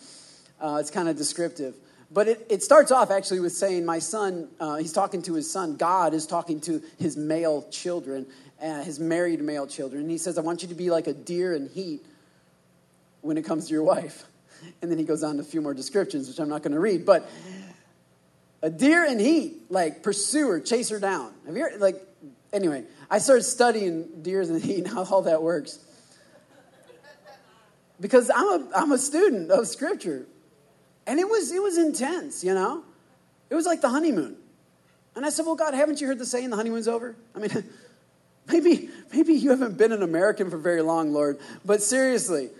Uh, 0.60 0.78
it's 0.80 0.90
kind 0.90 1.08
of 1.08 1.16
descriptive. 1.16 1.74
But 2.10 2.28
it, 2.28 2.46
it 2.48 2.62
starts 2.62 2.92
off 2.92 3.10
actually 3.10 3.40
with 3.40 3.52
saying, 3.52 3.84
My 3.84 3.98
son, 3.98 4.48
uh, 4.60 4.76
he's 4.76 4.92
talking 4.92 5.22
to 5.22 5.34
his 5.34 5.50
son. 5.50 5.76
God 5.76 6.14
is 6.14 6.26
talking 6.26 6.60
to 6.62 6.82
his 6.98 7.16
male 7.16 7.62
children 7.70 8.26
uh, 8.64 8.82
his 8.82 8.98
married 8.98 9.40
male 9.40 9.66
children. 9.66 10.02
And 10.02 10.10
he 10.10 10.18
says, 10.18 10.38
I 10.38 10.40
want 10.40 10.62
you 10.62 10.68
to 10.68 10.74
be 10.74 10.90
like 10.90 11.06
a 11.06 11.12
deer 11.12 11.54
in 11.54 11.68
heat 11.68 12.04
when 13.20 13.36
it 13.36 13.44
comes 13.44 13.66
to 13.68 13.74
your 13.74 13.82
wife. 13.82 14.24
And 14.82 14.90
then 14.90 14.98
he 14.98 15.04
goes 15.04 15.22
on 15.22 15.36
to 15.36 15.42
a 15.42 15.44
few 15.44 15.60
more 15.60 15.74
descriptions, 15.74 16.28
which 16.28 16.38
I'm 16.38 16.48
not 16.48 16.62
going 16.62 16.72
to 16.72 16.80
read. 16.80 17.06
But 17.06 17.28
a 18.62 18.70
deer 18.70 19.04
in 19.04 19.18
heat, 19.18 19.70
like 19.70 20.02
pursue 20.02 20.48
her, 20.48 20.60
chase 20.60 20.90
her 20.90 21.00
down. 21.00 21.32
Have 21.46 21.56
you 21.56 21.62
heard, 21.62 21.80
like, 21.80 21.96
anyway, 22.52 22.84
I 23.10 23.18
started 23.18 23.44
studying 23.44 24.22
deers 24.22 24.50
in 24.50 24.60
heat 24.60 24.78
and 24.78 24.88
how 24.94 25.04
all 25.04 25.22
that 25.22 25.42
works. 25.42 25.78
Because 28.00 28.30
I'm 28.34 28.46
a, 28.46 28.68
I'm 28.76 28.92
a 28.92 28.98
student 28.98 29.50
of 29.50 29.66
scripture. 29.68 30.26
And 31.06 31.20
it 31.20 31.28
was, 31.28 31.52
it 31.52 31.62
was 31.62 31.78
intense, 31.78 32.42
you 32.42 32.54
know? 32.54 32.82
It 33.50 33.54
was 33.54 33.66
like 33.66 33.80
the 33.80 33.88
honeymoon. 33.88 34.36
And 35.14 35.24
I 35.24 35.28
said, 35.28 35.46
Well, 35.46 35.54
God, 35.54 35.74
haven't 35.74 36.00
you 36.00 36.06
heard 36.06 36.18
the 36.18 36.26
saying 36.26 36.50
the 36.50 36.56
honeymoon's 36.56 36.88
over? 36.88 37.14
I 37.36 37.38
mean, 37.38 37.50
Maybe, 38.46 38.90
maybe 39.12 39.34
you 39.34 39.50
haven't 39.50 39.78
been 39.78 39.92
an 39.92 40.02
American 40.02 40.50
for 40.50 40.58
very 40.58 40.82
long, 40.82 41.12
Lord, 41.12 41.38
but 41.64 41.82
seriously, 41.82 42.50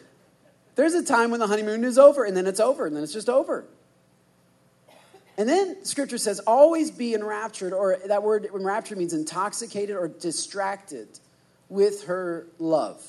there's 0.75 0.95
a 0.95 1.05
time 1.05 1.31
when 1.31 1.41
the 1.41 1.47
honeymoon 1.47 1.85
is 1.85 1.99
over, 1.99 2.25
and 2.25 2.37
then 2.37 2.47
it's 2.47 2.61
over, 2.61 2.87
and 2.87 2.97
then 2.97 3.03
it's 3.03 3.13
just 3.13 3.29
over. 3.29 3.65
And 5.37 5.49
then 5.49 5.85
scripture 5.85 6.19
says, 6.19 6.41
always 6.41 6.91
be 6.91 7.15
enraptured, 7.15 7.73
or 7.73 7.99
that 8.07 8.23
word 8.23 8.49
enraptured 8.55 8.99
means 8.99 9.13
intoxicated 9.13 9.97
or 9.97 10.09
distracted 10.09 11.09
with 11.69 12.05
her 12.05 12.47
love. 12.59 13.05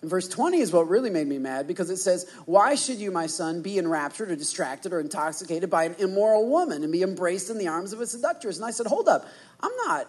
And 0.00 0.10
verse 0.10 0.28
20 0.28 0.58
is 0.58 0.72
what 0.72 0.88
really 0.88 1.10
made 1.10 1.28
me 1.28 1.38
mad 1.38 1.66
because 1.66 1.88
it 1.88 1.98
says, 1.98 2.28
Why 2.44 2.74
should 2.74 2.98
you, 2.98 3.10
my 3.10 3.26
son, 3.26 3.62
be 3.62 3.78
enraptured 3.78 4.30
or 4.30 4.36
distracted 4.36 4.92
or 4.92 5.00
intoxicated 5.00 5.70
by 5.70 5.84
an 5.84 5.96
immoral 5.98 6.48
woman 6.48 6.82
and 6.82 6.92
be 6.92 7.02
embraced 7.02 7.50
in 7.50 7.58
the 7.58 7.68
arms 7.68 7.92
of 7.92 8.00
a 8.00 8.06
seductress? 8.06 8.56
And 8.56 8.64
I 8.66 8.72
said, 8.72 8.86
Hold 8.86 9.08
up, 9.08 9.26
I'm 9.60 9.74
not 9.86 10.08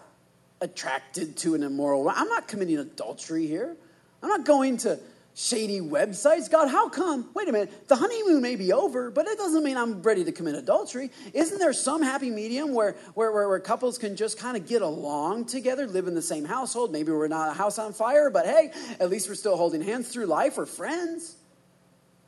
attracted 0.60 1.36
to 1.38 1.54
an 1.54 1.62
immoral 1.62 2.02
woman. 2.02 2.14
I'm 2.18 2.28
not 2.28 2.48
committing 2.48 2.78
adultery 2.78 3.46
here. 3.46 3.76
I'm 4.22 4.28
not 4.28 4.44
going 4.44 4.78
to 4.78 4.98
shady 5.34 5.80
websites. 5.80 6.48
God, 6.48 6.68
how 6.68 6.88
come? 6.88 7.28
Wait 7.34 7.48
a 7.48 7.52
minute. 7.52 7.88
The 7.88 7.96
honeymoon 7.96 8.40
may 8.40 8.54
be 8.54 8.72
over, 8.72 9.10
but 9.10 9.26
it 9.26 9.36
doesn't 9.36 9.64
mean 9.64 9.76
I'm 9.76 10.00
ready 10.02 10.24
to 10.24 10.32
commit 10.32 10.54
adultery. 10.54 11.10
Isn't 11.32 11.58
there 11.58 11.72
some 11.72 12.02
happy 12.02 12.30
medium 12.30 12.72
where, 12.72 12.92
where, 13.14 13.32
where, 13.32 13.48
where 13.48 13.60
couples 13.60 13.98
can 13.98 14.14
just 14.14 14.38
kind 14.38 14.56
of 14.56 14.68
get 14.68 14.80
along 14.80 15.46
together, 15.46 15.86
live 15.86 16.06
in 16.06 16.14
the 16.14 16.22
same 16.22 16.44
household? 16.44 16.92
Maybe 16.92 17.10
we're 17.10 17.26
not 17.26 17.50
a 17.50 17.52
house 17.52 17.78
on 17.80 17.92
fire, 17.92 18.30
but 18.30 18.46
hey, 18.46 18.70
at 19.00 19.10
least 19.10 19.28
we're 19.28 19.34
still 19.34 19.56
holding 19.56 19.82
hands 19.82 20.08
through 20.08 20.26
life. 20.26 20.56
We're 20.56 20.66
friends. 20.66 21.36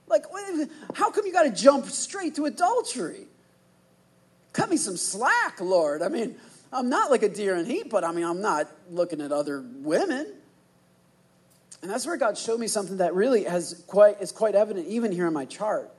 Like, 0.09 0.25
how 0.95 1.11
come 1.11 1.27
you 1.27 1.33
got 1.33 1.45
to 1.45 1.51
jump 1.51 1.87
straight 1.87 2.35
to 2.37 2.47
adultery? 2.47 3.27
Cut 4.53 4.69
me 4.69 4.77
some 4.77 4.97
slack, 4.97 5.61
Lord. 5.61 6.03
I 6.03 6.09
mean, 6.09 6.37
I'm 6.73 6.89
not 6.89 7.11
like 7.11 7.23
a 7.23 7.29
deer 7.29 7.57
in 7.57 7.67
heat, 7.67 7.89
but 7.89 8.05
I 8.05 8.13
mean, 8.13 8.25
I'm 8.25 8.41
not 8.41 8.69
looking 8.91 9.21
at 9.21 9.31
other 9.31 9.65
women. 9.77 10.33
And 11.83 11.91
that's 11.91 12.07
where 12.07 12.17
God 12.17 12.39
showed 12.39 12.59
me 12.59 12.69
something 12.69 12.97
that 12.99 13.15
really 13.15 13.45
has 13.45 13.85
quite, 13.87 14.21
is 14.21 14.33
quite 14.33 14.55
evident 14.55 14.87
even 14.89 15.13
here 15.13 15.27
in 15.27 15.33
my 15.33 15.45
chart. 15.45 15.91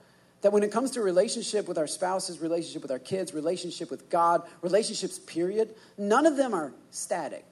That 0.42 0.52
when 0.52 0.64
it 0.64 0.72
comes 0.72 0.92
to 0.92 1.02
relationship 1.02 1.68
with 1.68 1.78
our 1.78 1.88
spouses, 1.88 2.40
relationship 2.40 2.82
with 2.82 2.92
our 2.92 3.00
kids, 3.00 3.34
relationship 3.34 3.90
with 3.90 4.10
God, 4.10 4.44
relationships, 4.62 5.20
period, 5.20 5.74
none 5.98 6.26
of 6.26 6.38
them 6.38 6.54
are 6.54 6.74
static. 6.92 7.46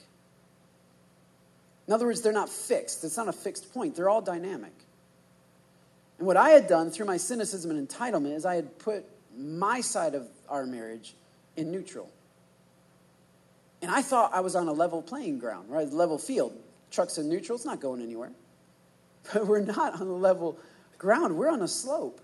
In 1.88 1.94
other 1.94 2.06
words, 2.06 2.22
they're 2.22 2.34
not 2.34 2.50
fixed. 2.50 3.04
It's 3.04 3.18
not 3.18 3.28
a 3.28 3.34
fixed 3.34 3.74
point. 3.74 3.96
They're 3.96 4.10
all 4.10 4.22
dynamic. 4.22 4.74
And 6.18 6.28
what 6.28 6.38
I 6.38 6.50
had 6.50 6.68
done 6.68 6.92
through 6.92 7.06
my 7.06 7.18
cynicism 7.18 7.72
and 7.72 7.88
entitlement 7.88 8.36
is 8.36 8.46
I 8.46 8.56
had 8.56 8.80
put 8.80 9.06
my 9.38 9.82
side 9.82 10.16
of 10.16 10.28
our 10.48 10.66
marriage 10.66 11.16
in 11.58 11.72
neutral. 11.72 12.10
And 13.82 13.92
I 13.92 14.02
thought 14.02 14.34
I 14.34 14.40
was 14.40 14.56
on 14.56 14.68
a 14.68 14.74
level 14.74 15.02
playing 15.02 15.40
ground, 15.40 15.70
right? 15.70 15.88
Level 15.92 16.18
field. 16.18 16.54
Trucks 16.96 17.18
in 17.18 17.28
neutral, 17.28 17.58
it's 17.58 17.66
not 17.66 17.82
going 17.82 18.02
anywhere. 18.02 18.32
But 19.34 19.48
we're 19.48 19.60
not 19.60 20.00
on 20.00 20.08
a 20.08 20.16
level 20.16 20.58
ground, 20.98 21.36
we're 21.36 21.50
on 21.50 21.62
a 21.62 21.68
slope. 21.68 22.22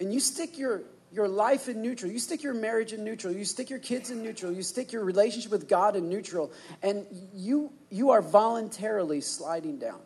And 0.00 0.12
you 0.12 0.20
stick 0.20 0.58
your, 0.58 0.82
your 1.10 1.26
life 1.26 1.68
in 1.68 1.82
neutral, 1.82 2.12
you 2.12 2.18
stick 2.18 2.42
your 2.42 2.54
marriage 2.54 2.92
in 2.92 3.02
neutral, 3.02 3.32
you 3.32 3.44
stick 3.44 3.68
your 3.68 3.78
kids 3.78 4.10
in 4.10 4.22
neutral, 4.22 4.52
you 4.52 4.62
stick 4.62 4.92
your 4.92 5.02
relationship 5.02 5.50
with 5.50 5.68
God 5.68 5.96
in 5.96 6.08
neutral, 6.08 6.52
and 6.82 7.04
you, 7.34 7.72
you 7.90 8.10
are 8.10 8.22
voluntarily 8.22 9.20
sliding 9.20 9.78
down. 9.78 10.00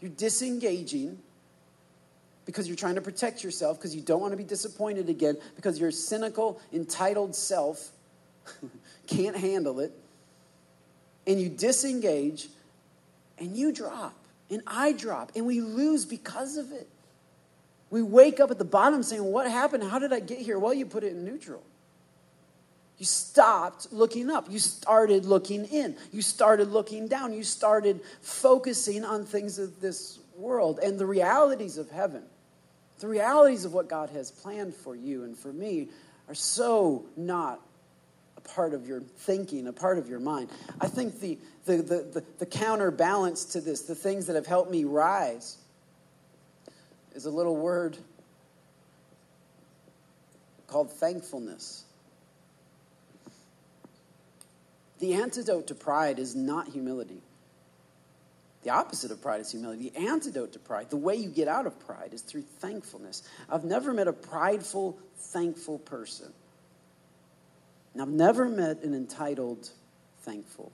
You're 0.00 0.10
disengaging 0.10 1.18
because 2.44 2.66
you're 2.66 2.76
trying 2.76 2.94
to 2.94 3.02
protect 3.02 3.44
yourself, 3.44 3.78
because 3.78 3.94
you 3.94 4.00
don't 4.00 4.20
want 4.20 4.32
to 4.32 4.36
be 4.36 4.44
disappointed 4.44 5.08
again, 5.10 5.36
because 5.54 5.78
your 5.78 5.90
cynical, 5.90 6.60
entitled 6.72 7.36
self 7.36 7.90
can't 9.06 9.36
handle 9.36 9.80
it, 9.80 9.92
and 11.26 11.40
you 11.40 11.48
disengage, 11.48 12.48
and 13.38 13.56
you 13.56 13.72
drop, 13.72 14.14
and 14.50 14.62
I 14.66 14.92
drop, 14.92 15.32
and 15.34 15.46
we 15.46 15.60
lose 15.60 16.04
because 16.04 16.56
of 16.56 16.72
it. 16.72 16.88
We 17.90 18.02
wake 18.02 18.40
up 18.40 18.50
at 18.50 18.58
the 18.58 18.64
bottom 18.64 19.02
saying, 19.02 19.24
What 19.24 19.50
happened? 19.50 19.84
How 19.84 19.98
did 19.98 20.12
I 20.12 20.20
get 20.20 20.38
here? 20.38 20.58
Well, 20.58 20.74
you 20.74 20.86
put 20.86 21.04
it 21.04 21.12
in 21.12 21.24
neutral. 21.24 21.62
You 22.98 23.04
stopped 23.04 23.92
looking 23.92 24.30
up. 24.30 24.50
You 24.50 24.58
started 24.58 25.26
looking 25.26 25.66
in. 25.66 25.96
You 26.12 26.22
started 26.22 26.68
looking 26.68 27.08
down. 27.08 27.34
You 27.34 27.44
started 27.44 28.00
focusing 28.22 29.04
on 29.04 29.26
things 29.26 29.58
of 29.58 29.80
this 29.80 30.18
world 30.36 30.80
and 30.82 30.98
the 30.98 31.04
realities 31.06 31.76
of 31.76 31.90
heaven. 31.90 32.22
The 33.00 33.08
realities 33.08 33.66
of 33.66 33.74
what 33.74 33.88
God 33.88 34.08
has 34.10 34.30
planned 34.30 34.74
for 34.74 34.96
you 34.96 35.24
and 35.24 35.36
for 35.36 35.52
me 35.52 35.88
are 36.28 36.34
so 36.34 37.04
not 37.16 37.60
part 38.54 38.74
of 38.74 38.86
your 38.86 39.00
thinking, 39.00 39.66
a 39.66 39.72
part 39.72 39.98
of 39.98 40.08
your 40.08 40.20
mind. 40.20 40.50
I 40.80 40.88
think 40.88 41.20
the, 41.20 41.38
the, 41.64 41.76
the, 41.76 42.02
the, 42.12 42.24
the 42.38 42.46
counterbalance 42.46 43.44
to 43.46 43.60
this, 43.60 43.82
the 43.82 43.94
things 43.94 44.26
that 44.26 44.36
have 44.36 44.46
helped 44.46 44.70
me 44.70 44.84
rise, 44.84 45.58
is 47.14 47.26
a 47.26 47.30
little 47.30 47.56
word 47.56 47.96
called 50.66 50.90
thankfulness. 50.92 51.84
The 54.98 55.14
antidote 55.14 55.66
to 55.68 55.74
pride 55.74 56.18
is 56.18 56.34
not 56.34 56.68
humility. 56.68 57.22
The 58.62 58.70
opposite 58.70 59.10
of 59.12 59.22
pride 59.22 59.40
is 59.40 59.50
humility. 59.52 59.90
The 59.90 60.08
antidote 60.08 60.54
to 60.54 60.58
pride, 60.58 60.90
the 60.90 60.96
way 60.96 61.14
you 61.14 61.28
get 61.28 61.46
out 61.46 61.66
of 61.66 61.78
pride, 61.86 62.10
is 62.12 62.22
through 62.22 62.42
thankfulness. 62.42 63.22
I've 63.48 63.64
never 63.64 63.92
met 63.92 64.08
a 64.08 64.12
prideful, 64.12 64.98
thankful 65.16 65.78
person. 65.78 66.32
I've 68.00 68.08
never 68.08 68.48
met 68.48 68.82
an 68.82 68.94
entitled, 68.94 69.70
thankful 70.20 70.72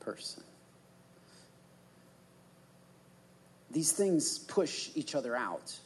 person. 0.00 0.42
These 3.70 3.92
things 3.92 4.38
push 4.38 4.90
each 4.94 5.14
other 5.14 5.34
out. 5.34 5.76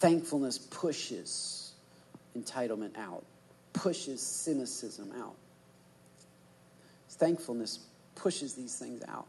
Thankfulness 0.00 0.58
pushes 0.58 1.72
entitlement 2.36 2.96
out, 2.98 3.24
pushes 3.72 4.20
cynicism 4.20 5.12
out. 5.16 5.36
Thankfulness 7.10 7.78
pushes 8.14 8.54
these 8.54 8.76
things 8.76 9.02
out. 9.06 9.26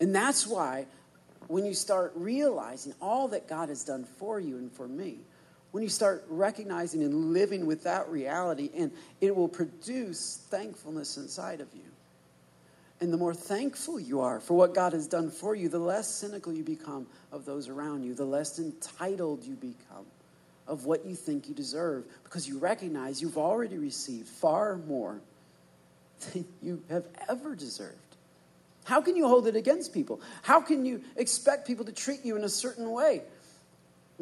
And 0.00 0.14
that's 0.14 0.46
why 0.46 0.86
when 1.48 1.64
you 1.66 1.74
start 1.74 2.12
realizing 2.14 2.94
all 3.00 3.28
that 3.28 3.48
God 3.48 3.68
has 3.68 3.84
done 3.84 4.04
for 4.04 4.38
you 4.38 4.56
and 4.56 4.70
for 4.70 4.86
me, 4.86 5.18
when 5.72 5.82
you 5.82 5.88
start 5.88 6.24
recognizing 6.28 7.02
and 7.02 7.32
living 7.32 7.66
with 7.66 7.84
that 7.84 8.08
reality, 8.08 8.70
and 8.76 8.92
it 9.20 9.34
will 9.34 9.48
produce 9.48 10.36
thankfulness 10.48 11.16
inside 11.16 11.60
of 11.60 11.68
you. 11.74 11.80
And 13.00 13.12
the 13.12 13.16
more 13.16 13.34
thankful 13.34 13.98
you 13.98 14.20
are 14.20 14.38
for 14.38 14.54
what 14.54 14.74
God 14.74 14.92
has 14.92 15.08
done 15.08 15.30
for 15.30 15.56
you, 15.56 15.68
the 15.68 15.78
less 15.78 16.06
cynical 16.08 16.52
you 16.52 16.62
become 16.62 17.06
of 17.32 17.44
those 17.44 17.68
around 17.68 18.04
you, 18.04 18.14
the 18.14 18.24
less 18.24 18.58
entitled 18.60 19.42
you 19.44 19.54
become 19.54 20.06
of 20.68 20.84
what 20.84 21.04
you 21.04 21.14
think 21.14 21.48
you 21.48 21.54
deserve, 21.54 22.04
because 22.22 22.46
you 22.46 22.58
recognize 22.58 23.20
you've 23.20 23.38
already 23.38 23.78
received 23.78 24.28
far 24.28 24.76
more 24.76 25.20
than 26.32 26.44
you 26.62 26.82
have 26.90 27.06
ever 27.28 27.56
deserved. 27.56 27.96
How 28.84 29.00
can 29.00 29.16
you 29.16 29.26
hold 29.26 29.46
it 29.46 29.56
against 29.56 29.94
people? 29.94 30.20
How 30.42 30.60
can 30.60 30.84
you 30.84 31.02
expect 31.16 31.66
people 31.66 31.84
to 31.86 31.92
treat 31.92 32.24
you 32.24 32.36
in 32.36 32.44
a 32.44 32.48
certain 32.48 32.90
way? 32.90 33.22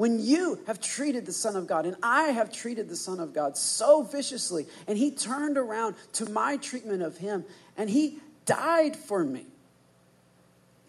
When 0.00 0.18
you 0.18 0.58
have 0.66 0.80
treated 0.80 1.26
the 1.26 1.32
Son 1.34 1.56
of 1.56 1.66
God, 1.66 1.84
and 1.84 1.94
I 2.02 2.28
have 2.28 2.50
treated 2.50 2.88
the 2.88 2.96
Son 2.96 3.20
of 3.20 3.34
God 3.34 3.58
so 3.58 4.00
viciously, 4.00 4.66
and 4.86 4.96
He 4.96 5.10
turned 5.10 5.58
around 5.58 5.94
to 6.14 6.26
my 6.30 6.56
treatment 6.56 7.02
of 7.02 7.18
Him, 7.18 7.44
and 7.76 7.90
He 7.90 8.18
died 8.46 8.96
for 8.96 9.22
me. 9.22 9.44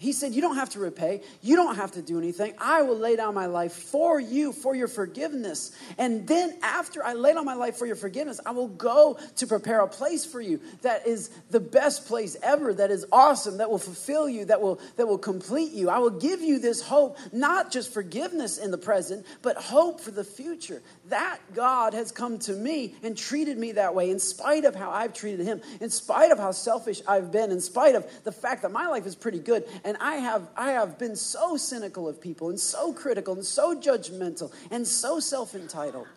He 0.02 0.14
said, 0.14 0.34
You 0.34 0.42
don't 0.42 0.56
have 0.56 0.72
to 0.72 0.80
repay. 0.80 1.22
You 1.44 1.56
don't 1.56 1.76
have 1.76 1.92
to 1.92 2.02
do 2.02 2.18
anything. 2.18 2.56
I 2.58 2.82
will 2.82 2.98
lay 2.98 3.16
down 3.16 3.36
my 3.36 3.46
life 3.46 3.74
for 3.74 4.20
you, 4.20 4.52
for 4.52 4.74
your 4.74 4.88
forgiveness. 4.88 5.78
And 6.00 6.28
then, 6.28 6.58
after 6.64 7.06
I 7.06 7.14
lay 7.14 7.36
down 7.36 7.46
my 7.46 7.54
life 7.54 7.78
for 7.78 7.86
your 7.86 7.96
forgiveness, 7.96 8.40
I 8.44 8.50
will 8.50 8.68
go 8.68 9.20
to 9.36 9.46
prepare 9.46 9.82
a 9.82 9.88
place 9.88 10.26
for 10.26 10.42
you 10.42 10.60
that 10.82 11.06
is 11.06 11.30
the 11.52 11.60
best 11.60 12.08
place 12.08 12.36
ever, 12.42 12.74
that 12.74 12.90
is 12.90 13.06
awesome, 13.12 13.60
that 13.60 13.70
will 13.70 13.78
fulfill 13.78 14.28
you, 14.28 14.46
that 14.46 14.60
will, 14.60 14.80
that 14.96 15.08
will 15.08 15.20
complete 15.20 15.72
you. 15.72 15.88
I 15.92 16.00
will 16.00 16.10
give 16.10 16.42
you 16.42 16.58
this 16.58 16.82
hope, 16.82 17.20
not 17.32 17.72
just 17.72 17.94
forgiveness 17.94 18.58
in 18.58 18.72
the 18.72 18.80
present, 18.80 19.24
but 19.44 19.56
hope 19.58 20.02
for 20.02 20.10
the 20.10 20.24
future. 20.24 20.82
That 21.10 21.38
God 21.54 21.94
has 21.94 22.12
come 22.12 22.40
to 22.40 22.54
me 22.54 22.96
and 23.04 23.16
treated 23.16 23.56
me 23.56 23.74
that 23.74 23.94
way, 23.94 24.10
in 24.10 24.18
spite 24.18 24.66
of 24.66 24.74
how 24.74 24.90
I've 24.90 25.14
treated 25.14 25.46
Him, 25.46 25.62
in 25.80 25.92
spite 25.92 26.32
of 26.32 26.40
how 26.40 26.54
selfish 26.54 27.04
I've 27.08 27.32
been, 27.32 27.52
in 27.52 27.62
spite 27.62 27.94
of 27.94 28.10
the 28.24 28.32
fact 28.32 28.64
that 28.64 28.72
my 28.72 28.88
life 28.88 29.06
is 29.06 29.14
pretty 29.14 29.38
good. 29.38 29.64
And 29.84 29.91
and 29.92 30.02
I 30.02 30.16
have, 30.16 30.48
I 30.56 30.72
have 30.72 30.98
been 30.98 31.18
so 31.18 31.58
cynical 31.58 32.08
of 32.08 32.22
people 32.22 32.48
and 32.48 32.58
so 32.58 32.94
critical 32.94 33.34
and 33.34 33.44
so 33.44 33.76
judgmental 33.76 34.54
and 34.72 34.88
so 34.88 35.20
self 35.20 35.54
entitled. 35.54 36.08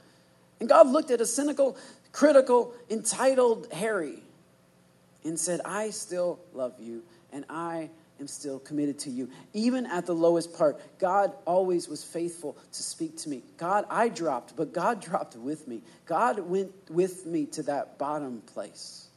And 0.60 0.68
God 0.68 0.86
looked 0.86 1.10
at 1.10 1.20
a 1.20 1.26
cynical, 1.26 1.76
critical, 2.12 2.72
entitled 2.88 3.66
Harry 3.72 4.22
and 5.24 5.36
said, 5.36 5.60
I 5.64 5.90
still 5.90 6.38
love 6.52 6.74
you 6.78 7.02
and 7.32 7.44
I 7.50 7.90
am 8.20 8.28
still 8.28 8.60
committed 8.60 9.00
to 9.00 9.10
you. 9.10 9.28
Even 9.54 9.86
at 9.86 10.06
the 10.06 10.14
lowest 10.14 10.56
part, 10.56 10.80
God 11.00 11.32
always 11.44 11.88
was 11.88 12.04
faithful 12.04 12.56
to 12.74 12.80
speak 12.80 13.16
to 13.22 13.28
me. 13.28 13.42
God, 13.56 13.86
I 13.90 14.08
dropped, 14.08 14.54
but 14.54 14.72
God 14.72 15.00
dropped 15.00 15.34
with 15.34 15.66
me. 15.66 15.82
God 16.06 16.38
went 16.38 16.70
with 16.88 17.26
me 17.26 17.46
to 17.46 17.64
that 17.64 17.98
bottom 17.98 18.40
place. 18.42 19.08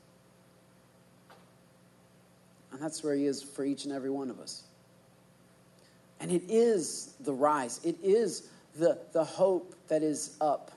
And 2.71 2.81
that's 2.81 3.03
where 3.03 3.15
He 3.15 3.25
is 3.25 3.41
for 3.41 3.63
each 3.63 3.85
and 3.85 3.93
every 3.93 4.09
one 4.09 4.29
of 4.29 4.39
us. 4.39 4.63
And 6.19 6.31
it 6.31 6.43
is 6.49 7.13
the 7.19 7.33
rise, 7.33 7.79
it 7.83 7.97
is 8.03 8.49
the, 8.77 8.97
the 9.13 9.23
hope 9.23 9.75
that 9.87 10.03
is 10.03 10.35
up. 10.41 10.71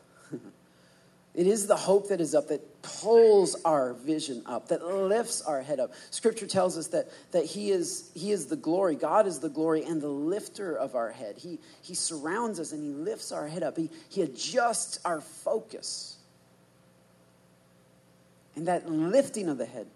it 1.34 1.46
is 1.46 1.66
the 1.66 1.76
hope 1.76 2.08
that 2.08 2.20
is 2.20 2.34
up 2.34 2.48
that 2.48 2.82
pulls 2.82 3.56
our 3.64 3.94
vision 3.94 4.42
up, 4.46 4.68
that 4.68 4.84
lifts 4.84 5.42
our 5.42 5.62
head 5.62 5.80
up. 5.80 5.92
Scripture 6.10 6.46
tells 6.46 6.78
us 6.78 6.88
that, 6.88 7.08
that 7.32 7.44
he, 7.44 7.70
is, 7.70 8.10
he 8.14 8.32
is 8.32 8.46
the 8.46 8.56
glory. 8.56 8.96
God 8.96 9.26
is 9.26 9.38
the 9.38 9.48
glory 9.48 9.84
and 9.84 10.00
the 10.00 10.08
lifter 10.08 10.74
of 10.74 10.94
our 10.94 11.10
head. 11.10 11.36
He, 11.38 11.58
he 11.82 11.94
surrounds 11.94 12.58
us 12.60 12.72
and 12.72 12.82
He 12.82 12.90
lifts 12.90 13.32
our 13.32 13.46
head 13.46 13.62
up. 13.62 13.76
He, 13.76 13.90
he 14.08 14.22
adjusts 14.22 14.98
our 15.04 15.20
focus. 15.20 16.16
And 18.56 18.66
that 18.66 18.90
lifting 18.90 19.48
of 19.48 19.58
the 19.58 19.66
head 19.66 19.86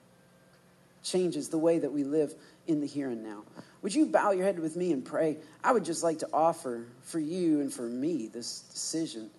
changes 1.04 1.50
the 1.50 1.58
way 1.58 1.78
that 1.78 1.92
we 1.92 2.02
live 2.02 2.34
in 2.66 2.80
the 2.80 2.86
here 2.86 3.10
and 3.10 3.22
now. 3.22 3.42
Would 3.82 3.94
you 3.94 4.06
bow 4.06 4.32
your 4.32 4.44
head 4.44 4.58
with 4.58 4.76
me 4.76 4.92
and 4.92 5.04
pray? 5.04 5.36
I 5.62 5.72
would 5.72 5.84
just 5.84 6.02
like 6.02 6.20
to 6.20 6.28
offer 6.32 6.86
for 7.02 7.20
you 7.20 7.60
and 7.60 7.72
for 7.72 7.82
me 7.82 8.28
this 8.32 8.60
decision 8.72 9.30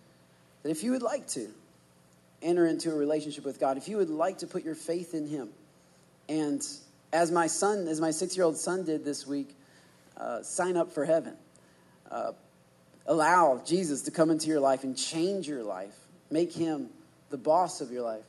that 0.64 0.70
if 0.70 0.84
you 0.84 0.92
would 0.92 1.02
like 1.02 1.28
to 1.30 1.50
enter 2.42 2.66
into 2.66 2.92
a 2.92 2.96
relationship 2.96 3.44
with 3.44 3.60
God, 3.60 3.78
if 3.78 3.88
you 3.88 3.98
would 3.98 4.10
like 4.10 4.40
to 4.40 4.48
put 4.48 4.64
your 4.64 4.76
faith 4.76 5.14
in 5.14 5.28
Him, 5.28 5.50
and 6.30 6.62
as 7.12 7.32
my 7.32 7.48
son, 7.48 7.88
as 7.88 8.00
my 8.00 8.12
six 8.12 8.38
year 8.38 8.46
old 8.46 8.58
son 8.58 8.86
did 8.86 9.04
this 9.04 9.26
week, 9.26 9.56
uh, 10.18 10.44
sign 10.44 10.78
up 10.78 10.92
for 10.92 11.06
heaven. 11.06 11.36
Uh, 12.10 12.34
allow 13.08 13.62
Jesus 13.66 14.04
to 14.04 14.12
come 14.12 14.30
into 14.30 14.48
your 14.48 14.60
life 14.60 14.84
and 14.84 14.98
change 14.98 15.48
your 15.48 15.64
life, 15.64 15.96
make 16.30 16.54
Him 16.54 16.90
the 17.30 17.38
boss 17.38 17.82
of 17.82 17.92
your 17.92 18.04
life. 18.04 18.26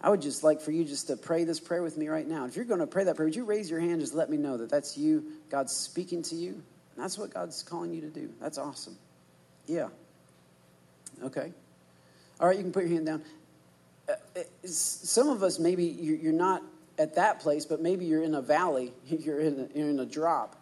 I 0.00 0.10
would 0.10 0.22
just 0.22 0.44
like 0.44 0.60
for 0.60 0.70
you 0.70 0.84
just 0.84 1.08
to 1.08 1.16
pray 1.16 1.44
this 1.44 1.58
prayer 1.58 1.82
with 1.82 1.96
me 1.96 2.08
right 2.08 2.26
now. 2.26 2.46
If 2.46 2.54
you're 2.54 2.64
going 2.64 2.80
to 2.80 2.86
pray 2.86 3.04
that 3.04 3.16
prayer, 3.16 3.26
would 3.26 3.34
you 3.34 3.44
raise 3.44 3.68
your 3.68 3.80
hand? 3.80 4.00
Just 4.00 4.14
let 4.14 4.30
me 4.30 4.36
know 4.36 4.56
that 4.58 4.70
that's 4.70 4.96
you. 4.96 5.24
God's 5.50 5.72
speaking 5.72 6.22
to 6.24 6.36
you. 6.36 6.62
That's 6.96 7.18
what 7.18 7.34
God's 7.34 7.62
calling 7.62 7.92
you 7.92 8.00
to 8.02 8.08
do. 8.08 8.30
That's 8.40 8.58
awesome. 8.58 8.96
Yeah. 9.66 9.88
Okay. 11.22 11.52
All 12.40 12.46
right, 12.46 12.56
you 12.56 12.62
can 12.62 12.72
put 12.72 12.84
your 12.84 12.92
hand 12.92 13.06
down. 13.06 13.22
Uh, 14.08 14.42
some 14.64 15.28
of 15.28 15.42
us, 15.42 15.58
maybe 15.58 15.84
you're 15.84 16.32
not 16.32 16.62
at 16.98 17.16
that 17.16 17.40
place, 17.40 17.64
but 17.64 17.80
maybe 17.80 18.04
you're 18.04 18.22
in 18.22 18.34
a 18.34 18.42
valley, 18.42 18.92
you're 19.06 19.40
in 19.40 19.68
a, 19.72 19.78
you're 19.78 19.90
in 19.90 19.98
a 19.98 20.06
drop. 20.06 20.56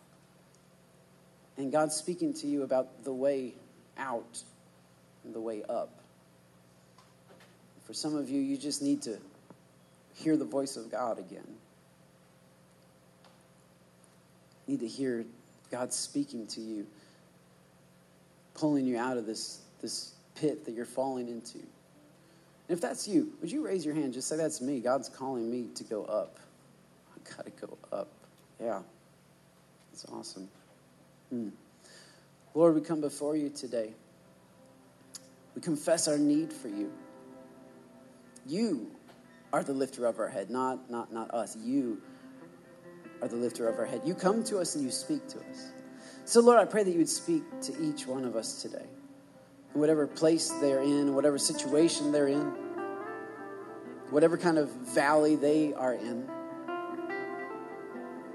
And 1.59 1.73
God's 1.73 1.95
speaking 1.95 2.35
to 2.35 2.47
you 2.47 2.63
about 2.63 3.05
the 3.05 3.13
way 3.13 3.55
out 3.97 4.43
and 5.25 5.35
the 5.35 5.41
way 5.41 5.63
up. 5.69 6.01
For 7.87 7.95
some 7.95 8.17
of 8.17 8.29
you, 8.29 8.41
you 8.41 8.57
just 8.57 8.83
need 8.83 9.03
to 9.03 9.17
hear 10.15 10.37
the 10.37 10.45
voice 10.45 10.77
of 10.77 10.91
God 10.91 11.19
again. 11.19 11.47
You 14.67 14.73
need 14.75 14.81
to 14.81 14.89
hear 14.89 15.25
God 15.71 15.93
speaking 15.93 16.47
to 16.49 16.61
you, 16.61 16.87
pulling 18.55 18.87
you 18.87 18.99
out 18.99 19.17
of 19.17 19.27
this, 19.27 19.61
this 19.81 20.15
pit 20.35 20.65
that 20.65 20.75
you're 20.75 20.85
falling 20.85 21.29
into. 21.29 21.59
And 21.59 22.77
if 22.77 22.81
that's 22.81 23.07
you, 23.07 23.33
would 23.41 23.53
you 23.53 23.65
raise 23.65 23.85
your 23.85 23.95
hand? 23.95 24.13
Just 24.13 24.29
say, 24.29 24.37
That's 24.37 24.61
me. 24.61 24.81
God's 24.81 25.09
calling 25.09 25.49
me 25.49 25.69
to 25.77 25.85
go 25.85 26.05
up. 26.05 26.39
I 27.15 27.37
got 27.37 27.45
to 27.45 27.67
go 27.67 27.79
up. 27.93 28.09
Yeah. 28.61 28.81
That's 29.93 30.07
awesome. 30.13 30.49
Hmm. 31.31 31.51
Lord, 32.55 32.75
we 32.75 32.81
come 32.81 33.01
before 33.01 33.37
you 33.37 33.51
today. 33.51 33.93
We 35.55 35.63
confess 35.63 36.09
our 36.09 36.19
need 36.19 36.53
for 36.53 36.69
you. 36.69 36.91
You 38.47 38.93
are 39.53 39.65
the 39.65 39.73
lifter 39.73 40.07
of 40.07 40.19
our 40.19 40.29
head, 40.29 40.51
not, 40.51 40.91
not, 40.91 41.13
not 41.13 41.33
us. 41.33 41.57
You 41.57 42.01
are 43.21 43.29
the 43.29 43.37
lifter 43.37 43.69
of 43.69 43.79
our 43.79 43.87
head. 43.87 44.03
You 44.05 44.15
come 44.15 44.45
to 44.45 44.59
us 44.59 44.77
and 44.77 44.85
you 44.85 44.91
speak 44.91 45.27
to 45.29 45.39
us. 45.39 45.73
So, 46.25 46.41
Lord, 46.41 46.59
I 46.59 46.65
pray 46.65 46.85
that 46.85 46.91
you 46.91 46.99
would 46.99 47.09
speak 47.09 47.43
to 47.63 47.83
each 47.83 48.07
one 48.07 48.25
of 48.25 48.37
us 48.37 48.63
today, 48.63 48.87
in 49.75 49.81
whatever 49.81 50.07
place 50.07 50.49
they're 50.61 50.83
in, 50.83 51.15
whatever 51.15 51.39
situation 51.39 52.13
they're 52.13 52.29
in, 52.29 52.53
whatever 54.11 54.37
kind 54.37 54.59
of 54.59 54.71
valley 54.71 55.35
they 55.35 55.75
are 55.75 55.95
in. 55.95 56.29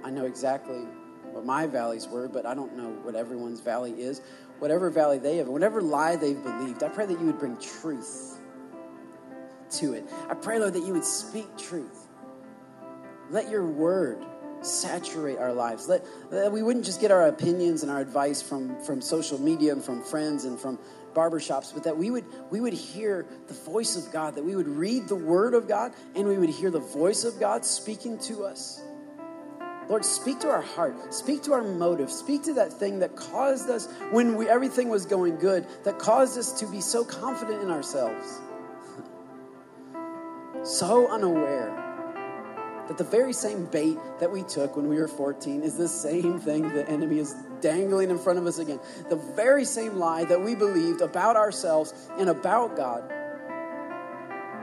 I 0.03 0.09
know 0.09 0.26
exactly 0.26 0.80
what 1.32 1.45
my 1.45 1.68
valleys 1.68 2.07
were, 2.07 2.28
but 2.28 2.45
I 2.45 2.53
don't 2.53 2.76
know 2.76 2.89
what 3.03 3.16
everyone's 3.16 3.62
valley 3.62 3.93
is. 3.93 4.22
Whatever 4.59 4.89
valley 4.89 5.20
they 5.20 5.38
have, 5.38 5.47
whatever 5.47 5.82
lie 5.82 6.16
they've 6.18 6.41
believed, 6.41 6.84
I 6.84 6.89
pray 6.89 7.05
that 7.05 7.20
you 7.20 7.28
would 7.28 7.39
bring 7.39 7.57
truth 7.57 8.40
to 9.74 9.93
it. 9.93 10.05
I 10.30 10.34
pray, 10.34 10.59
Lord, 10.59 10.74
that 10.74 10.86
you 10.86 10.93
would 10.93 11.05
speak 11.05 11.57
truth. 11.57 12.07
Let 13.30 13.49
your 13.49 13.65
word 13.65 14.26
saturate 14.61 15.38
our 15.38 15.53
lives. 15.53 15.88
Let, 15.88 16.03
we 16.51 16.61
wouldn't 16.61 16.86
just 16.86 17.01
get 17.01 17.11
our 17.11 17.28
opinions 17.28 17.82
and 17.84 17.91
our 17.91 17.99
advice 17.99 18.41
from, 18.41 18.80
from 18.84 19.01
social 19.01 19.39
media 19.39 19.72
and 19.72 19.84
from 19.84 20.03
friends 20.03 20.45
and 20.45 20.59
from 20.59 20.78
barbershops, 21.13 21.74
but 21.74 21.84
that 21.84 21.97
we 21.97 22.09
would 22.09 22.26
we 22.51 22.61
would 22.61 22.74
hear 22.74 23.26
the 23.47 23.53
voice 23.53 23.97
of 23.97 24.11
God, 24.13 24.36
that 24.36 24.45
we 24.45 24.55
would 24.55 24.67
read 24.67 25.07
the 25.07 25.15
word 25.15 25.53
of 25.53 25.67
God, 25.67 25.93
and 26.15 26.28
we 26.28 26.38
would 26.38 26.49
hear 26.49 26.72
the 26.72 26.80
voice 26.80 27.24
of 27.24 27.39
God 27.39 27.65
speaking 27.65 28.17
to 28.19 28.45
us. 28.45 28.82
Lord, 29.89 30.05
speak 30.05 30.39
to 30.39 30.49
our 30.49 30.61
heart, 30.61 31.13
speak 31.13 31.43
to 31.43 31.53
our 31.53 31.63
motive, 31.63 32.09
speak 32.09 32.43
to 32.43 32.53
that 32.53 32.72
thing 32.72 32.99
that 32.99 33.17
caused 33.17 33.69
us, 33.69 33.89
when 34.11 34.38
we, 34.38 34.47
everything 34.47 34.88
was 34.88 35.05
going 35.05 35.38
good, 35.38 35.65
that 35.84 35.99
caused 35.99 36.38
us 36.38 36.57
to 36.61 36.67
be 36.67 36.80
so 36.80 37.03
confident 37.03 37.61
in 37.61 37.69
ourselves, 37.69 38.39
so 40.64 41.07
unaware 41.07 41.78
that 42.88 42.97
the 42.97 43.03
very 43.03 43.34
same 43.34 43.66
bait 43.66 43.97
that 44.20 44.32
we 44.32 44.43
took 44.43 44.76
when 44.76 44.88
we 44.88 44.97
were 44.97 45.07
14 45.07 45.64
is 45.64 45.78
the 45.78 45.88
same 45.88 46.39
thing 46.39 46.70
the 46.70 46.88
enemy 46.89 47.20
is 47.20 47.36
dangling 47.62 48.09
in 48.09 48.18
front 48.18 48.38
of 48.38 48.45
us 48.45 48.59
again. 48.59 48.80
The 49.09 49.16
very 49.16 49.66
same 49.66 49.95
lie 49.95 50.26
that 50.26 50.41
we 50.41 50.55
believed 50.55 51.01
about 51.01 51.36
ourselves 51.36 51.93
and 52.18 52.30
about 52.30 52.76
God 52.76 53.09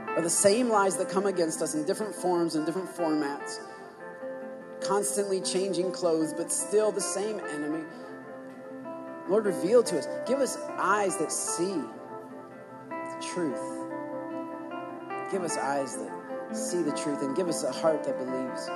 are 0.08 0.22
the 0.22 0.30
same 0.30 0.68
lies 0.68 0.96
that 0.96 1.08
come 1.08 1.26
against 1.26 1.62
us 1.62 1.74
in 1.74 1.84
different 1.84 2.14
forms 2.14 2.54
and 2.54 2.66
different 2.66 2.88
formats 2.88 3.60
constantly 4.82 5.40
changing 5.40 5.92
clothes, 5.92 6.32
but 6.32 6.50
still 6.50 6.92
the 6.92 7.00
same 7.00 7.40
enemy. 7.40 7.84
Lord, 9.28 9.46
reveal 9.46 9.82
to 9.82 9.98
us. 9.98 10.06
Give 10.26 10.40
us 10.40 10.56
eyes 10.78 11.16
that 11.18 11.30
see 11.30 11.74
the 12.90 13.26
truth. 13.34 13.77
Give 15.30 15.42
us 15.42 15.56
eyes 15.56 15.96
that 15.96 16.56
see 16.56 16.82
the 16.82 16.92
truth 16.92 17.22
and 17.22 17.36
give 17.36 17.48
us 17.48 17.62
a 17.62 17.72
heart 17.72 18.04
that 18.04 18.18
believes. 18.18 18.68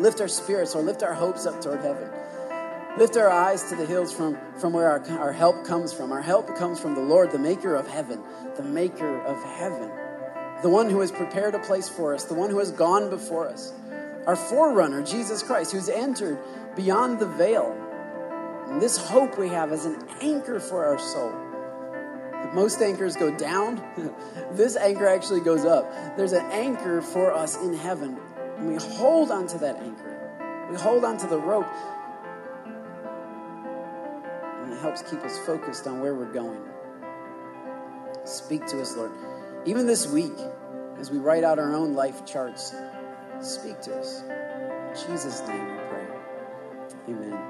Lift 0.00 0.20
our 0.20 0.28
spirits 0.28 0.74
or 0.74 0.82
lift 0.82 1.02
our 1.02 1.14
hopes 1.14 1.46
up 1.46 1.60
toward 1.60 1.80
heaven. 1.80 2.08
Lift 2.98 3.16
our 3.16 3.28
eyes 3.28 3.68
to 3.68 3.76
the 3.76 3.86
hills 3.86 4.12
from, 4.12 4.38
from 4.58 4.72
where 4.72 4.90
our, 4.90 5.00
our 5.18 5.32
help 5.32 5.64
comes 5.64 5.92
from. 5.92 6.12
Our 6.12 6.22
help 6.22 6.56
comes 6.56 6.80
from 6.80 6.94
the 6.94 7.02
Lord, 7.02 7.30
the 7.30 7.38
maker 7.38 7.74
of 7.74 7.86
heaven, 7.86 8.20
the 8.56 8.62
maker 8.62 9.20
of 9.22 9.42
heaven, 9.44 9.90
the 10.62 10.68
one 10.68 10.90
who 10.90 11.00
has 11.00 11.12
prepared 11.12 11.54
a 11.54 11.60
place 11.60 11.88
for 11.88 12.14
us, 12.14 12.24
the 12.24 12.34
one 12.34 12.50
who 12.50 12.58
has 12.58 12.72
gone 12.72 13.10
before 13.10 13.48
us 13.48 13.72
our 14.26 14.36
forerunner, 14.36 15.02
Jesus 15.02 15.42
Christ, 15.42 15.72
who's 15.72 15.88
entered 15.88 16.38
beyond 16.76 17.18
the 17.18 17.26
veil. 17.26 17.76
And 18.68 18.80
this 18.80 18.96
hope 18.96 19.38
we 19.38 19.48
have 19.48 19.72
is 19.72 19.86
an 19.86 19.96
anchor 20.20 20.60
for 20.60 20.84
our 20.84 20.98
soul. 20.98 21.32
Most 22.54 22.80
anchors 22.80 23.16
go 23.16 23.36
down. 23.36 23.82
this 24.52 24.76
anchor 24.76 25.06
actually 25.06 25.40
goes 25.40 25.64
up. 25.64 25.90
There's 26.16 26.32
an 26.32 26.44
anchor 26.50 27.00
for 27.00 27.32
us 27.32 27.56
in 27.62 27.74
heaven. 27.74 28.18
And 28.58 28.68
we 28.68 28.76
hold 28.76 29.30
onto 29.30 29.58
that 29.58 29.76
anchor. 29.76 30.68
We 30.70 30.76
hold 30.76 31.04
onto 31.04 31.28
the 31.28 31.38
rope. 31.38 31.66
And 34.64 34.72
it 34.72 34.80
helps 34.80 35.02
keep 35.02 35.20
us 35.20 35.38
focused 35.46 35.86
on 35.86 36.00
where 36.00 36.14
we're 36.14 36.32
going. 36.32 36.60
Speak 38.24 38.66
to 38.66 38.80
us, 38.80 38.96
Lord. 38.96 39.12
Even 39.64 39.86
this 39.86 40.06
week, 40.06 40.38
as 40.98 41.10
we 41.10 41.18
write 41.18 41.44
out 41.44 41.58
our 41.58 41.74
own 41.74 41.94
life 41.94 42.26
charts, 42.26 42.74
Speak 43.42 43.80
to 43.80 43.98
us. 43.98 44.22
In 44.22 45.08
Jesus' 45.08 45.40
name 45.48 45.64
we 45.64 45.78
pray. 45.88 46.06
Amen. 47.08 47.49